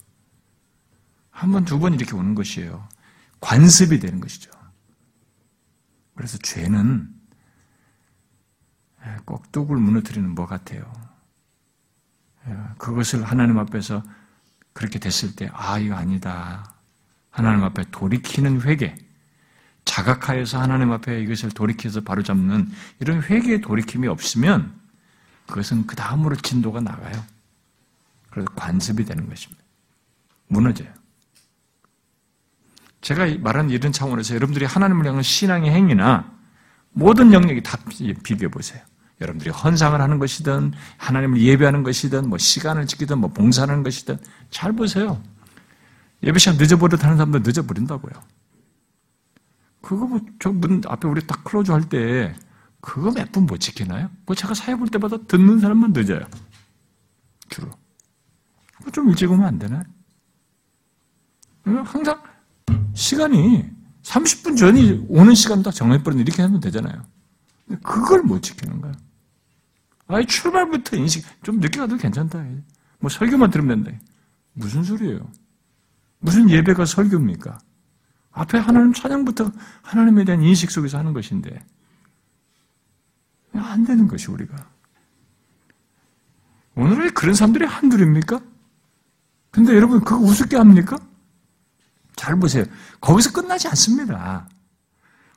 한 1.30 1.53
번, 1.53 1.64
두 1.64 1.78
번 1.78 1.94
이렇게 1.94 2.14
오는 2.14 2.34
것이에요. 2.34 2.86
관습이 3.40 3.98
되는 3.98 4.20
것이죠. 4.20 4.51
그래서 6.14 6.36
죄는 6.38 7.09
꼭 9.24 9.51
뚝을 9.53 9.76
무너뜨리는 9.76 10.34
것 10.34 10.46
같아요. 10.46 10.90
그것을 12.78 13.24
하나님 13.24 13.59
앞에서 13.59 14.03
그렇게 14.72 14.98
됐을 14.98 15.34
때, 15.36 15.51
아, 15.53 15.78
이거 15.78 15.94
아니다. 15.94 16.74
하나님 17.30 17.64
앞에 17.64 17.84
돌이키는 17.90 18.62
회개, 18.62 18.94
자각하여서 19.84 20.61
하나님 20.61 20.92
앞에 20.92 21.20
이것을 21.22 21.51
돌이켜서 21.51 22.01
바로잡는 22.01 22.70
이런 23.01 23.22
회개의 23.22 23.61
돌이킴이 23.61 24.09
없으면 24.09 24.78
그것은 25.46 25.86
그 25.86 25.96
다음으로 25.96 26.36
진도가 26.36 26.80
나가요. 26.80 27.24
그래서 28.30 28.48
관습이 28.55 29.05
되는 29.05 29.28
것입니다. 29.28 29.62
무너져요. 30.48 30.88
제가 33.01 33.26
말하는 33.38 33.70
이런 33.70 33.92
차원에서 33.92 34.34
여러분들이 34.34 34.64
하나님을 34.64 35.07
향한 35.07 35.22
신앙의 35.22 35.70
행위나 35.72 36.30
모든 36.92 37.32
영역이 37.32 37.62
다 37.62 37.78
비교해 38.22 38.48
보세요. 38.51 38.82
여러분들이 39.20 39.50
헌상을 39.50 40.00
하는 40.00 40.18
것이든 40.18 40.72
하나님을 40.96 41.40
예배하는 41.40 41.82
것이든 41.82 42.28
뭐 42.28 42.38
시간을 42.38 42.86
지키든 42.86 43.18
뭐 43.18 43.30
봉사하는 43.30 43.82
것이든 43.82 44.18
잘 44.50 44.72
보세요. 44.72 45.22
예배 46.22 46.38
시간 46.38 46.56
늦어버릇 46.58 47.02
하는 47.04 47.16
사람도 47.16 47.40
늦어버린다고요. 47.40 48.12
그거 49.82 50.06
뭐, 50.06 50.20
저 50.38 50.61
문 50.61 50.82
앞에 50.86 51.08
우리 51.08 51.26
딱 51.26 51.42
close 51.44 51.70
할 51.72 51.88
때, 51.88 52.34
그거 52.80 53.10
몇 53.12 53.32
분 53.32 53.46
못 53.46 53.58
지키나요? 53.58 54.10
그 54.26 54.34
제가 54.34 54.54
사회 54.54 54.74
볼 54.76 54.88
때마다 54.88 55.16
듣는 55.26 55.58
사람만 55.58 55.92
늦어요. 55.92 56.20
주로. 57.48 57.70
좀 58.92 59.08
일찍 59.10 59.30
오면 59.30 59.46
안 59.46 59.58
되나요? 59.58 59.82
항상 61.64 62.22
시간이 62.94 63.68
30분 64.02 64.56
전이 64.56 65.06
오는 65.08 65.34
시간 65.34 65.62
딱 65.62 65.72
정해버리는 65.72 66.24
이렇게 66.26 66.42
하면 66.42 66.60
되잖아요. 66.60 67.02
그걸 67.82 68.22
못 68.22 68.42
지키는 68.42 68.80
거야. 68.80 68.92
아예 70.11 70.24
출발부터 70.24 70.96
인식, 70.96 71.24
좀 71.42 71.61
늦게 71.61 71.78
가도 71.78 71.96
괜찮다. 71.96 72.44
뭐 72.98 73.08
설교만 73.08 73.50
들으면 73.50 73.84
된다. 73.84 74.00
무슨 74.52 74.82
소리예요? 74.82 75.30
무슨 76.18 76.50
예배가 76.50 76.84
설교입니까? 76.84 77.58
앞에 78.32 78.58
하나님 78.58 78.92
찬양부터 78.92 79.52
하나님에 79.82 80.24
대한 80.24 80.42
인식 80.42 80.70
속에서 80.70 80.98
하는 80.98 81.12
것인데 81.12 81.64
안 83.54 83.84
되는 83.84 84.06
것이 84.06 84.30
우리가 84.30 84.68
오늘의 86.74 87.11
그런 87.12 87.34
사람들이 87.34 87.64
한둘입니까? 87.64 88.40
근데 89.50 89.74
여러분 89.74 90.00
그거 90.00 90.16
우습게 90.16 90.56
합니까? 90.56 90.98
잘 92.16 92.38
보세요. 92.38 92.64
거기서 93.00 93.32
끝나지 93.32 93.68
않습니다. 93.68 94.48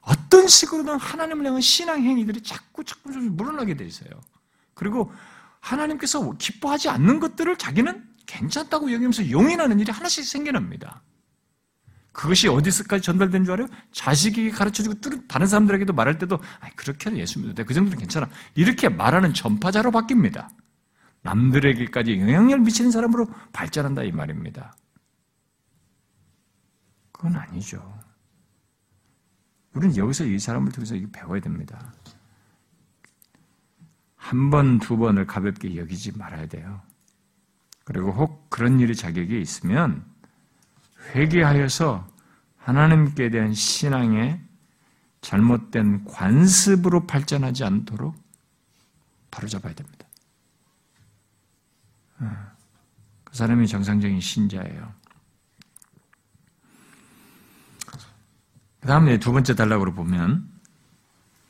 어떤 0.01 0.47
식으로든 0.47 0.97
하나님을 0.97 1.45
향한 1.45 1.61
신앙 1.61 2.03
행위들이 2.03 2.41
자꾸 2.41 2.83
자꾸 2.83 3.09
물어나게 3.09 3.75
돼 3.75 3.85
있어요. 3.85 4.09
그리고 4.73 5.11
하나님께서 5.59 6.33
기뻐하지 6.37 6.89
않는 6.89 7.19
것들을 7.19 7.57
자기는 7.57 8.03
괜찮다고 8.25 8.91
여기면서 8.91 9.29
용인하는 9.29 9.79
일이 9.79 9.91
하나씩 9.91 10.25
생겨납니다. 10.25 11.01
그것이 12.11 12.47
어디서까지 12.47 13.01
전달된 13.01 13.43
줄 13.43 13.53
알아요? 13.53 13.67
자식이 13.91 14.51
가르쳐주고 14.51 15.27
다른 15.27 15.47
사람들에게도 15.47 15.93
말할 15.93 16.19
때도 16.19 16.39
그렇게는 16.75 17.17
예수 17.17 17.39
믿어도 17.39 17.55
돼. 17.55 17.63
그 17.63 17.73
정도는 17.73 17.97
괜찮아. 17.97 18.29
이렇게 18.55 18.87
말하는 18.87 19.33
전파자로 19.33 19.91
바뀝니다. 19.91 20.47
남들에게까지 21.23 22.19
영향력을 22.19 22.59
미치는 22.59 22.91
사람으로 22.91 23.27
발전한다 23.51 24.03
이 24.03 24.11
말입니다. 24.11 24.75
그건 27.11 27.35
아니죠. 27.35 27.81
우리는 29.73 29.97
여기서 29.97 30.25
이 30.25 30.37
사람을 30.37 30.71
통해서 30.71 30.95
배워야 31.11 31.41
됩니다. 31.41 31.93
한 34.23 34.49
번, 34.49 34.79
두 34.79 34.95
번을 34.95 35.27
가볍게 35.27 35.75
여기지 35.75 36.17
말아야 36.17 36.47
돼요. 36.47 36.81
그리고 37.83 38.11
혹 38.13 38.49
그런 38.49 38.79
일이 38.79 38.95
자격이 38.95 39.41
있으면 39.41 40.05
회개하여서 41.13 42.07
하나님께 42.57 43.29
대한 43.29 43.53
신앙의 43.53 44.41
잘못된 45.19 46.05
관습으로 46.05 47.05
발전하지 47.05 47.65
않도록 47.65 48.15
바로잡아야 49.29 49.73
됩니다. 49.73 50.07
어, 52.19 52.31
그 53.25 53.35
사람이 53.35 53.67
정상적인 53.67 54.21
신자예요. 54.21 54.93
그 58.79 58.87
다음에 58.87 59.19
두 59.19 59.33
번째 59.33 59.53
단락으로 59.53 59.93
보면, 59.93 60.49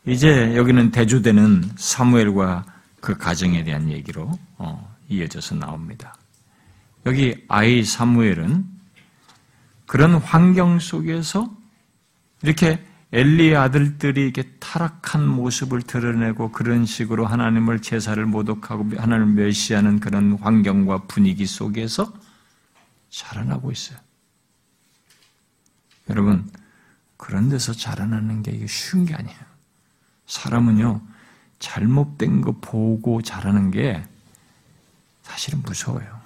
이제 0.05 0.55
여기는 0.55 0.91
대주되는 0.91 1.71
사무엘과 1.77 2.65
그 2.99 3.17
가정에 3.17 3.63
대한 3.63 3.89
얘기로 3.89 4.37
어, 4.57 4.95
이어져서 5.09 5.55
나옵니다. 5.55 6.15
여기 7.05 7.43
아이 7.47 7.83
사무엘은 7.83 8.65
그런 9.85 10.15
환경 10.15 10.79
속에서 10.79 11.55
이렇게 12.41 12.83
엘리의 13.11 13.55
아들들이 13.55 14.23
이렇게 14.23 14.49
타락한 14.59 15.25
모습을 15.25 15.83
드러내고 15.83 16.51
그런 16.51 16.85
식으로 16.85 17.25
하나님을 17.27 17.79
제사를 17.79 18.25
모독하고 18.25 18.89
하나님을 18.97 19.33
멸시하는 19.33 19.99
그런 19.99 20.33
환경과 20.41 21.03
분위기 21.03 21.45
속에서 21.45 22.11
자라나고 23.11 23.71
있어요. 23.71 23.99
여러분, 26.09 26.49
그런 27.15 27.49
데서 27.49 27.71
자라나는 27.71 28.41
게 28.41 28.65
쉬운 28.67 29.05
게 29.05 29.13
아니에요. 29.13 29.52
사람은요, 30.27 31.01
잘못된 31.59 32.41
거 32.41 32.51
보고 32.53 33.21
자라는 33.21 33.71
게 33.71 34.03
사실은 35.23 35.61
무서워요. 35.61 36.21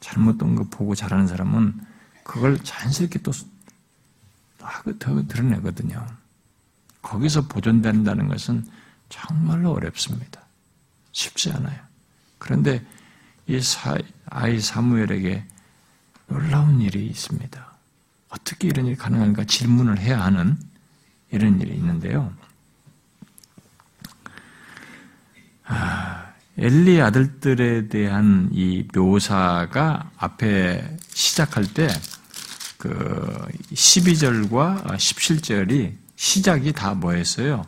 잘못된 0.00 0.54
거 0.54 0.64
보고 0.64 0.94
자라는 0.94 1.26
사람은 1.26 1.80
그걸 2.24 2.58
자연스럽게 2.62 3.20
또 3.20 3.32
더 4.98 5.26
드러내거든요. 5.26 6.06
거기서 7.02 7.42
보존된다는 7.42 8.28
것은 8.28 8.66
정말로 9.08 9.72
어렵습니다. 9.72 10.40
쉽지 11.12 11.52
않아요. 11.52 11.78
그런데 12.38 12.84
이 13.46 13.60
아이 14.26 14.60
사무엘에게 14.60 15.44
놀라운 16.28 16.80
일이 16.80 17.06
있습니다. 17.06 17.72
어떻게 18.30 18.68
이런 18.68 18.86
일이 18.86 18.96
가능한가 18.96 19.44
질문을 19.44 19.98
해야 19.98 20.22
하는 20.24 20.58
이런 21.30 21.60
일이 21.60 21.74
있는데요. 21.76 22.32
아, 25.66 26.32
엘리 26.58 27.00
아들들에 27.00 27.88
대한 27.88 28.48
이 28.52 28.86
묘사가 28.94 30.10
앞에 30.16 30.96
시작할 31.08 31.72
때 31.72 31.88
그 32.84 33.48
12절과 33.72 34.84
17절이 34.84 35.94
시작이 36.16 36.74
다 36.74 36.92
뭐였어요? 36.92 37.64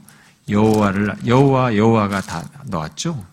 여호와를 0.47 1.17
여호와 1.25 1.75
여호와가 1.75 2.21
다 2.21 2.47
나왔죠. 2.65 3.25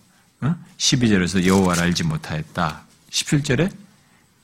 12절에서 0.77 1.45
여호와를 1.45 1.83
알지 1.83 2.05
못하였다. 2.05 2.83
17절에 3.09 3.69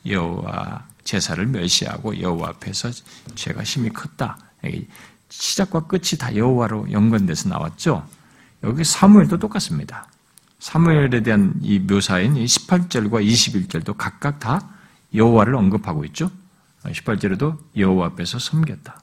여호와 0.06 0.86
제사를 1.06 1.46
멸시하고 1.46 2.20
여호와 2.20 2.50
앞에서 2.50 2.92
죄가 3.36 3.64
심히 3.64 3.88
컸다. 3.90 4.38
시작과 5.30 5.88
끝이 5.88 6.18
다 6.20 6.36
여호와로 6.36 6.92
연관돼서 6.92 7.48
나왔죠. 7.48 8.06
여기 8.66 8.84
사무엘도 8.84 9.40
똑같습니다. 9.40 10.09
사무엘에 10.60 11.24
대한 11.24 11.54
이 11.62 11.80
묘사인 11.80 12.36
18절과 12.36 13.26
21절도 13.26 13.96
각각 13.98 14.40
다 14.40 14.70
여호와를 15.14 15.56
언급하고 15.56 16.06
있죠. 16.06 16.32
18절에도 16.84 17.58
여호와 17.78 18.08
앞에서 18.08 18.40
섬겼다. 18.40 19.02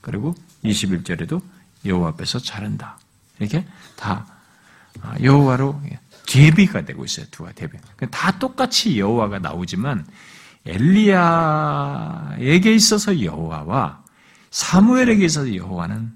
그리고 0.00 0.34
21절에도 0.64 1.42
여호와 1.84 2.10
앞에서 2.10 2.38
자른다. 2.38 2.98
이렇게 3.38 3.66
다 3.96 4.26
아, 5.00 5.16
여호와로 5.20 5.80
대비가 6.26 6.84
되고 6.84 7.04
있어요. 7.04 7.26
두가 7.30 7.52
대비. 7.52 7.78
다 8.10 8.38
똑같이 8.38 8.98
여호와가 8.98 9.38
나오지만 9.38 10.06
엘리야에게 10.66 11.94
있어서 12.74 13.22
여호와와 13.22 14.02
사무엘에게 14.50 15.24
있어서 15.24 15.54
여호와는 15.54 16.12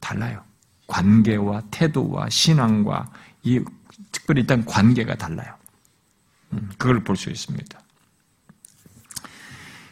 달라요. 0.00 0.42
관계와 0.86 1.62
태도와 1.70 2.30
신앙과 2.30 3.10
이 3.48 3.64
특별히 4.12 4.42
일단 4.42 4.64
관계가 4.64 5.14
달라요. 5.16 5.54
음, 6.52 6.70
그걸 6.76 7.02
볼 7.02 7.16
수 7.16 7.30
있습니다. 7.30 7.80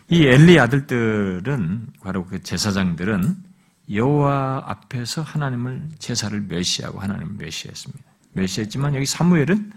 이 0.08 0.24
엘리 0.26 0.60
아들들은 0.60 1.88
바로 2.00 2.26
그 2.26 2.42
제사장들은 2.42 3.44
여호와 3.92 4.64
앞에서 4.66 5.22
하나님을 5.22 5.88
제사를 5.98 6.38
멸시하고 6.42 7.00
하나님을 7.00 7.34
멸시했습니다. 7.34 8.04
멸시했지만 8.32 8.94
여기 8.94 9.06
사무엘은 9.06 9.72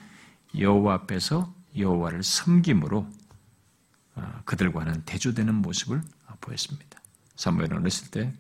여호와 0.58 0.94
앞에서 0.96 1.54
여호와를 1.78 2.24
섬김으로 2.24 3.08
어, 4.16 4.42
그들과는 4.46 5.04
대조되는 5.06 5.56
모습을 5.56 6.02
보였습니다. 6.42 7.00
사무엘은 7.36 7.78
어렸을 7.78 8.12
때 8.12 8.34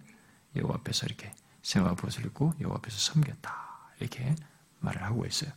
여호와 0.55 0.75
앞에서 0.79 1.05
이렇게 1.05 1.31
생화 1.61 1.95
벗을 1.95 2.25
입고 2.25 2.53
여호와 2.59 2.77
앞에서 2.77 2.97
섬겼다 3.13 3.55
이렇게 3.99 4.35
말을 4.79 5.03
하고 5.03 5.25
있어요. 5.25 5.51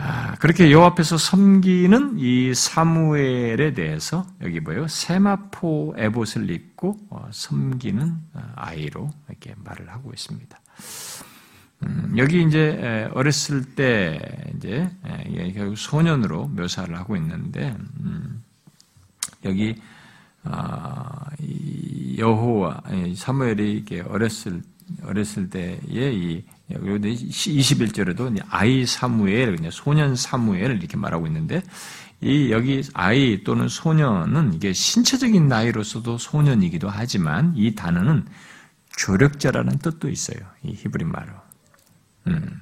아, 0.00 0.36
그렇게 0.36 0.70
여호와 0.70 0.88
앞에서 0.88 1.18
섬기는 1.18 2.18
이 2.20 2.54
사무엘에 2.54 3.74
대해서 3.74 4.24
여기 4.42 4.60
뭐예요? 4.60 4.86
세마포 4.86 5.94
에봇을 5.98 6.50
입고 6.50 6.96
어, 7.10 7.28
섬기는 7.32 8.16
어, 8.34 8.52
아이로 8.54 9.10
이렇게 9.28 9.54
말을 9.64 9.90
하고 9.90 10.12
있습니다. 10.12 10.60
음, 11.82 12.14
여기 12.16 12.44
이제 12.44 13.08
어렸을 13.12 13.64
때 13.74 14.20
이제 14.56 14.88
소년으로 15.76 16.46
묘사를 16.46 16.96
하고 16.96 17.16
있는데 17.16 17.76
음, 18.00 18.42
여기 19.44 19.80
아, 20.44 21.26
여호와 22.16 22.82
사무엘이 23.16 23.72
이렇게 23.72 24.00
어렸을 24.00 24.62
어렸을 25.02 25.50
때의 25.50 26.14
이 26.14 26.44
21절에도 26.70 28.42
아이 28.50 28.84
사무엘, 28.84 29.58
소년 29.70 30.16
사무엘 30.16 30.78
이렇게 30.78 30.96
말하고 30.96 31.26
있는데, 31.26 31.62
이 32.20 32.50
여기 32.50 32.82
아이 32.94 33.44
또는 33.44 33.68
소년은 33.68 34.54
이게 34.54 34.72
신체적인 34.72 35.46
나이로서도 35.46 36.18
소년이기도 36.18 36.88
하지만 36.88 37.52
이 37.56 37.74
단어는 37.74 38.26
조력자라는 38.96 39.78
뜻도 39.78 40.08
있어요. 40.08 40.38
이 40.64 40.72
히브리 40.72 41.04
말로. 41.04 41.32
음. 42.26 42.60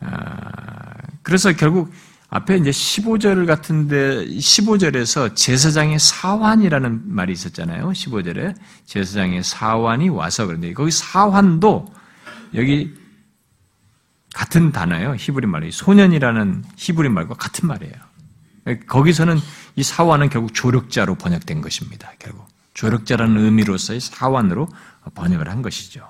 아, 0.00 0.92
그래서 1.22 1.52
결국 1.52 1.90
앞에 2.28 2.58
이제 2.58 2.70
15절 2.70 3.46
같은데 3.46 4.26
15절에서 4.26 5.34
제사장의 5.34 5.98
사환이라는 5.98 7.02
말이 7.06 7.32
있었잖아요. 7.32 7.90
15절에 7.90 8.54
제사장의 8.84 9.42
사환이 9.42 10.10
와서 10.10 10.46
그런데 10.46 10.74
거기 10.74 10.90
사환도 10.90 11.86
여기 12.54 12.94
같은 14.34 14.72
단어예요. 14.72 15.16
히브리 15.16 15.46
말이 15.46 15.70
소년이라는 15.70 16.64
히브리 16.76 17.08
말과 17.08 17.34
같은 17.34 17.68
말이에요. 17.68 17.94
거기서는 18.86 19.38
이 19.76 19.82
사환은 19.82 20.28
결국 20.28 20.54
조력자로 20.54 21.14
번역된 21.14 21.60
것입니다. 21.60 22.12
결국 22.18 22.46
조력자라는 22.74 23.38
의미로서의 23.44 24.00
사환으로 24.00 24.68
번역을 25.14 25.48
한 25.48 25.62
것이죠. 25.62 26.06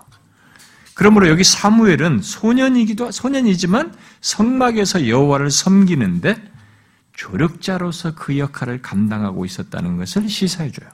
그러므로 0.95 1.28
여기 1.28 1.45
사무엘은 1.45 2.22
소년이기도 2.22 3.12
소년이지만 3.12 3.95
성막에서 4.20 5.07
여호와를 5.07 5.51
섬기는데 5.51 6.53
조력자로서 7.14 8.14
그 8.16 8.36
역할을 8.39 8.82
감당하고 8.82 9.45
있었다는 9.45 9.97
것을 9.97 10.28
시사해 10.28 10.72
줘요. 10.72 10.89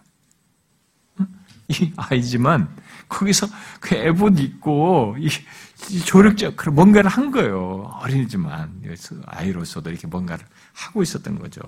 이 1.68 1.92
아이지만 1.96 2.68
거기서 3.14 3.46
그 3.80 3.94
에봇 3.94 4.38
입고 4.38 5.16
이 5.18 6.00
조력자 6.00 6.52
뭔가를 6.72 7.10
한 7.10 7.30
거예요. 7.30 7.90
어린이지만 8.00 8.82
아이로서도 9.26 9.90
이렇게 9.90 10.06
뭔가를 10.06 10.44
하고 10.72 11.02
있었던 11.02 11.38
거죠. 11.38 11.60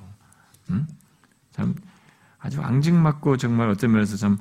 음? 0.70 0.86
참 1.52 1.74
아주 2.38 2.60
앙증맞고 2.60 3.36
정말 3.36 3.70
어떤 3.70 3.92
면에서 3.92 4.16
참, 4.16 4.38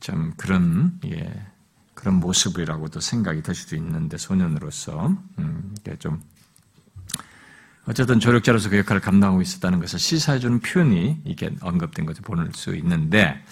참 0.00 0.32
그런 0.36 0.98
예, 1.06 1.46
그런 1.94 2.14
모습이라고도 2.14 3.00
생각이 3.00 3.42
될 3.42 3.54
수도 3.54 3.76
있는데 3.76 4.16
소년으로서 4.16 5.16
음, 5.38 5.74
좀 5.98 6.22
어쨌든 7.88 8.20
조력자로서 8.20 8.68
그 8.68 8.76
역할을 8.76 9.00
감당하고 9.00 9.40
있었다는 9.40 9.80
것을 9.80 9.98
시사해주는 9.98 10.60
표현이 10.60 11.22
이게 11.24 11.50
언급된 11.62 12.04
것을 12.04 12.20
볼수 12.20 12.76
있는데, 12.76 13.42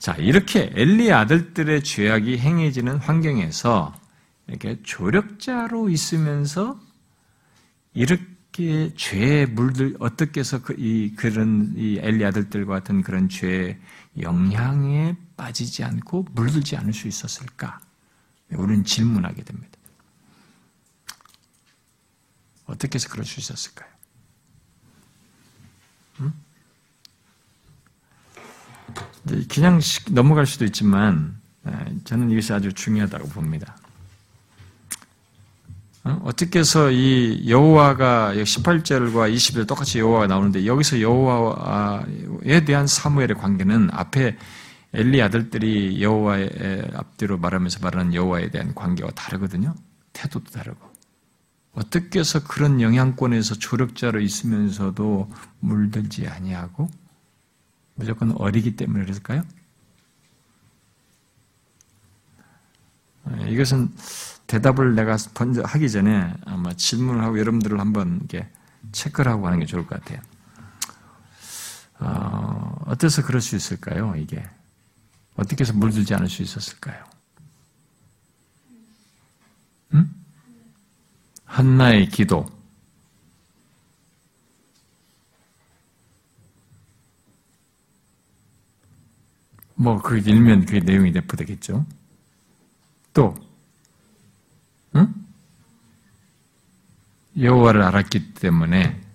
자, 0.00 0.12
이렇게 0.16 0.72
엘리 0.74 1.12
아들들의 1.12 1.84
죄악이 1.84 2.36
행해지는 2.36 2.96
환경에서 2.96 3.94
이렇게 4.48 4.82
조력자로 4.82 5.88
있으면서 5.88 6.80
이렇게 7.94 8.92
죄에 8.96 9.46
물들, 9.46 9.94
어떻게 10.00 10.40
해서 10.40 10.60
그, 10.60 10.74
이, 10.76 11.14
그런, 11.14 11.72
이 11.76 12.00
엘리 12.02 12.24
아들들과 12.24 12.74
같은 12.74 13.02
그런 13.02 13.28
죄의 13.28 13.78
영향에 14.20 15.16
빠지지 15.36 15.84
않고 15.84 16.26
물들지 16.32 16.76
않을 16.76 16.92
수 16.92 17.06
있었을까? 17.06 17.78
우리는 18.50 18.82
질문하게 18.82 19.44
됩니다. 19.44 19.75
어떻게 22.66 22.96
해서 22.96 23.08
그럴 23.08 23.24
수 23.24 23.40
있었을까요? 23.40 23.88
음? 26.20 26.32
그냥 29.48 29.80
넘어갈 30.10 30.46
수도 30.46 30.64
있지만 30.64 31.40
저는 32.04 32.30
이것이 32.30 32.52
아주 32.52 32.72
중요하다고 32.72 33.28
봅니다. 33.28 33.76
어? 36.04 36.20
어떻게 36.24 36.60
해서 36.60 36.90
이 36.90 37.48
여호와가 37.48 38.34
18절과 38.34 39.34
20절 39.34 39.66
똑같이 39.66 39.98
여호와가 39.98 40.28
나오는데 40.28 40.64
여기서 40.64 41.00
여호와에 41.00 42.64
대한 42.64 42.86
사무엘의 42.86 43.34
관계는 43.34 43.90
앞에 43.92 44.36
엘리 44.92 45.20
아들들이 45.20 46.00
여호와의 46.00 46.90
앞뒤로 46.94 47.38
말하면서 47.38 47.80
말하는 47.82 48.14
여호와에 48.14 48.50
대한 48.50 48.74
관계와 48.74 49.10
다르거든요. 49.10 49.74
태도도 50.12 50.50
다르고. 50.52 50.95
어떻게 51.76 52.20
해서 52.20 52.42
그런 52.42 52.80
영향권에서 52.80 53.56
조력자로 53.56 54.20
있으면서도 54.20 55.30
물들지 55.60 56.26
아니하고 56.26 56.88
무조건 57.94 58.32
어리기 58.32 58.76
때문에 58.76 59.04
그랬을까요? 59.04 59.44
네, 63.24 63.50
이것은 63.50 63.94
대답을 64.46 64.94
내가 64.94 65.16
하기 65.64 65.90
전에 65.90 66.32
아마 66.46 66.72
질문을 66.72 67.22
하고 67.22 67.38
여러분들을 67.38 67.78
한번 67.78 68.16
이렇게 68.20 68.48
체크를 68.92 69.30
하고 69.30 69.46
하는 69.46 69.58
게 69.58 69.66
좋을 69.66 69.86
것 69.86 70.00
같아요. 70.00 70.22
어, 71.98 72.84
어때서 72.86 73.22
그럴 73.22 73.42
수 73.42 73.54
있을까요, 73.54 74.14
이게? 74.16 74.42
어떻게 75.34 75.62
해서 75.62 75.74
물들지 75.74 76.14
않을 76.14 76.30
수 76.30 76.42
있었을까요? 76.42 77.04
응? 79.92 80.25
한나의 81.46 82.08
기도. 82.08 82.44
뭐, 89.74 90.00
그 90.00 90.18
일면 90.18 90.66
그 90.66 90.76
내용이 90.76 91.10
내포되겠죠. 91.12 91.86
또, 93.12 93.34
응? 94.94 95.14
여호와를 97.38 97.82
알았기 97.82 98.34
때문에 98.34 99.06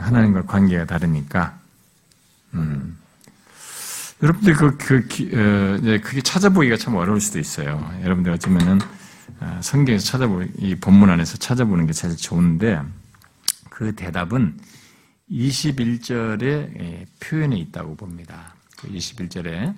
하나님과 0.00 0.42
관계가 0.42 0.86
다르니까. 0.86 1.58
음. 2.54 2.98
여러분들 4.22 4.54
그, 4.54 4.76
그, 4.78 4.96
어, 5.34 5.76
이제 5.80 6.00
그게 6.00 6.22
찾아보기가 6.22 6.76
참 6.76 6.94
어려울 6.94 7.20
수도 7.20 7.38
있어요. 7.38 7.92
여러분들 8.02 8.32
어쩌면은 8.32 8.78
어, 9.40 9.60
성경에서 9.62 10.04
찾아보, 10.04 10.42
이 10.58 10.74
본문 10.76 11.10
안에서 11.10 11.36
찾아보는 11.36 11.86
게 11.86 11.92
제일 11.92 12.16
좋은데 12.16 12.80
그 13.68 13.94
대답은 13.94 14.58
21절의 15.30 17.06
표현에 17.20 17.56
있다고 17.56 17.96
봅니다. 17.96 18.54
그 18.78 18.88
21절에 18.88 19.74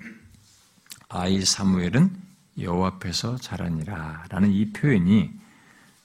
아이 1.09 1.43
사무엘은 1.43 2.11
여호와 2.59 2.87
앞에서 2.87 3.37
자라니라 3.37 4.25
라는 4.29 4.51
이 4.51 4.71
표현이 4.71 5.31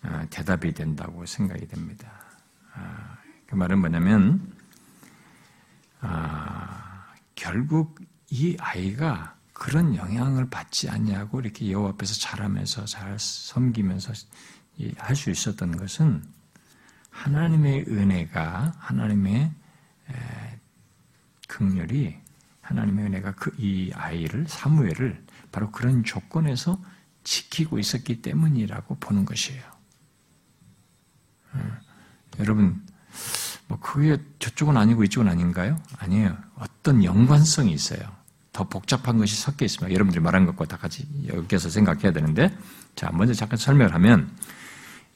어, 0.04 0.26
대답이 0.30 0.72
된다고 0.72 1.24
생각이 1.26 1.68
됩니다. 1.68 2.10
아, 3.52 3.54
그 3.54 3.56
말은 3.56 3.80
뭐냐면 3.80 4.50
아, 6.00 7.04
결국 7.34 8.00
이 8.30 8.56
아이가 8.58 9.36
그런 9.52 9.94
영향을 9.94 10.48
받지 10.48 10.88
않냐고 10.88 11.40
이렇게 11.40 11.70
여호 11.70 11.88
앞에서 11.88 12.14
자라면서 12.14 12.86
잘 12.86 13.18
섬기면서 13.18 14.14
할 14.96 15.14
수 15.14 15.30
있었던 15.30 15.76
것은 15.76 16.24
하나님의 17.10 17.84
은혜가 17.88 18.72
하나님의 18.78 19.52
극렬이 21.46 22.18
하나님의 22.62 23.04
은혜가 23.04 23.34
그 23.34 23.54
이 23.58 23.92
아이를 23.94 24.46
사무엘을 24.48 25.22
바로 25.52 25.70
그런 25.70 26.04
조건에서 26.04 26.82
지키고 27.22 27.78
있었기 27.78 28.22
때문이라고 28.22 28.96
보는 28.96 29.26
것이에요. 29.26 29.62
음, 31.54 31.78
여러분 32.38 32.82
뭐 33.68 33.78
그게 33.80 34.18
저쪽은 34.38 34.76
아니고 34.76 35.04
이쪽은 35.04 35.28
아닌가요? 35.28 35.78
아니에요. 35.98 36.36
어떤 36.58 37.04
연관성이 37.04 37.72
있어요. 37.72 38.00
더 38.52 38.64
복잡한 38.64 39.18
것이 39.18 39.34
섞여 39.34 39.64
있습니다. 39.64 39.94
여러분들이 39.94 40.22
말한 40.22 40.44
것과 40.46 40.66
다 40.66 40.76
같이 40.76 41.06
여기서 41.28 41.70
생각해야 41.70 42.12
되는데, 42.12 42.54
자 42.94 43.10
먼저 43.12 43.32
잠깐 43.32 43.56
설명을 43.56 43.94
하면 43.94 44.30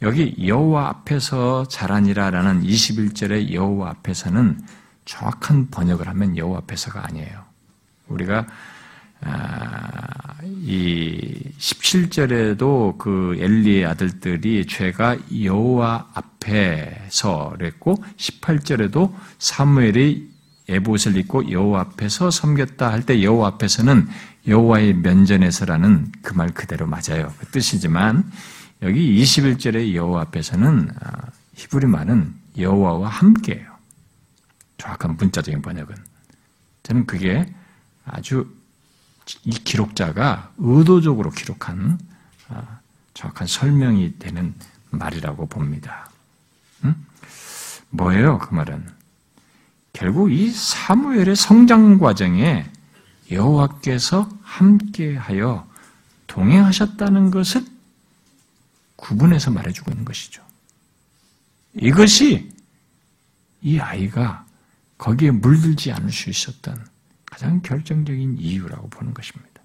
여기 0.03 0.37
여호와 0.47 0.89
앞에서 0.89 1.69
자라니라라는 1.69 2.63
21절의 2.63 3.53
여호와 3.53 3.91
앞에서는 3.91 4.61
정확한 5.05 5.69
번역을 5.71 6.09
하면 6.09 6.37
여호와 6.37 6.59
앞에서가 6.59 7.07
아니에요. 7.07 7.45
우리가 8.09 8.39
아, 8.39 8.47
이 10.63 11.41
17절에도 11.59 12.99
그 12.99 13.37
엘리의 13.39 13.87
아들들이 13.87 14.67
죄가 14.67 15.17
여호와 15.43 16.11
앞에서 16.15 17.51
그랬고 17.57 17.97
18절에도 18.17 19.13
사무엘이 19.39 20.29
에봇을 20.69 21.17
입고 21.17 21.51
여호와 21.51 21.81
앞에서 21.83 22.31
섬겼다 22.31 22.91
할 22.91 23.03
때 23.03 23.23
여호와 23.23 23.49
앞에서는 23.49 24.09
여호와의 24.49 24.95
면전에서라는 24.95 26.13
그 26.23 26.35
말 26.35 26.53
그대로 26.53 26.87
맞아요. 26.87 27.33
그 27.39 27.47
뜻이지만 27.47 28.31
여기 28.83 29.23
21절의 29.23 29.95
여호와 29.95 30.23
앞에서는 30.23 30.91
아, 31.01 31.31
히브리 31.55 31.87
말은 31.87 32.35
여호와와 32.59 33.09
함께예요. 33.09 33.77
정확한 34.79 35.17
문자적인 35.17 35.63
번역은 35.63 35.95
저는 36.83 37.07
그게 37.07 37.47
아주 38.05 38.47
이 39.45 39.51
기록자가 39.51 40.53
의도적으로 40.59 41.31
기록한 41.31 41.99
아, 42.49 42.81
정확한 43.15 43.47
설명이 43.47 44.19
되는 44.19 44.55
말이라고 44.91 45.47
봅니다. 45.47 46.11
응? 46.85 46.95
뭐예요? 47.91 48.39
그 48.39 48.55
말은 48.55 48.87
결국 49.93 50.31
이 50.31 50.51
사무엘의 50.51 51.37
성장 51.37 51.99
과정에 51.99 52.71
여호와께서 53.31 54.29
함께하여 54.43 55.67
동행하셨다는 56.27 57.31
것을 57.31 57.65
구분해서 58.97 59.51
말해주고 59.51 59.91
있는 59.91 60.05
것이죠. 60.05 60.43
이것이 61.75 62.53
이 63.63 63.79
아이가 63.79 64.45
거기에 64.99 65.31
물들지 65.31 65.93
않을 65.93 66.13
수 66.13 66.31
있었던 66.31 66.87
가장 67.37 67.61
결정적인 67.61 68.39
이유라고 68.39 68.89
보는 68.89 69.13
것입니다. 69.13 69.61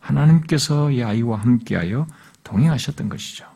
하나님께서 0.00 0.90
이 0.90 1.02
아이와 1.02 1.40
함께하여 1.40 2.06
동행하셨던 2.42 3.10
것이죠. 3.10 3.46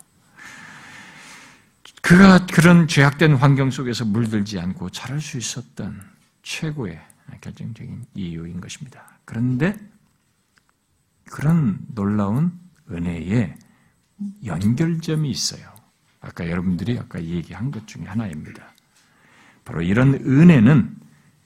그가 2.03 2.45
그런 2.45 2.87
죄악된 2.87 3.37
환경 3.37 3.71
속에서 3.71 4.05
물들지 4.05 4.61
않고 4.61 4.91
자랄 4.91 5.23
수 5.23 5.39
있었던 5.39 6.03
최고의 6.43 7.01
결정적인 7.41 8.05
이유인 8.15 8.61
것입니다. 8.61 9.19
그런데 9.25 9.75
그런 11.31 11.79
놀라운 11.95 12.53
은혜에 12.91 13.57
연결점이 14.45 15.31
있어요. 15.31 15.73
아까 16.21 16.47
여러분들이 16.47 16.99
아까 16.99 17.23
얘기한 17.23 17.71
것 17.71 17.87
중에 17.87 18.05
하나입니다. 18.05 18.71
바로 19.65 19.81
이런 19.81 20.13
은혜는 20.13 21.02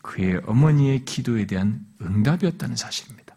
그의 0.06 0.40
어머니의 0.46 1.04
기도에 1.04 1.46
대한 1.46 1.80
응답이었다는 2.00 2.76
사실입니다. 2.76 3.34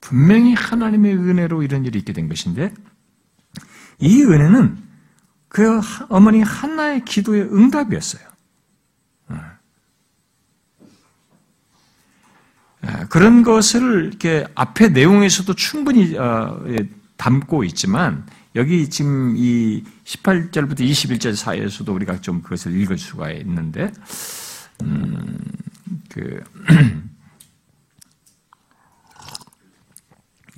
분명히 0.00 0.52
하나님의 0.52 1.14
은혜로 1.16 1.62
이런 1.62 1.86
일이 1.86 1.98
있게 1.98 2.12
된 2.12 2.28
것인데 2.28 2.74
이 3.98 4.22
은혜는 4.22 4.76
그 5.48 5.80
어머니 6.10 6.42
한나의 6.42 7.06
기도의 7.06 7.42
응답이었어요. 7.44 8.22
어. 9.28 9.40
그런 13.08 13.42
것을 13.42 14.08
이렇게 14.08 14.46
앞에 14.54 14.88
내용에서도 14.88 15.54
충분히 15.54 16.18
어, 16.18 16.62
예, 16.68 16.86
담고 17.16 17.64
있지만 17.64 18.26
여기 18.56 18.90
지금 18.90 19.34
이 19.38 19.84
18절부터 20.04 20.80
21절 20.80 21.34
사이에서도 21.34 21.92
우리가 21.94 22.20
좀 22.20 22.42
그것을 22.42 22.78
읽을 22.78 22.98
수가 22.98 23.30
있는데 23.32 23.90
음, 24.82 25.38
그 26.08 26.42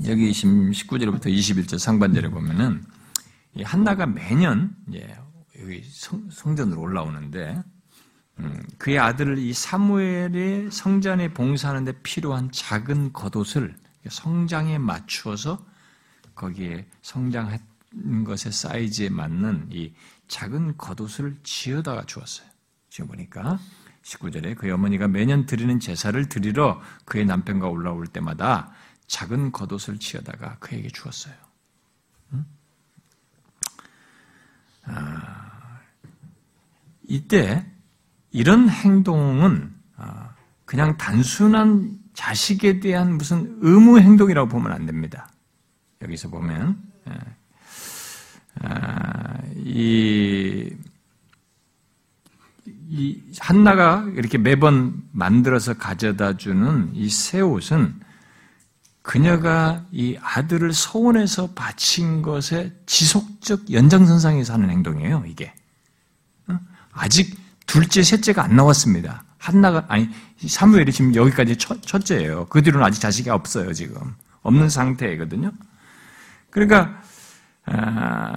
여기 0.06 0.30
19절부터 0.30 1.26
21절 1.26 1.78
상반절에 1.78 2.28
보면은 2.28 2.84
한나가 3.62 4.06
매년 4.06 4.74
여기 5.60 5.82
성, 5.84 6.28
전으로 6.56 6.80
올라오는데 6.80 7.62
음, 8.38 8.62
그의 8.78 8.98
아들을 8.98 9.38
이 9.38 9.52
사무엘의 9.52 10.70
성전에 10.70 11.32
봉사하는데 11.32 12.00
필요한 12.02 12.50
작은 12.50 13.12
겉옷을 13.12 13.76
성장에 14.08 14.78
맞추어서 14.78 15.64
거기에 16.34 16.86
성장한 17.02 17.60
것의 18.24 18.52
사이즈에 18.52 19.10
맞는 19.10 19.68
이 19.70 19.92
작은 20.28 20.78
겉옷을 20.78 21.36
지어다가 21.42 22.04
주었어요. 22.06 22.48
지금 22.88 23.08
보니까 23.08 23.58
19절에 24.03 24.57
그의 24.57 24.72
어머니가 24.72 25.09
매년 25.09 25.46
드리는 25.46 25.78
제사를 25.80 26.28
드리러 26.28 26.80
그의 27.05 27.24
남편과 27.24 27.68
올라올 27.68 28.07
때마다 28.07 28.72
작은 29.07 29.53
겉옷을 29.53 29.98
지어다가 29.98 30.57
그에게 30.59 30.88
주었어요. 30.88 31.34
아, 34.84 35.80
이때 37.07 37.64
이런 38.30 38.68
행동은 38.68 39.74
아, 39.96 40.34
그냥 40.64 40.96
단순한 40.96 41.98
자식에 42.14 42.80
대한 42.80 43.16
무슨 43.16 43.59
의무 43.61 44.00
행동이라고 44.00 44.48
보면 44.48 44.72
안 44.72 44.86
됩니다. 44.86 45.28
여기서 46.00 46.28
보면 46.28 46.82
예. 47.09 47.18
아, 48.61 49.38
이, 49.57 50.74
이 52.66 53.20
한나가 53.38 54.06
이렇게 54.16 54.38
매번 54.38 55.02
만들어서 55.12 55.74
가져다 55.74 56.36
주는 56.36 56.90
이 56.94 57.08
새 57.08 57.40
옷은 57.40 58.00
그녀가 59.02 59.84
이 59.90 60.16
아들을 60.22 60.72
서원해서 60.72 61.50
바친 61.54 62.22
것의 62.22 62.72
지속적 62.86 63.72
연장선상에서 63.72 64.52
하는 64.52 64.70
행동이에요, 64.70 65.24
이게. 65.26 65.52
어? 66.46 66.58
아직 66.92 67.36
둘째, 67.66 68.02
셋째가 68.04 68.44
안 68.44 68.54
나왔습니다. 68.54 69.24
한나가, 69.38 69.84
아니, 69.88 70.08
사무엘이 70.46 70.92
지금 70.92 71.16
여기까지 71.16 71.56
첫, 71.56 71.82
첫째예요. 71.82 72.46
그 72.46 72.62
뒤로는 72.62 72.86
아직 72.86 73.00
자식이 73.00 73.28
없어요, 73.28 73.72
지금. 73.72 74.14
없는 74.42 74.68
상태거든요. 74.68 75.50
그러니까, 76.50 77.02
아, 77.64 78.36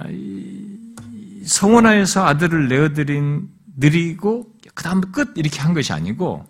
성원하여서 1.44 2.26
아들을 2.26 2.68
내어드린, 2.68 3.48
느리고, 3.76 4.52
그 4.74 4.82
다음 4.82 5.00
끝, 5.12 5.32
이렇게 5.36 5.60
한 5.60 5.74
것이 5.74 5.92
아니고, 5.92 6.46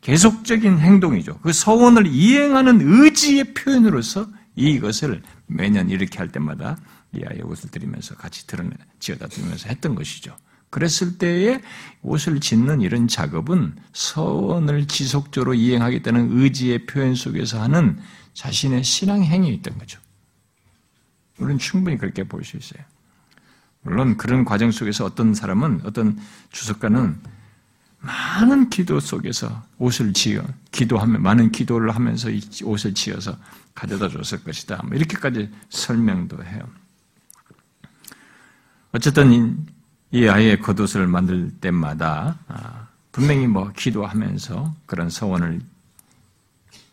계속적인 0.00 0.78
행동이죠. 0.78 1.40
그 1.40 1.52
서원을 1.52 2.06
이행하는 2.06 2.80
의지의 2.80 3.54
표현으로서 3.54 4.28
이것을 4.54 5.22
매년 5.46 5.90
이렇게 5.90 6.18
할 6.18 6.28
때마다 6.28 6.78
이 7.12 7.22
아이의 7.24 7.42
옷을 7.42 7.70
드리면서 7.70 8.14
같이 8.14 8.46
드러내, 8.46 8.70
지어다 9.00 9.28
드리면서 9.28 9.68
했던 9.68 9.94
것이죠. 9.94 10.36
그랬을 10.70 11.18
때에 11.18 11.60
옷을 12.02 12.40
짓는 12.40 12.80
이런 12.82 13.08
작업은 13.08 13.76
서원을 13.92 14.86
지속적으로 14.88 15.54
이행하겠다는 15.54 16.38
의지의 16.38 16.86
표현 16.86 17.14
속에서 17.14 17.60
하는 17.62 17.98
자신의 18.34 18.84
신앙 18.84 19.24
행위였던 19.24 19.78
거죠. 19.78 20.00
우리는 21.38 21.58
충분히 21.58 21.96
그렇게 21.96 22.24
볼 22.24 22.44
수 22.44 22.56
있어요. 22.56 22.82
물론 23.86 24.16
그런 24.16 24.44
과정 24.44 24.72
속에서 24.72 25.04
어떤 25.04 25.32
사람은, 25.32 25.82
어떤 25.84 26.18
주석가는 26.50 27.16
많은 28.00 28.68
기도 28.68 28.98
속에서 28.98 29.62
옷을 29.78 30.12
지어 30.12 30.42
기도하며 30.72 31.20
많은 31.20 31.52
기도를 31.52 31.94
하면서 31.94 32.28
이 32.28 32.40
옷을 32.64 32.94
지어서 32.94 33.36
가져다 33.76 34.08
줬을 34.08 34.42
것이다. 34.42 34.82
뭐 34.84 34.96
이렇게까지 34.96 35.50
설명도 35.70 36.44
해요. 36.44 36.68
어쨌든 38.90 39.64
이 40.10 40.26
아이의 40.26 40.60
겉옷을 40.60 41.06
만들 41.06 41.52
때마다 41.60 42.38
아, 42.48 42.88
분명히 43.12 43.46
뭐 43.46 43.70
기도하면서 43.72 44.74
그런 44.86 45.10
서원을 45.10 45.60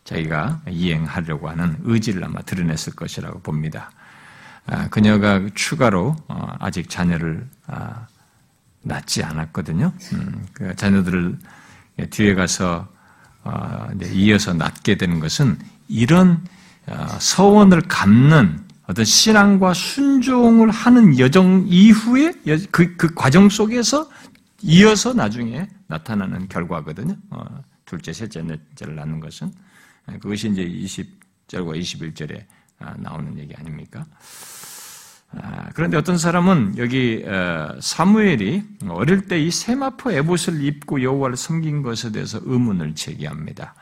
자기가 0.04 0.62
이행하려고 0.68 1.48
하는 1.48 1.76
의지를 1.82 2.22
아마 2.22 2.40
드러냈을 2.42 2.94
것이라고 2.94 3.40
봅니다. 3.40 3.90
아, 4.66 4.88
그녀가 4.88 5.46
추가로 5.54 6.16
어, 6.28 6.56
아직 6.58 6.88
자녀를 6.88 7.46
아, 7.66 8.06
낳지 8.82 9.22
않았거든요. 9.22 9.92
음, 10.12 10.46
그 10.52 10.74
자녀들을 10.74 11.38
뒤에 12.10 12.34
가서 12.34 12.88
어, 13.42 13.88
이어서 14.12 14.54
낳게 14.54 14.96
되는 14.96 15.20
것은 15.20 15.58
이런 15.88 16.44
어, 16.86 17.06
서원을 17.18 17.82
갚는 17.82 18.64
어떤 18.86 19.04
신앙과 19.04 19.74
순종을 19.74 20.70
하는 20.70 21.18
여정 21.18 21.64
이후에 21.68 22.34
그, 22.70 22.96
그 22.96 23.14
과정 23.14 23.48
속에서 23.48 24.08
이어서 24.62 25.12
나중에 25.12 25.68
나타나는 25.86 26.48
결과거든요. 26.48 27.16
어, 27.30 27.44
둘째, 27.84 28.12
셋째, 28.12 28.42
넷째를 28.42 28.96
낳는 28.96 29.20
것은 29.20 29.52
그것이 30.20 30.50
이제 30.50 30.64
20절과 30.66 31.78
21절에 31.78 32.40
아, 32.40 32.53
나오는 32.96 33.38
얘기 33.38 33.54
아닙니까? 33.54 34.06
아, 35.36 35.70
그런데 35.74 35.96
어떤 35.96 36.16
사람은 36.16 36.78
여기 36.78 37.24
어, 37.26 37.76
사무엘이 37.80 38.62
어릴 38.88 39.26
때 39.26 39.40
이 39.40 39.50
세마포 39.50 40.12
에봇을 40.12 40.62
입고 40.62 41.02
여호와를 41.02 41.36
섬긴 41.36 41.82
것에 41.82 42.12
대해서 42.12 42.38
의문을 42.42 42.94
제기합니다. 42.94 43.74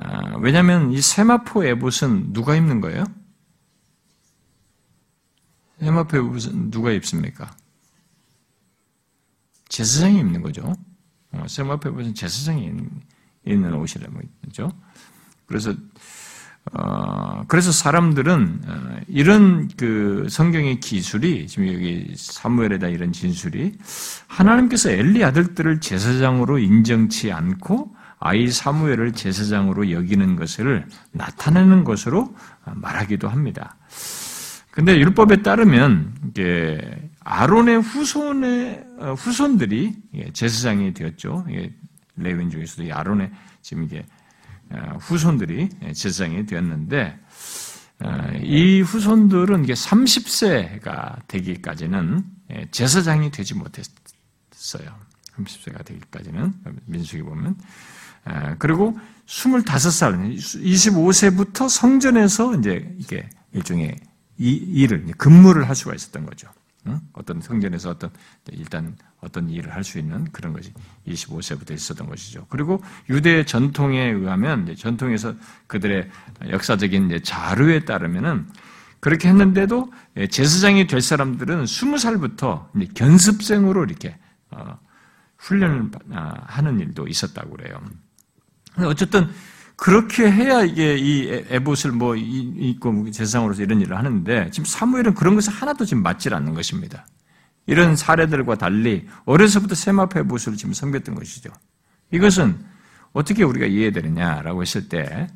아, 0.00 0.36
왜냐하면 0.38 0.92
이 0.92 1.00
세마포 1.00 1.64
에봇은 1.64 2.32
누가 2.32 2.54
입는 2.56 2.80
거예요? 2.80 3.04
세마포 5.80 6.16
에봇은 6.16 6.70
누가 6.70 6.90
입습니까? 6.90 7.54
제사장이 9.68 10.18
입는 10.20 10.40
거죠. 10.42 10.74
어, 11.32 11.44
세마포 11.46 11.90
에봇은 11.90 12.14
제사장이 12.14 12.72
입는 13.44 13.74
옷이라는 13.74 14.20
거죠. 14.44 14.70
그래서 15.44 15.74
어, 16.72 17.44
그래서 17.46 17.70
사람들은 17.70 18.60
어, 18.66 18.96
이런 19.08 19.68
그 19.76 20.26
성경의 20.28 20.80
기술이 20.80 21.46
지금 21.46 21.72
여기 21.72 22.12
사무엘에다 22.16 22.88
이런 22.88 23.12
진술이 23.12 23.72
하나님께서 24.26 24.90
엘리 24.90 25.24
아들들을 25.24 25.80
제사장으로 25.80 26.58
인정치 26.58 27.32
않고 27.32 27.94
아이 28.18 28.50
사무엘을 28.50 29.12
제사장으로 29.12 29.92
여기는 29.92 30.36
것을 30.36 30.86
나타내는 31.12 31.84
것으로 31.84 32.34
말하기도 32.64 33.28
합니다. 33.28 33.76
근데 34.72 34.98
율법에 34.98 35.42
따르면 35.42 36.14
이게 36.28 36.80
아론의 37.20 37.80
후손의 37.80 38.84
어, 38.98 39.14
후손들이 39.14 39.94
제사장이 40.32 40.94
되었죠. 40.94 41.46
레위인 42.16 42.50
중에서도 42.50 42.92
아론의 42.92 43.30
지금 43.62 43.84
이게 43.84 43.98
어, 43.98 44.04
후손들이 45.00 45.68
제사장이 45.94 46.46
되었는데 46.46 47.18
어, 48.04 48.30
이 48.42 48.82
후손들은 48.82 49.64
이게 49.64 49.72
30세가 49.72 51.26
되기까지는 51.28 52.24
예, 52.52 52.68
제사장이 52.70 53.30
되지 53.30 53.54
못했어요. 53.54 54.94
30세가 55.36 55.84
되기까지는 55.84 56.52
민수기 56.84 57.22
보면 57.22 57.56
어, 58.26 58.54
그리고 58.58 58.98
25살, 59.26 60.36
25세부터 60.36 61.68
성전에서 61.68 62.56
이제 62.56 62.94
이게 62.98 63.28
일종의 63.52 63.96
이 64.38 64.50
일을 64.52 65.06
근무를 65.16 65.68
할 65.68 65.74
수가 65.74 65.94
있었던 65.94 66.26
거죠. 66.26 66.48
어떤 67.12 67.40
성전에서 67.40 67.90
어떤 67.90 68.10
일단 68.52 68.96
어떤 69.20 69.50
일을 69.50 69.74
할 69.74 69.84
수 69.84 69.98
있는 69.98 70.24
그런 70.32 70.52
것이 70.52 70.72
25세부터 71.06 71.72
있었던 71.72 72.08
것이죠. 72.08 72.46
그리고 72.48 72.82
유대 73.08 73.44
전통에 73.44 74.10
의하면 74.10 74.74
전통에서 74.76 75.34
그들의 75.66 76.10
역사적인 76.50 77.22
자료에 77.22 77.84
따르면은 77.84 78.48
그렇게 79.00 79.28
했는데도 79.28 79.92
제사장이 80.30 80.86
될 80.86 81.00
사람들은 81.00 81.64
20살부터 81.64 82.94
견습생으로 82.94 83.84
이렇게 83.84 84.16
어, 84.50 84.78
훈련을 85.38 85.90
아, 86.12 86.34
하는 86.46 86.80
일도 86.80 87.06
있었다고 87.06 87.50
그래요. 87.50 87.80
어쨌든 88.78 89.28
그렇게 89.76 90.30
해야 90.30 90.62
이게 90.62 90.96
이 90.96 91.28
에봇을 91.50 91.92
뭐 91.92 92.16
입고 92.16 93.10
제사장으로서 93.10 93.62
이런 93.62 93.80
일을 93.80 93.96
하는데 93.96 94.50
지금 94.50 94.64
사무엘은 94.64 95.14
그런 95.14 95.34
것을 95.34 95.52
하나도 95.52 95.84
지금 95.84 96.02
맞질 96.02 96.34
않는 96.34 96.54
것입니다. 96.54 97.06
이런 97.66 97.94
사례들과 97.94 98.56
달리 98.56 99.06
어려서부터 99.26 99.74
세마페 99.74 100.22
부수를 100.22 100.56
지금 100.56 100.72
섬겼던 100.72 101.14
것이죠. 101.14 101.50
이것은 102.10 102.58
어떻게 103.12 103.44
우리가 103.44 103.66
이해되느냐라고 103.66 104.62
했을 104.62 104.88
때 104.88 105.28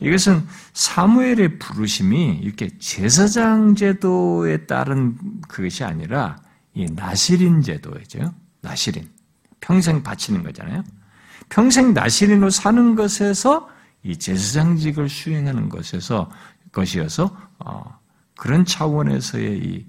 이것은 0.00 0.46
사무엘의 0.74 1.58
부르심이 1.58 2.38
이렇게 2.42 2.68
제사장 2.78 3.74
제도에 3.74 4.66
따른 4.66 5.16
그것이 5.48 5.84
아니라 5.84 6.36
이 6.74 6.86
나시린 6.86 7.62
제도죠. 7.62 8.34
나시린. 8.60 9.08
평생 9.60 10.02
바치는 10.02 10.42
거잖아요. 10.42 10.82
평생 11.52 11.92
나시린으로 11.92 12.48
사는 12.48 12.94
것에서 12.94 13.68
이 14.02 14.16
제사장직을 14.16 15.10
수행하는 15.10 15.68
것에서 15.68 16.30
것이어서 16.72 17.36
어, 17.58 17.98
그런 18.38 18.64
차원에서의 18.64 19.58
이, 19.58 19.86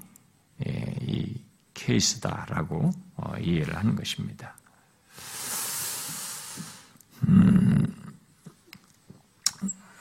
예, 0.67 0.95
이 1.01 1.41
케이스다라고 1.73 2.91
어, 3.15 3.33
이해를 3.39 3.77
하는 3.77 3.95
것입니다. 3.95 4.57
음, 7.29 7.87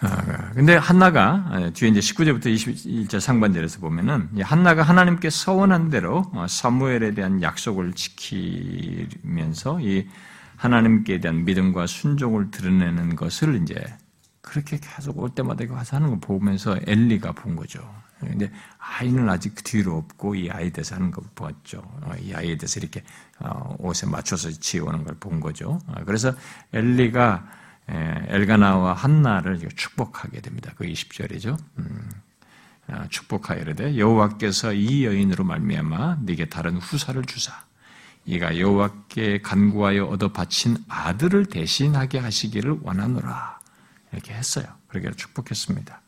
아, 0.01 0.51
근데 0.55 0.75
한나가 0.75 1.47
아, 1.49 1.71
뒤에 1.73 1.91
이제 1.91 2.01
19절부터 2.01 2.47
21절 2.47 3.21
상반절에서 3.21 3.79
보면은 3.79 4.31
한나가 4.43 4.83
하나님께 4.83 5.31
서원한 5.31 5.91
대로 5.91 6.29
어, 6.35 6.45
사무엘에 6.49 7.15
대한 7.15 7.41
약속을 7.41 7.93
지키면서 7.93 9.79
이 9.81 10.09
하나님께 10.63 11.19
대한 11.19 11.45
믿음과 11.45 11.89
순종을 11.89 12.53
드러내는 12.53 13.17
것을 13.17 13.61
이제 13.63 13.75
그렇게 14.43 14.79
계속 14.79 15.19
올 15.19 15.31
때마다 15.31 15.67
가서 15.67 15.97
하는 15.97 16.11
거 16.11 16.19
보면서 16.21 16.79
엘리가 16.87 17.33
본 17.33 17.57
거죠. 17.57 17.83
근데 18.21 18.49
아이는 18.79 19.29
아직 19.29 19.57
뒤로 19.65 19.97
없고 19.97 20.37
이 20.37 20.49
아이에 20.51 20.71
대해서 20.71 20.95
하는 20.95 21.11
걸 21.11 21.25
보았죠. 21.35 21.79
어, 21.79 22.13
이 22.21 22.33
아이에 22.33 22.57
대해서 22.57 22.79
이렇게 22.79 23.03
어, 23.41 23.75
옷에 23.81 24.07
맞춰서 24.07 24.51
지어오는 24.53 25.03
걸 25.03 25.17
본 25.19 25.41
거죠. 25.41 25.81
어, 25.89 25.95
그래서 26.07 26.33
엘리가 26.73 27.45
엘가나와 27.89 28.93
한나를 28.93 29.59
축복하게 29.75 30.41
됩니다. 30.41 30.71
그 30.77 30.85
20절이죠. 30.85 31.59
음, 31.79 32.09
축복하여 33.11 33.61
이르되 33.61 33.99
여호와께서 33.99 34.73
이 34.75 35.05
여인으로 35.05 35.43
말미암아 35.43 36.19
네게 36.23 36.49
다른 36.49 36.77
후사를 36.77 37.21
주사 37.25 37.53
이가 38.25 38.59
여호와께 38.59 39.41
간구하여 39.43 40.05
얻어 40.05 40.33
바친 40.33 40.77
아들을 40.89 41.47
대신하게 41.47 42.19
하시기를 42.19 42.79
원하노라 42.83 43.59
이렇게 44.13 44.33
했어요. 44.35 44.67
그렇게 44.89 45.11
축복했습니다. 45.11 46.01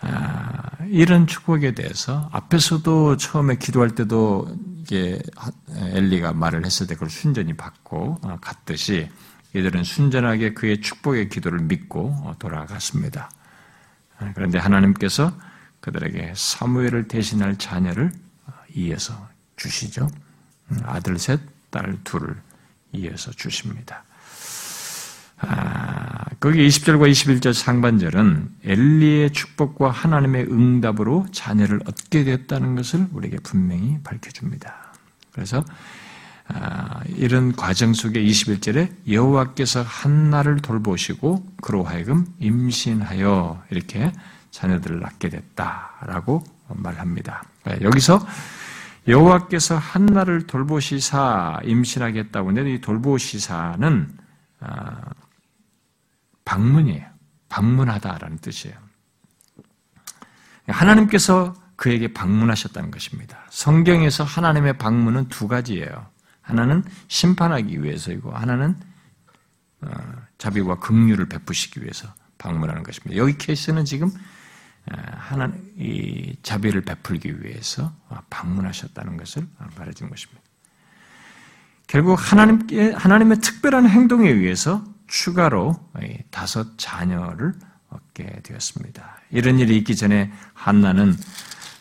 아, 0.00 0.62
이런 0.88 1.26
축복에 1.26 1.74
대해서 1.74 2.28
앞에서도 2.32 3.16
처음에 3.18 3.56
기도할 3.56 3.94
때도 3.94 4.56
이게 4.78 5.20
엘리가 5.68 6.32
말을 6.32 6.64
했을 6.64 6.86
때 6.86 6.94
그걸 6.94 7.08
순전히 7.08 7.54
받고 7.54 8.18
어, 8.22 8.38
갔듯이 8.40 9.08
이들은 9.54 9.84
순전하게 9.84 10.54
그의 10.54 10.80
축복의 10.80 11.28
기도를 11.28 11.60
믿고 11.60 12.08
어, 12.24 12.34
돌아갔습니다. 12.38 13.30
아, 14.18 14.32
그런데 14.34 14.58
하나님께서 14.58 15.32
그들에게 15.80 16.32
사무엘을 16.34 17.06
대신할 17.06 17.58
자녀를 17.58 18.10
어, 18.46 18.52
이어서 18.74 19.28
주시죠. 19.56 20.08
음, 20.70 20.80
아들 20.84 21.18
셋, 21.18 21.40
딸 21.70 21.96
둘을 22.04 22.36
이어서 22.92 23.30
주십니다. 23.32 24.04
아, 25.38 26.24
거기 26.38 26.66
20절과 26.68 27.10
21절 27.10 27.52
상반절은 27.52 28.48
엘리의 28.64 29.32
축복과 29.32 29.90
하나님의 29.90 30.44
응답으로 30.44 31.26
자녀를 31.32 31.80
얻게 31.86 32.22
됐다는 32.24 32.76
것을 32.76 33.08
우리에게 33.12 33.38
분명히 33.42 33.98
밝혀줍니다. 34.04 34.92
그래서 35.32 35.64
아, 36.46 37.00
이런 37.16 37.52
과정 37.52 37.92
속에 37.92 38.22
21절에 38.22 38.92
여호와께서 39.10 39.82
한나를 39.82 40.60
돌보시고 40.60 41.44
그로 41.60 41.82
하여금 41.82 42.26
임신하여 42.38 43.64
이렇게 43.70 44.12
자녀들을 44.50 45.00
낳게 45.00 45.28
됐다라고 45.28 46.44
말합니다. 46.68 47.44
여기서 47.80 48.24
여호와께서 49.08 49.76
한나를 49.76 50.46
돌보시사 50.46 51.60
임신하겠다고 51.64 52.50
하는데 52.50 52.74
이 52.74 52.80
돌보시사는 52.80 54.18
아, 54.60 55.00
방문이에요. 56.44 57.06
방문하다라는 57.48 58.38
뜻이에요. 58.38 58.76
하나님께서 60.68 61.54
그에게 61.76 62.12
방문하셨다는 62.12 62.90
것입니다. 62.90 63.44
성경에서 63.50 64.24
하나님의 64.24 64.78
방문은 64.78 65.28
두 65.28 65.48
가지예요. 65.48 66.06
하나는 66.40 66.84
심판하기 67.08 67.82
위해서이고 67.82 68.30
하나는 68.30 68.76
어, 69.80 69.90
자비와 70.38 70.78
긍휼을 70.78 71.28
베푸시기 71.28 71.82
위해서 71.82 72.08
방문하는 72.38 72.84
것입니다. 72.84 73.16
여기 73.16 73.36
케이스는 73.36 73.84
지금 73.84 74.08
어, 74.08 74.12
하나 74.90 75.52
이 75.78 76.36
자비를 76.42 76.82
베풀기 76.82 77.42
위해서 77.42 77.92
방문하셨다는 78.30 79.16
것을 79.16 79.46
말해준 79.78 80.10
것입니다. 80.10 80.42
결국 81.86 82.14
하나님께 82.18 82.92
하나님의 82.92 83.40
특별한 83.40 83.88
행동에 83.88 84.28
의해서 84.28 84.84
추가로 85.06 85.76
다섯 86.30 86.78
자녀를 86.78 87.52
얻게 87.90 88.40
되었습니다. 88.42 89.18
이런 89.30 89.58
일이 89.58 89.76
있기 89.78 89.94
전에 89.96 90.32
한나는 90.54 91.16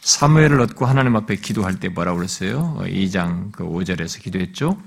사무엘을 0.01 0.59
얻고 0.61 0.85
하나님 0.85 1.15
앞에 1.15 1.35
기도할 1.37 1.79
때 1.79 1.87
뭐라고 1.89 2.17
그랬어요? 2.17 2.77
2장 2.81 3.51
그 3.51 3.63
5절에서 3.63 4.21
기도했죠. 4.21 4.81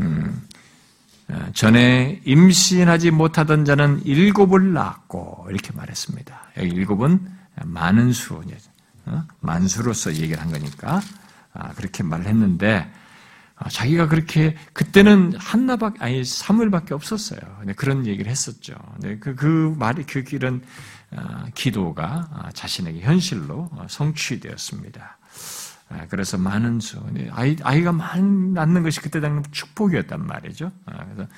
음, 0.00 0.42
어, 1.28 1.46
전에 1.54 2.20
임신하지 2.24 3.10
못하던 3.10 3.64
자는 3.64 4.04
일곱을 4.04 4.72
낳았고 4.72 5.48
이렇게 5.50 5.72
말했습니다. 5.74 6.40
여기 6.58 6.68
일곱은 6.70 7.33
많은 7.62 8.12
수, 8.12 8.42
어? 9.06 9.24
만수로서 9.40 10.14
얘기를 10.14 10.40
한 10.40 10.50
거니까 10.50 11.00
아, 11.52 11.72
그렇게 11.74 12.02
말을 12.02 12.26
했는데 12.26 12.90
아, 13.56 13.68
자기가 13.68 14.08
그렇게 14.08 14.56
그때는 14.72 15.34
한나밖 15.36 16.02
아니 16.02 16.24
사무엘밖에 16.24 16.94
없었어요. 16.94 17.40
그런 17.76 18.06
얘기를 18.06 18.30
했었죠. 18.30 18.74
그, 19.20 19.34
그 19.34 19.74
말이 19.78 20.04
그 20.04 20.24
길은 20.24 20.62
아, 21.16 21.46
기도가 21.54 22.50
자신에게 22.54 23.00
현실로 23.00 23.70
성취되었습니다. 23.88 25.18
그래서 26.08 26.38
많은 26.38 26.80
수, 26.80 27.00
아이, 27.30 27.56
아이가 27.62 27.92
많이 27.92 28.52
낳는 28.52 28.82
것이 28.82 29.00
그때 29.00 29.20
당시 29.20 29.48
축복이었단 29.52 30.26
말이죠. 30.26 30.72
그래서 30.86 31.30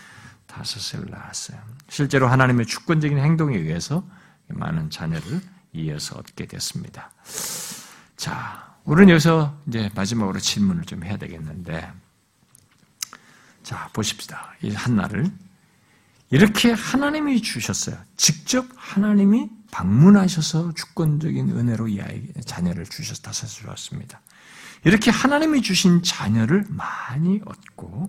다섯을 0.46 1.10
낳았어요. 1.10 1.58
실제로 1.88 2.28
하나님의 2.28 2.64
주권적인 2.64 3.18
행동에 3.18 3.56
의해서 3.56 4.08
많은 4.46 4.88
자녀를 4.88 5.42
이어서 5.76 6.16
얻게 6.16 6.46
됐습니다. 6.46 7.10
자, 8.16 8.74
우리는 8.84 9.10
여기서 9.10 9.58
이제 9.68 9.90
마지막으로 9.94 10.38
질문을 10.38 10.84
좀 10.84 11.04
해야 11.04 11.16
되겠는데, 11.16 11.92
자, 13.62 13.90
보십시다. 13.92 14.54
이 14.62 14.70
한나를. 14.70 15.30
이렇게 16.30 16.72
하나님이 16.72 17.42
주셨어요. 17.42 17.96
직접 18.16 18.66
하나님이 18.76 19.50
방문하셔서 19.70 20.72
주권적인 20.74 21.50
은혜로 21.50 21.88
이 21.88 22.00
아이, 22.00 22.22
자녀를 22.44 22.86
주셔서 22.86 23.22
다섯 23.22 23.46
주었습니다. 23.46 24.20
이렇게 24.84 25.10
하나님이 25.10 25.62
주신 25.62 26.02
자녀를 26.02 26.64
많이 26.68 27.40
얻고, 27.44 28.08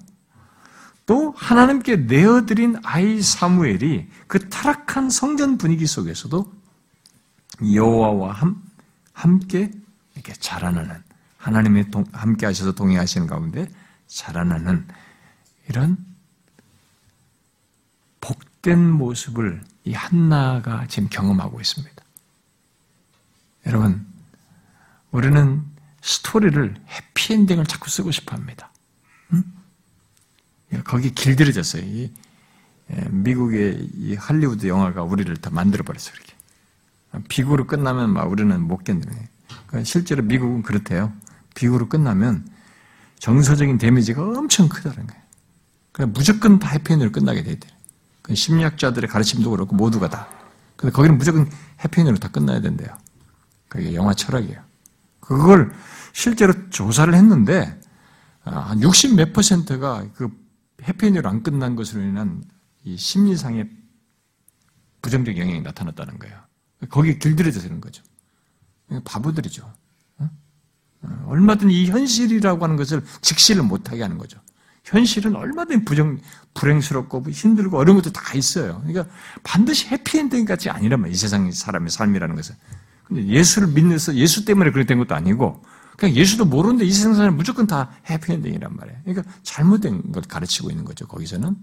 또 1.08 1.34
하나님께 1.38 1.96
내어드린 1.96 2.76
아이 2.84 3.22
사무엘이 3.22 4.10
그 4.28 4.50
타락한 4.50 5.10
성전 5.10 5.58
분위기 5.58 5.88
속에서도 5.88 6.57
여호와와 7.62 8.40
함께 9.14 9.72
이렇게 10.16 10.34
자라나는 10.34 11.02
하나님이 11.38 11.86
함께 12.12 12.46
하셔서 12.46 12.74
동행하시는 12.74 13.28
가운데 13.28 13.68
자라나는 14.08 14.88
이런 15.70 15.98
복된 18.22 18.92
모습을 18.92 19.64
이 19.84 19.94
한나가 19.94 20.86
지금 20.88 21.10
경험하고 21.10 21.62
있습니다. 21.62 21.96
여러분, 23.68 24.06
우리는 25.12 25.64
스토리를 26.02 26.76
해피엔딩을 26.88 27.66
자꾸 27.66 27.90
쓰고 27.90 28.12
싶어 28.12 28.36
합니다. 28.36 28.72
응? 29.34 29.44
거기 30.84 31.14
길들여졌어요. 31.14 31.84
이 31.84 32.14
미국의 33.10 33.90
이 33.94 34.16
할리우드 34.16 34.68
영화가 34.68 35.04
우리를 35.04 35.36
다 35.38 35.50
만들어버렸어요. 35.50 36.16
이렇게. 36.16 36.37
비구로 37.28 37.68
끝나면 37.68 38.12
막 38.12 38.30
우리는 38.30 38.62
못 38.62 38.84
견디네. 38.84 39.30
그러니까 39.68 39.84
실제로 39.84 40.24
미국은 40.24 40.62
그렇대요. 40.62 41.14
비구로 41.56 41.90
끝나면 41.90 42.48
정서적인 43.20 43.78
데미지가 43.78 44.22
엄청 44.22 44.70
크다는 44.70 45.08
거예요. 45.08 45.22
그냥 45.92 46.14
무조건 46.14 46.60
다 46.60 46.70
해피엔드로 46.70 47.12
끝나게 47.12 47.44
돼 47.44 47.54
있대요. 47.54 47.72
그 48.22 48.36
심리학자들의 48.36 49.10
가르침도 49.10 49.50
그렇고 49.50 49.76
모두가 49.76 50.10
다. 50.10 50.28
근데 50.76 50.92
거기는 50.94 51.18
무조건 51.18 51.50
해피엔드로 51.84 52.18
다 52.18 52.28
끝나야 52.30 52.62
된대요. 52.62 52.90
그게 53.68 53.96
영화 53.96 54.14
철학이에요. 54.14 54.62
그걸 55.20 55.74
실제로 56.14 56.70
조사를 56.70 57.14
했는데 57.14 57.80
아, 58.44 58.74
한60 58.74 59.16
몇 59.16 59.34
퍼센트가 59.34 60.06
그 60.14 60.30
해피엔드로 60.84 61.28
안 61.28 61.42
끝난 61.44 61.76
것으로 61.76 62.02
인한 62.04 62.44
이 62.84 62.96
심리상의 62.96 63.70
부정적 65.02 65.38
영향이 65.38 65.62
나타났다는 65.62 66.20
거예요. 66.20 66.47
거기에 66.90 67.18
길들여져서는 67.18 67.82
거죠. 67.82 68.04
바보들이죠. 69.04 69.74
어, 71.02 71.26
얼마든 71.28 71.70
이 71.72 71.88
현실이라고 71.88 72.64
하는 72.64 72.76
것을 72.76 73.04
직시를 73.22 73.64
못하게 73.64 74.02
하는 74.02 74.18
거죠. 74.18 74.40
현실은 74.84 75.36
얼마든 75.36 75.84
부정, 75.84 76.18
불행스럽고 76.54 77.30
힘들고 77.30 77.78
어려운 77.78 77.98
것도 77.98 78.14
다 78.14 78.34
있어요. 78.36 78.82
그러니까 78.86 79.14
반드시 79.44 79.88
해피엔딩 79.88 80.46
아니란 80.70 81.02
말이에요. 81.02 81.14
이 81.14 81.18
세상 81.18 81.52
사람의 81.52 81.90
삶이라는 81.90 82.36
것은. 82.36 82.56
근데 83.04 83.28
예수를 83.28 83.70
믿는서 83.70 84.16
예수 84.16 84.46
때문에 84.46 84.72
그렇게 84.72 84.88
된 84.88 84.98
것도 84.98 85.14
아니고, 85.14 85.64
그냥 85.98 86.16
예수도 86.16 86.46
모르는데 86.46 86.86
이 86.86 86.92
세상 86.92 87.16
사람 87.16 87.36
무조건 87.36 87.68
다 87.68 87.92
해피엔딩이란 88.10 88.76
말이에요. 88.76 89.00
그러니까 89.04 89.34
잘못된 89.44 90.12
걸 90.12 90.24
가르치고 90.24 90.70
있는 90.70 90.86
거죠, 90.86 91.06
거기서는. 91.08 91.56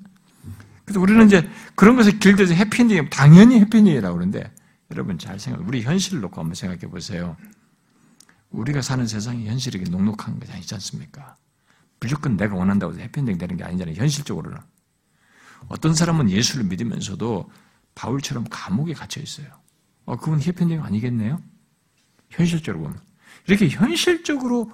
그래서 0.85 1.01
우리는 1.01 1.25
이제 1.27 1.49
그런 1.75 1.97
것을 1.97 2.19
길들여서 2.19 2.53
해피엔딩이 2.55 3.11
당연히 3.11 3.61
해피엔딩이라고 3.61 4.15
그러는데, 4.15 4.53
여러분 4.95 5.19
잘 5.19 5.39
생각, 5.41 5.67
우리 5.67 5.83
현실을 5.83 6.21
놓고 6.21 6.41
한번 6.41 6.55
생각해 6.55 6.83
보세요. 6.91 7.37
우리가 8.51 8.81
사는 8.81 9.05
세상이 9.07 9.49
현실이 9.49 9.91
녹록한 9.91 10.39
것이 10.39 10.53
아니지 10.53 10.73
않습니까? 10.75 11.37
무조건 11.99 12.37
내가 12.37 12.55
원한다고 12.55 12.97
해피엔딩 12.97 13.37
되는 13.39 13.57
게 13.57 13.65
아니잖아요. 13.65 13.97
현실적으로는. 13.97 14.59
어떤 15.69 15.95
사람은 15.95 16.31
예수를 16.31 16.65
믿으면서도 16.67 17.51
바울처럼 17.97 18.45
감옥에 18.51 18.93
갇혀 18.93 19.21
있어요. 19.21 19.49
어, 20.05 20.17
그건 20.17 20.41
해피엔딩 20.41 20.83
아니겠네요? 20.83 21.43
현실적으로 22.31 22.85
보면. 22.85 23.01
이렇게 23.49 23.69
현실적으로 23.69 24.71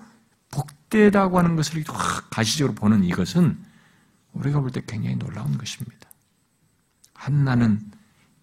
복되다고 0.50 1.38
하는 1.38 1.56
것을 1.56 1.82
확 1.88 2.28
가시적으로 2.30 2.74
보는 2.74 3.04
이것은 3.04 3.58
우리가 4.32 4.60
볼 4.60 4.70
때 4.70 4.82
굉장히 4.86 5.16
놀라운 5.16 5.56
것입니다. 5.56 6.10
한나는 7.14 7.90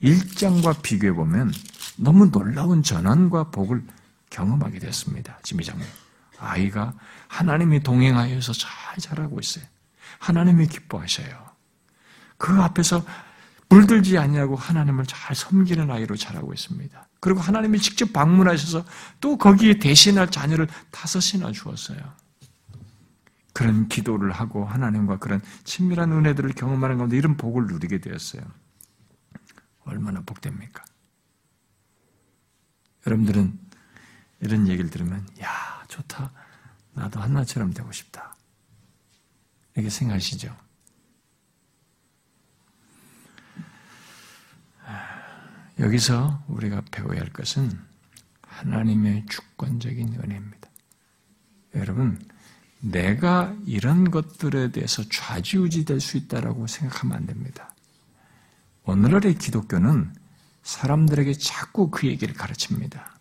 1장과 0.02 0.82
비교해 0.82 1.14
보면 1.14 1.52
너무 1.98 2.30
놀라운 2.32 2.84
전환과 2.84 3.46
복을 3.52 3.84
경험하게 4.30 4.80
됐습니다. 4.80 5.40
지미장님. 5.44 5.86
아이가 6.40 6.94
하나님이 7.28 7.82
동행하여서 7.82 8.54
잘 8.54 8.98
자라고 9.00 9.40
있어요. 9.40 9.66
하나님이 10.20 10.68
기뻐하셔요. 10.68 11.48
그 12.38 12.54
앞에서 12.62 13.04
물들지 13.70 14.18
아니하고 14.18 14.56
하나님을 14.56 15.06
잘 15.06 15.36
섬기는 15.36 15.90
아이로 15.92 16.16
자라고 16.16 16.54
있습니다. 16.54 17.08
그리고 17.20 17.40
하나님이 17.40 17.80
직접 17.80 18.14
방문하셔서 18.14 18.86
또 19.20 19.38
거기에 19.38 19.80
대신할 19.80 20.30
자녀를 20.30 20.68
다섯이나 20.92 21.52
주었어요. 21.52 21.98
그런 23.54 23.88
기도를 23.90 24.32
하고 24.32 24.66
하나님과 24.66 25.18
그런 25.18 25.42
친밀한 25.64 26.12
은혜들을 26.12 26.52
경험하는 26.54 26.98
가운데 26.98 27.18
이런 27.18 27.36
복을 27.36 27.66
누리게 27.66 28.00
되었어요. 28.00 28.44
얼마나 29.88 30.22
복됩니까? 30.22 30.84
여러분들은 33.06 33.60
이런 34.42 34.68
얘기를 34.68 34.90
들으면, 34.90 35.28
야, 35.42 35.84
좋다. 35.88 36.32
나도 36.94 37.20
한나처럼 37.20 37.74
되고 37.74 37.92
싶다. 37.92 38.36
이렇게 39.76 39.90
생각하시죠? 39.90 40.56
여기서 45.80 46.44
우리가 46.48 46.82
배워야 46.92 47.20
할 47.22 47.32
것은 47.32 47.80
하나님의 48.42 49.26
주권적인 49.28 50.16
은혜입니다. 50.16 50.70
여러분, 51.76 52.20
내가 52.80 53.56
이런 53.66 54.10
것들에 54.10 54.72
대해서 54.72 55.04
좌지우지 55.08 55.86
될 55.86 56.00
수 56.00 56.18
있다라고 56.18 56.66
생각하면 56.68 57.18
안 57.18 57.26
됩니다. 57.28 57.74
오늘날의 58.88 59.36
기독교는 59.36 60.14
사람들에게 60.64 61.34
자꾸 61.34 61.92
그 61.92 62.08
얘기를 62.08 62.34
가르칩니다. 62.34 63.18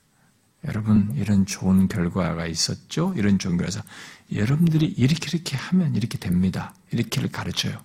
여러분, 0.64 1.12
이런 1.16 1.44
좋은 1.44 1.88
결과가 1.88 2.46
있었죠? 2.46 3.12
이런 3.16 3.38
종교에서 3.38 3.82
여러분들이 4.32 4.86
이렇게 4.86 5.28
이렇게 5.32 5.56
하면 5.56 5.94
이렇게 5.96 6.18
됩니다. 6.18 6.72
이렇게를 6.92 7.30
가르쳐요. 7.30 7.80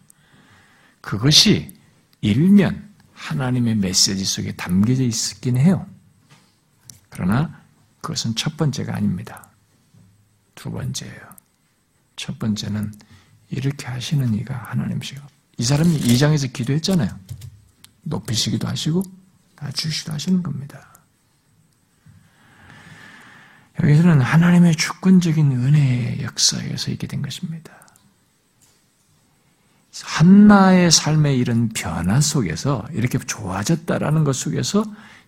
그것이 1.01 1.75
일면 2.21 2.89
하나님의 3.13 3.75
메시지 3.75 4.25
속에 4.25 4.53
담겨져 4.53 5.03
있긴 5.03 5.57
해요. 5.57 5.87
그러나 7.09 7.61
그것은 8.01 8.35
첫 8.35 8.57
번째가 8.57 8.95
아닙니다. 8.95 9.49
두 10.53 10.71
번째예요. 10.71 11.21
첫 12.15 12.37
번째는 12.37 12.93
이렇게 13.49 13.87
하시는 13.87 14.33
이가 14.35 14.55
하나님이시고 14.55 15.21
이 15.57 15.63
사람이 15.63 15.95
이 15.95 16.17
장에서 16.17 16.47
기도했잖아요. 16.47 17.09
높이시기도 18.03 18.67
하시고 18.67 19.03
다 19.55 19.71
주시기도 19.71 20.13
하시는 20.13 20.41
겁니다. 20.43 20.87
여기서는 23.81 24.21
하나님의 24.21 24.75
주권적인 24.75 25.51
은혜의 25.51 26.23
역사에서 26.23 26.91
있게 26.91 27.07
된 27.07 27.21
것입니다. 27.21 27.71
한나의 30.03 30.89
삶의 30.91 31.37
이런 31.37 31.69
변화 31.69 32.21
속에서 32.21 32.85
이렇게 32.93 33.17
좋아졌다라는 33.17 34.23
것 34.23 34.35
속에서 34.35 34.85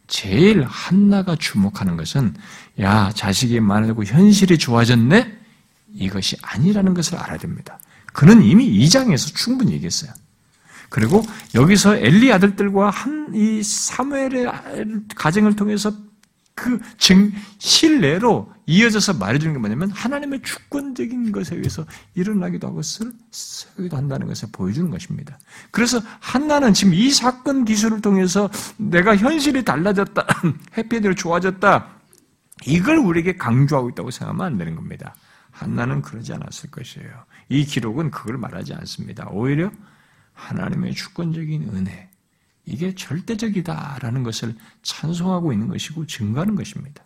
제일 0.08 0.64
한나가 0.64 1.36
주목하는 1.36 1.98
것은 1.98 2.36
야 2.80 3.12
자식이 3.14 3.60
많아지고 3.60 4.04
현실이 4.04 4.58
좋아졌네 4.58 5.38
이것이 5.96 6.38
아니라는 6.42 6.94
것을 6.94 7.18
알아야 7.18 7.38
됩니다. 7.38 7.80
그는 8.14 8.44
이미 8.44 8.66
이 8.66 8.90
장에서 8.90 9.30
충분히 9.30 9.74
얘기했어요. 9.74 10.12
그리고 10.94 11.24
여기서 11.56 11.98
엘리 11.98 12.32
아들들과 12.32 12.92
한 12.92 13.24
이 13.34 13.64
사무엘의 13.64 14.52
가정을 15.16 15.56
통해서 15.56 15.92
그 16.56 16.80
증, 17.00 17.32
신뢰로 17.58 18.54
이어져서 18.68 19.16
말해주는 19.16 19.54
게 19.54 19.60
뭐냐면 19.60 19.90
하나님의 19.90 20.44
주권적인 20.44 21.32
것에 21.32 21.56
의해서 21.56 21.84
일어나기도 22.14 22.68
하고 22.68 22.82
쓰기도 22.84 23.98
한다는 23.98 24.28
것을 24.28 24.50
보여주는 24.52 24.90
것입니다. 24.92 25.40
그래서 25.72 26.00
한나는 26.20 26.74
지금 26.74 26.94
이 26.94 27.10
사건 27.10 27.66
기술을 27.66 28.02
통해서 28.02 28.50
내가 28.78 29.16
현실이 29.16 29.66
달라졌다, 29.66 30.26
해피엔드로 30.78 31.16
좋아졌다, 31.16 31.88
이걸 32.68 32.98
우리에게 32.98 33.36
강조하고 33.36 33.90
있다고 33.90 34.12
생각하면 34.12 34.46
안 34.46 34.58
되는 34.60 34.76
겁니다. 34.76 35.16
한나는 35.50 36.04
그러지 36.04 36.34
않았을 36.34 36.70
것이에요. 36.70 37.10
이 37.50 37.66
기록은 37.66 38.12
그걸 38.12 38.38
말하지 38.38 38.76
않습니다. 38.76 39.28
오히려 39.32 39.72
하나님의 40.34 40.94
주권적인 40.94 41.70
은혜, 41.74 42.10
이게 42.66 42.96
절대적이다라는 42.96 44.24
것을 44.24 44.56
찬송하고 44.82 45.54
있는 45.54 45.68
것이고 45.68 46.06
증거하는 46.08 46.56
것입니다. 46.56 47.04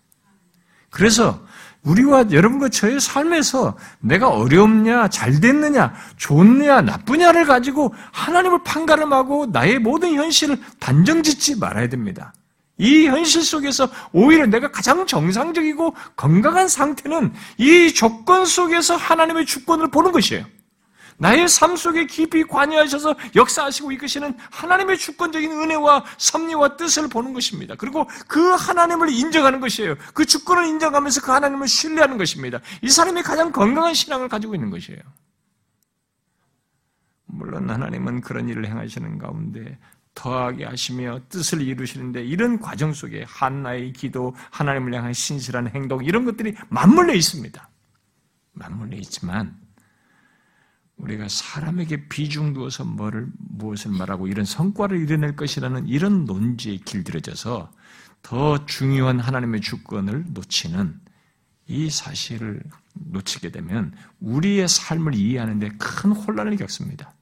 그래서 0.90 1.46
우리와 1.84 2.32
여러분과 2.32 2.70
저의 2.70 3.00
삶에서 3.00 3.78
내가 4.00 4.30
어렵냐, 4.30 5.10
잘 5.10 5.40
됐느냐, 5.40 5.94
좋냐, 6.18 6.82
나쁘냐를 6.82 7.46
가지고 7.46 7.94
하나님을 8.12 8.64
판가름하고 8.64 9.48
나의 9.48 9.80
모든 9.80 10.14
현실을 10.14 10.60
단정 10.80 11.24
짓지 11.24 11.58
말아야 11.58 11.90
됩니다. 11.90 12.34
이 12.78 13.08
현실 13.08 13.44
속에서 13.44 13.90
오히려 14.12 14.46
내가 14.46 14.72
가장 14.72 15.06
정상적이고 15.08 15.96
건강한 16.16 16.68
상태는 16.68 17.34
이 17.58 17.94
조건 17.94 18.46
속에서 18.46 18.96
하나님의 18.96 19.46
주권을 19.46 19.90
보는 19.90 20.12
것이에요. 20.12 20.46
나의 21.18 21.48
삶 21.48 21.76
속에 21.76 22.06
깊이 22.06 22.44
관여하셔서 22.44 23.16
역사하시고 23.36 23.92
이끄시는 23.94 24.38
하나님의 24.52 24.98
주권적인 24.98 25.52
은혜와 25.52 26.06
섭리와 26.18 26.78
뜻을 26.78 27.08
보는 27.08 27.34
것입니다. 27.34 27.76
그리고 27.76 28.08
그 28.28 28.52
하나님을 28.52 29.10
인정하는 29.10 29.60
것이에요. 29.60 29.96
그 30.14 30.26
주권을 30.26 30.66
인정하면서 30.68 31.22
그 31.22 31.32
하나님을 31.32 31.68
신뢰하는 31.68 32.18
것입니다. 32.18 32.60
이 32.82 32.90
사람이 32.90 33.24
가장 33.24 33.52
건강한 33.52 33.94
신앙을 33.94 34.30
가지고 34.30 34.54
있는 34.54 34.70
것이에요. 34.70 35.02
물론 37.26 37.70
하나님은 37.70 38.22
그런 38.22 38.48
일을 38.48 38.68
행하시는 38.68 39.18
가운데 39.18 39.78
더하게 40.14 40.66
하시며 40.66 41.20
뜻을 41.30 41.62
이루시는데 41.62 42.24
이런 42.24 42.60
과정 42.60 42.94
속에 42.94 43.24
한나의 43.28 43.94
기도, 43.94 44.36
하나님을 44.52 44.94
향한 44.94 45.14
신실한 45.14 45.70
행동 45.70 46.04
이런 46.04 46.26
것들이 46.26 46.56
맞물려 46.70 47.14
있습니다. 47.14 47.70
맞물려 48.54 48.98
있지만 48.98 49.67
우리가 50.98 51.28
사람에게 51.30 52.08
비중 52.10 52.54
두어서 52.54 52.84
뭐를 52.84 53.28
무엇을 53.38 53.92
말하고 53.92 54.28
이런 54.28 54.46
성과를 54.46 55.00
이뤄낼 55.02 55.36
것이라는 55.36 55.88
이런 55.88 56.26
논지에 56.26 56.78
길들여져서 56.78 57.72
더 58.24 58.66
중요한 58.66 59.20
하나님의 59.20 59.62
주권을 59.62 60.26
놓치는 60.30 61.00
이 61.68 61.90
사실을 61.90 62.62
놓치게 62.94 63.52
되면 63.52 63.94
우리의 64.20 64.68
삶을 64.68 65.14
이해하는데 65.16 65.70
큰 65.78 66.12
혼란을 66.12 66.58
겪습니다. 66.58 67.14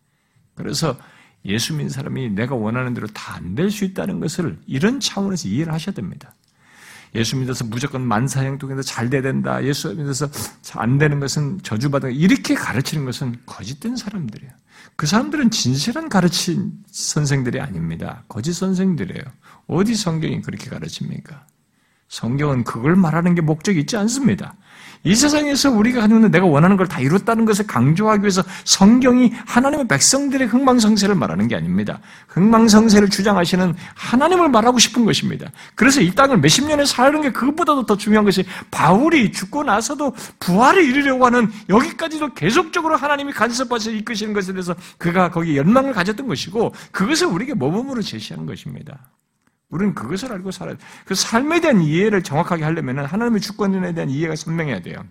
그래서 0.56 0.98
예수 1.44 1.74
믿는 1.74 1.90
사람이 1.90 2.30
내가 2.30 2.56
원하는 2.56 2.94
대로 2.94 3.08
다 3.08 3.36
안 3.36 3.56
될 3.56 3.70
수 3.70 3.84
있다는 3.86 4.20
것을 4.20 4.60
이런 4.66 5.00
차원에서 5.00 5.48
이해를 5.50 5.74
하셔야 5.74 5.94
됩니다. 5.94 6.34
예수 7.16 7.38
믿어서 7.38 7.64
무조건 7.66 8.06
만사형통해서 8.06 8.82
잘 8.82 9.10
돼야 9.10 9.22
된다. 9.22 9.64
예수 9.64 9.94
믿어서 9.96 10.30
안 10.74 10.98
되는 10.98 11.20
것은 11.20 11.60
저주받아. 11.64 12.10
이렇게 12.10 12.56
가르치는 12.56 13.06
것은 13.06 13.38
거짓된 13.46 13.96
사람들이에요. 13.96 14.52
그 14.96 15.08
사람들은 15.08 15.50
진실한 15.52 16.10
가르친 16.10 16.74
선생들이 16.92 17.60
아닙니다. 17.60 18.24
거짓 18.28 18.54
선생들이에요. 18.54 19.24
어디 19.68 19.96
성경이 19.96 20.42
그렇게 20.42 20.70
가르칩니까? 20.70 21.48
성경은 22.08 22.64
그걸 22.64 22.96
말하는 22.96 23.34
게 23.34 23.42
목적이 23.42 23.80
있지 23.82 23.98
않습니다. 23.98 24.56
이 25.06 25.14
세상에서 25.16 25.72
우리가 25.72 26.02
가지고 26.02 26.18
있는 26.18 26.32
내가 26.32 26.46
원하는 26.46 26.78
걸 26.78 26.86
다 26.88 27.00
이뤘다는 27.00 27.46
것을 27.46 27.66
강조하기 27.68 28.22
위해서 28.22 28.44
성경이 28.64 29.34
하나님의 29.46 29.88
백성들의 29.88 30.48
흥망성쇠를 30.48 31.16
말하는 31.16 31.48
게 31.48 31.56
아닙니다. 31.56 32.00
흥망성쇠를 32.30 33.10
주장하시는 33.10 33.76
하나님을 33.96 34.50
말하고 34.50 34.80
싶은 34.80 35.06
것입니다. 35.06 35.50
그래서 35.76 36.02
이 36.02 36.14
땅을 36.14 36.38
몇십 36.40 36.68
년을 36.68 36.86
사는 36.86 37.22
게 37.22 37.32
그것보다도 37.32 37.86
더 37.86 37.98
중요한 37.98 38.26
것이 38.26 38.46
바울이 38.72 39.32
죽고 39.32 39.64
나서도 39.64 40.14
부활을 40.40 40.84
이루려고 40.84 41.26
하는 41.26 41.52
여기까지도 41.70 42.34
계속적으로 42.34 42.96
하나님이 42.96 43.34
간섭하셔 43.34 43.92
이끄시는 43.92 44.34
것에 44.34 44.54
대해서 44.54 44.76
그가 44.98 45.30
거기 45.32 45.58
연망을 45.58 45.94
가졌던 45.94 46.28
것이고 46.28 46.74
그것을 46.92 47.28
우리에게 47.28 47.54
모범으로 47.54 48.02
제시하는 48.02 48.46
것입니다. 48.46 49.00
우리는 49.70 49.94
그것을 49.94 50.32
알고 50.32 50.52
살아야 50.52 50.76
돼. 50.76 50.84
그 51.06 51.16
삶에 51.16 51.62
대한 51.62 51.82
이해를 51.82 52.24
정확하게 52.24 52.64
하려면 52.64 53.06
하나님의 53.06 53.42
주권에 53.42 53.94
대한 53.94 54.10
이해가 54.10 54.36
선명해야 54.36 54.82
돼요. 54.82 55.06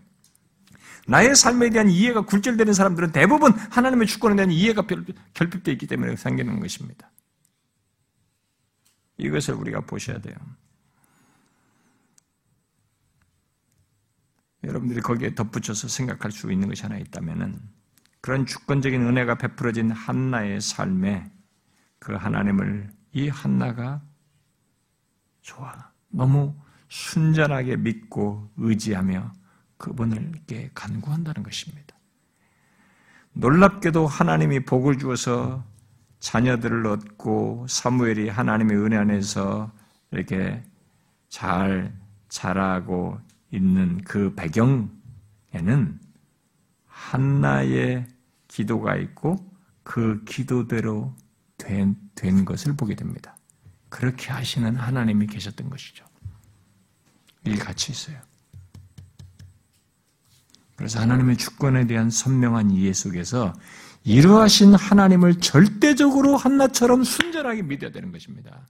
나의 1.07 1.35
삶에 1.35 1.71
대한 1.71 1.91
이해가 1.91 2.23
굴절되는 2.23 2.73
사람들은 2.73 3.13
대부분 3.13 3.53
하나님의 3.53 4.07
주권에 4.07 4.37
대한 4.37 4.51
이해가 4.51 4.87
결핍되어 5.35 5.73
있기 5.73 5.87
때문에 5.87 6.17
생기는 6.17 6.61
것입니다. 6.61 7.11
이것을 9.19 9.55
우리가 9.55 9.81
보셔야 9.81 10.19
돼요. 10.19 10.35
여러분들이 14.63 15.03
거기에 15.03 15.35
덧붙여서 15.35 15.89
생각할 15.89 16.33
수 16.33 16.51
있는 16.51 16.69
것이 16.69 16.83
하나 16.83 16.97
있다면 16.97 17.61
그런 18.23 18.47
주권적인 18.47 19.03
은혜가 19.03 19.35
베풀어진 19.35 19.91
한나의 19.91 20.63
삶에 20.63 21.31
그 21.99 22.15
하나님을 22.15 22.91
이 23.13 23.29
한나가 23.29 24.03
좋아. 25.45 25.73
너무 26.09 26.55
순전하게 26.89 27.77
믿고 27.77 28.51
의지하며 28.57 29.33
그분을 29.77 30.31
이렇게 30.31 30.71
간구한다는 30.75 31.43
것입니다. 31.43 31.95
놀랍게도 33.35 34.07
하나님이 34.07 34.65
복을 34.65 34.99
주어서 34.99 35.65
자녀들을 36.21 36.87
얻고 36.87 37.67
사무엘이 37.69 38.31
하나님의 38.31 38.77
은혜 38.79 38.97
안에서 38.97 39.71
이렇게 40.11 40.65
잘 41.29 41.95
자라고 42.29 43.21
있는 43.51 44.01
그 44.05 44.35
배경에는 44.35 46.01
한나의 46.87 48.07
기도가 48.49 48.97
있고 48.97 49.37
그 49.83 50.25
기도대로 50.25 51.15
된, 51.59 51.97
된 52.15 52.45
것을 52.45 52.77
보게 52.77 52.95
됩니다. 52.95 53.34
그렇게 53.95 54.33
하시는 54.33 54.75
하나님이 54.75 55.29
계셨던 55.29 55.71
것이죠. 55.71 56.05
이 57.47 57.55
같이 57.55 57.93
있어요. 57.93 58.17
그래서 60.75 60.99
하나님의 60.99 61.37
주권에 61.37 61.87
대한 61.87 62.11
선명한 62.11 62.73
이해 62.73 62.93
속에서 62.93 63.53
이러하신 64.03 64.75
하나님을 64.75 65.39
절대적으로 65.39 66.37
한나처럼 66.37 67.05
순전하게 67.05 67.63
믿어야 67.63 67.93
되는 67.93 68.11
것입니다. 68.11 68.67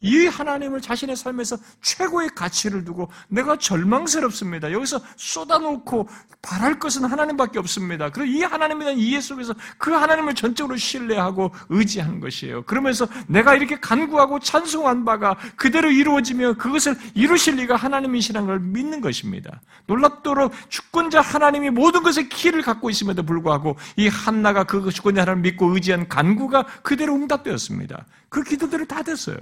이 0.00 0.26
하나님을 0.26 0.80
자신의 0.80 1.16
삶에서 1.16 1.56
최고의 1.82 2.30
가치를 2.36 2.84
두고 2.84 3.10
내가 3.28 3.56
절망스럽습니다. 3.56 4.70
여기서 4.70 5.00
쏟아놓고 5.16 6.08
바랄 6.40 6.78
것은 6.78 7.04
하나님밖에 7.04 7.58
없습니다. 7.58 8.10
그리고 8.10 8.38
이 8.38 8.42
하나님에 8.42 8.84
대한 8.84 8.98
이해 8.98 9.20
속에서 9.20 9.54
그 9.76 9.90
하나님을 9.90 10.36
전적으로 10.36 10.76
신뢰하고 10.76 11.52
의지하는 11.68 12.20
것이에요. 12.20 12.62
그러면서 12.62 13.08
내가 13.26 13.56
이렇게 13.56 13.80
간구하고 13.80 14.38
찬송한 14.38 15.04
바가 15.04 15.36
그대로 15.56 15.90
이루어지며 15.90 16.54
그것을 16.54 16.96
이루실 17.14 17.56
리가 17.56 17.74
하나님이시라는 17.74 18.46
걸 18.46 18.60
믿는 18.60 19.00
것입니다. 19.00 19.60
놀랍도록 19.86 20.52
주권자 20.68 21.20
하나님이 21.20 21.70
모든 21.70 22.04
것의 22.04 22.28
키를 22.28 22.62
갖고 22.62 22.88
있음에도 22.88 23.24
불구하고 23.24 23.76
이 23.96 24.06
한나가 24.06 24.62
그 24.62 24.92
주권자 24.92 25.22
하나님을 25.22 25.42
믿고 25.42 25.74
의지한 25.74 26.06
간구가 26.06 26.66
그대로 26.82 27.14
응답되었습니다. 27.14 28.06
그 28.28 28.44
기도들이 28.44 28.86
다 28.86 29.02
됐어요. 29.02 29.38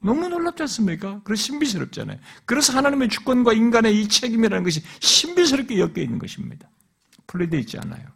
너무 0.00 0.28
놀랍지 0.28 0.62
않습니까? 0.62 1.20
그래서 1.24 1.42
신비스럽잖아요. 1.42 2.18
그래서 2.44 2.72
하나님의 2.72 3.08
주권과 3.08 3.52
인간의 3.52 4.00
이 4.00 4.08
책임이라는 4.08 4.62
것이 4.62 4.82
신비스럽게 5.00 5.78
엮여 5.78 5.94
있는 5.96 6.18
것입니다. 6.18 6.70
분리되어 7.26 7.60
있지 7.60 7.78
않아요. 7.78 8.06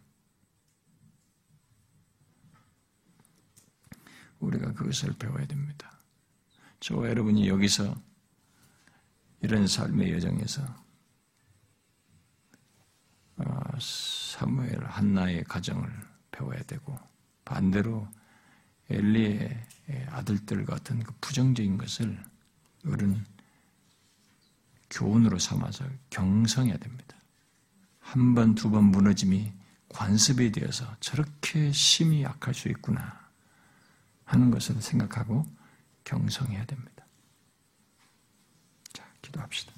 우리가 4.39 4.73
그것을 4.73 5.13
배워야 5.17 5.45
됩니다. 5.45 5.91
저와 6.79 7.09
여러분이 7.09 7.47
여기서 7.47 7.95
이런 9.41 9.67
삶의 9.67 10.13
여정에서 10.13 10.63
어, 13.37 13.79
사무엘 13.79 14.85
한나의 14.85 15.43
가정을 15.45 15.89
배워야 16.31 16.61
되고 16.63 16.97
반대로 17.45 18.07
엘리의 18.89 19.65
아들들 20.09 20.65
같은 20.65 21.01
그 21.03 21.13
부정적인 21.21 21.77
것을 21.77 22.23
우리는 22.83 23.23
교훈으로 24.89 25.39
삼아서 25.39 25.85
경성해야 26.09 26.77
됩니다. 26.77 27.17
한 27.99 28.35
번, 28.35 28.53
두 28.55 28.69
번 28.69 28.85
무너짐이 28.85 29.51
관습이 29.89 30.51
되어서 30.51 30.95
저렇게 30.99 31.71
심히 31.71 32.23
약할 32.23 32.53
수 32.53 32.67
있구나 32.69 33.29
하는 34.25 34.51
것을 34.51 34.81
생각하고 34.81 35.45
경성해야 36.03 36.65
됩니다. 36.65 37.05
자, 38.91 39.05
기도합시다. 39.21 39.72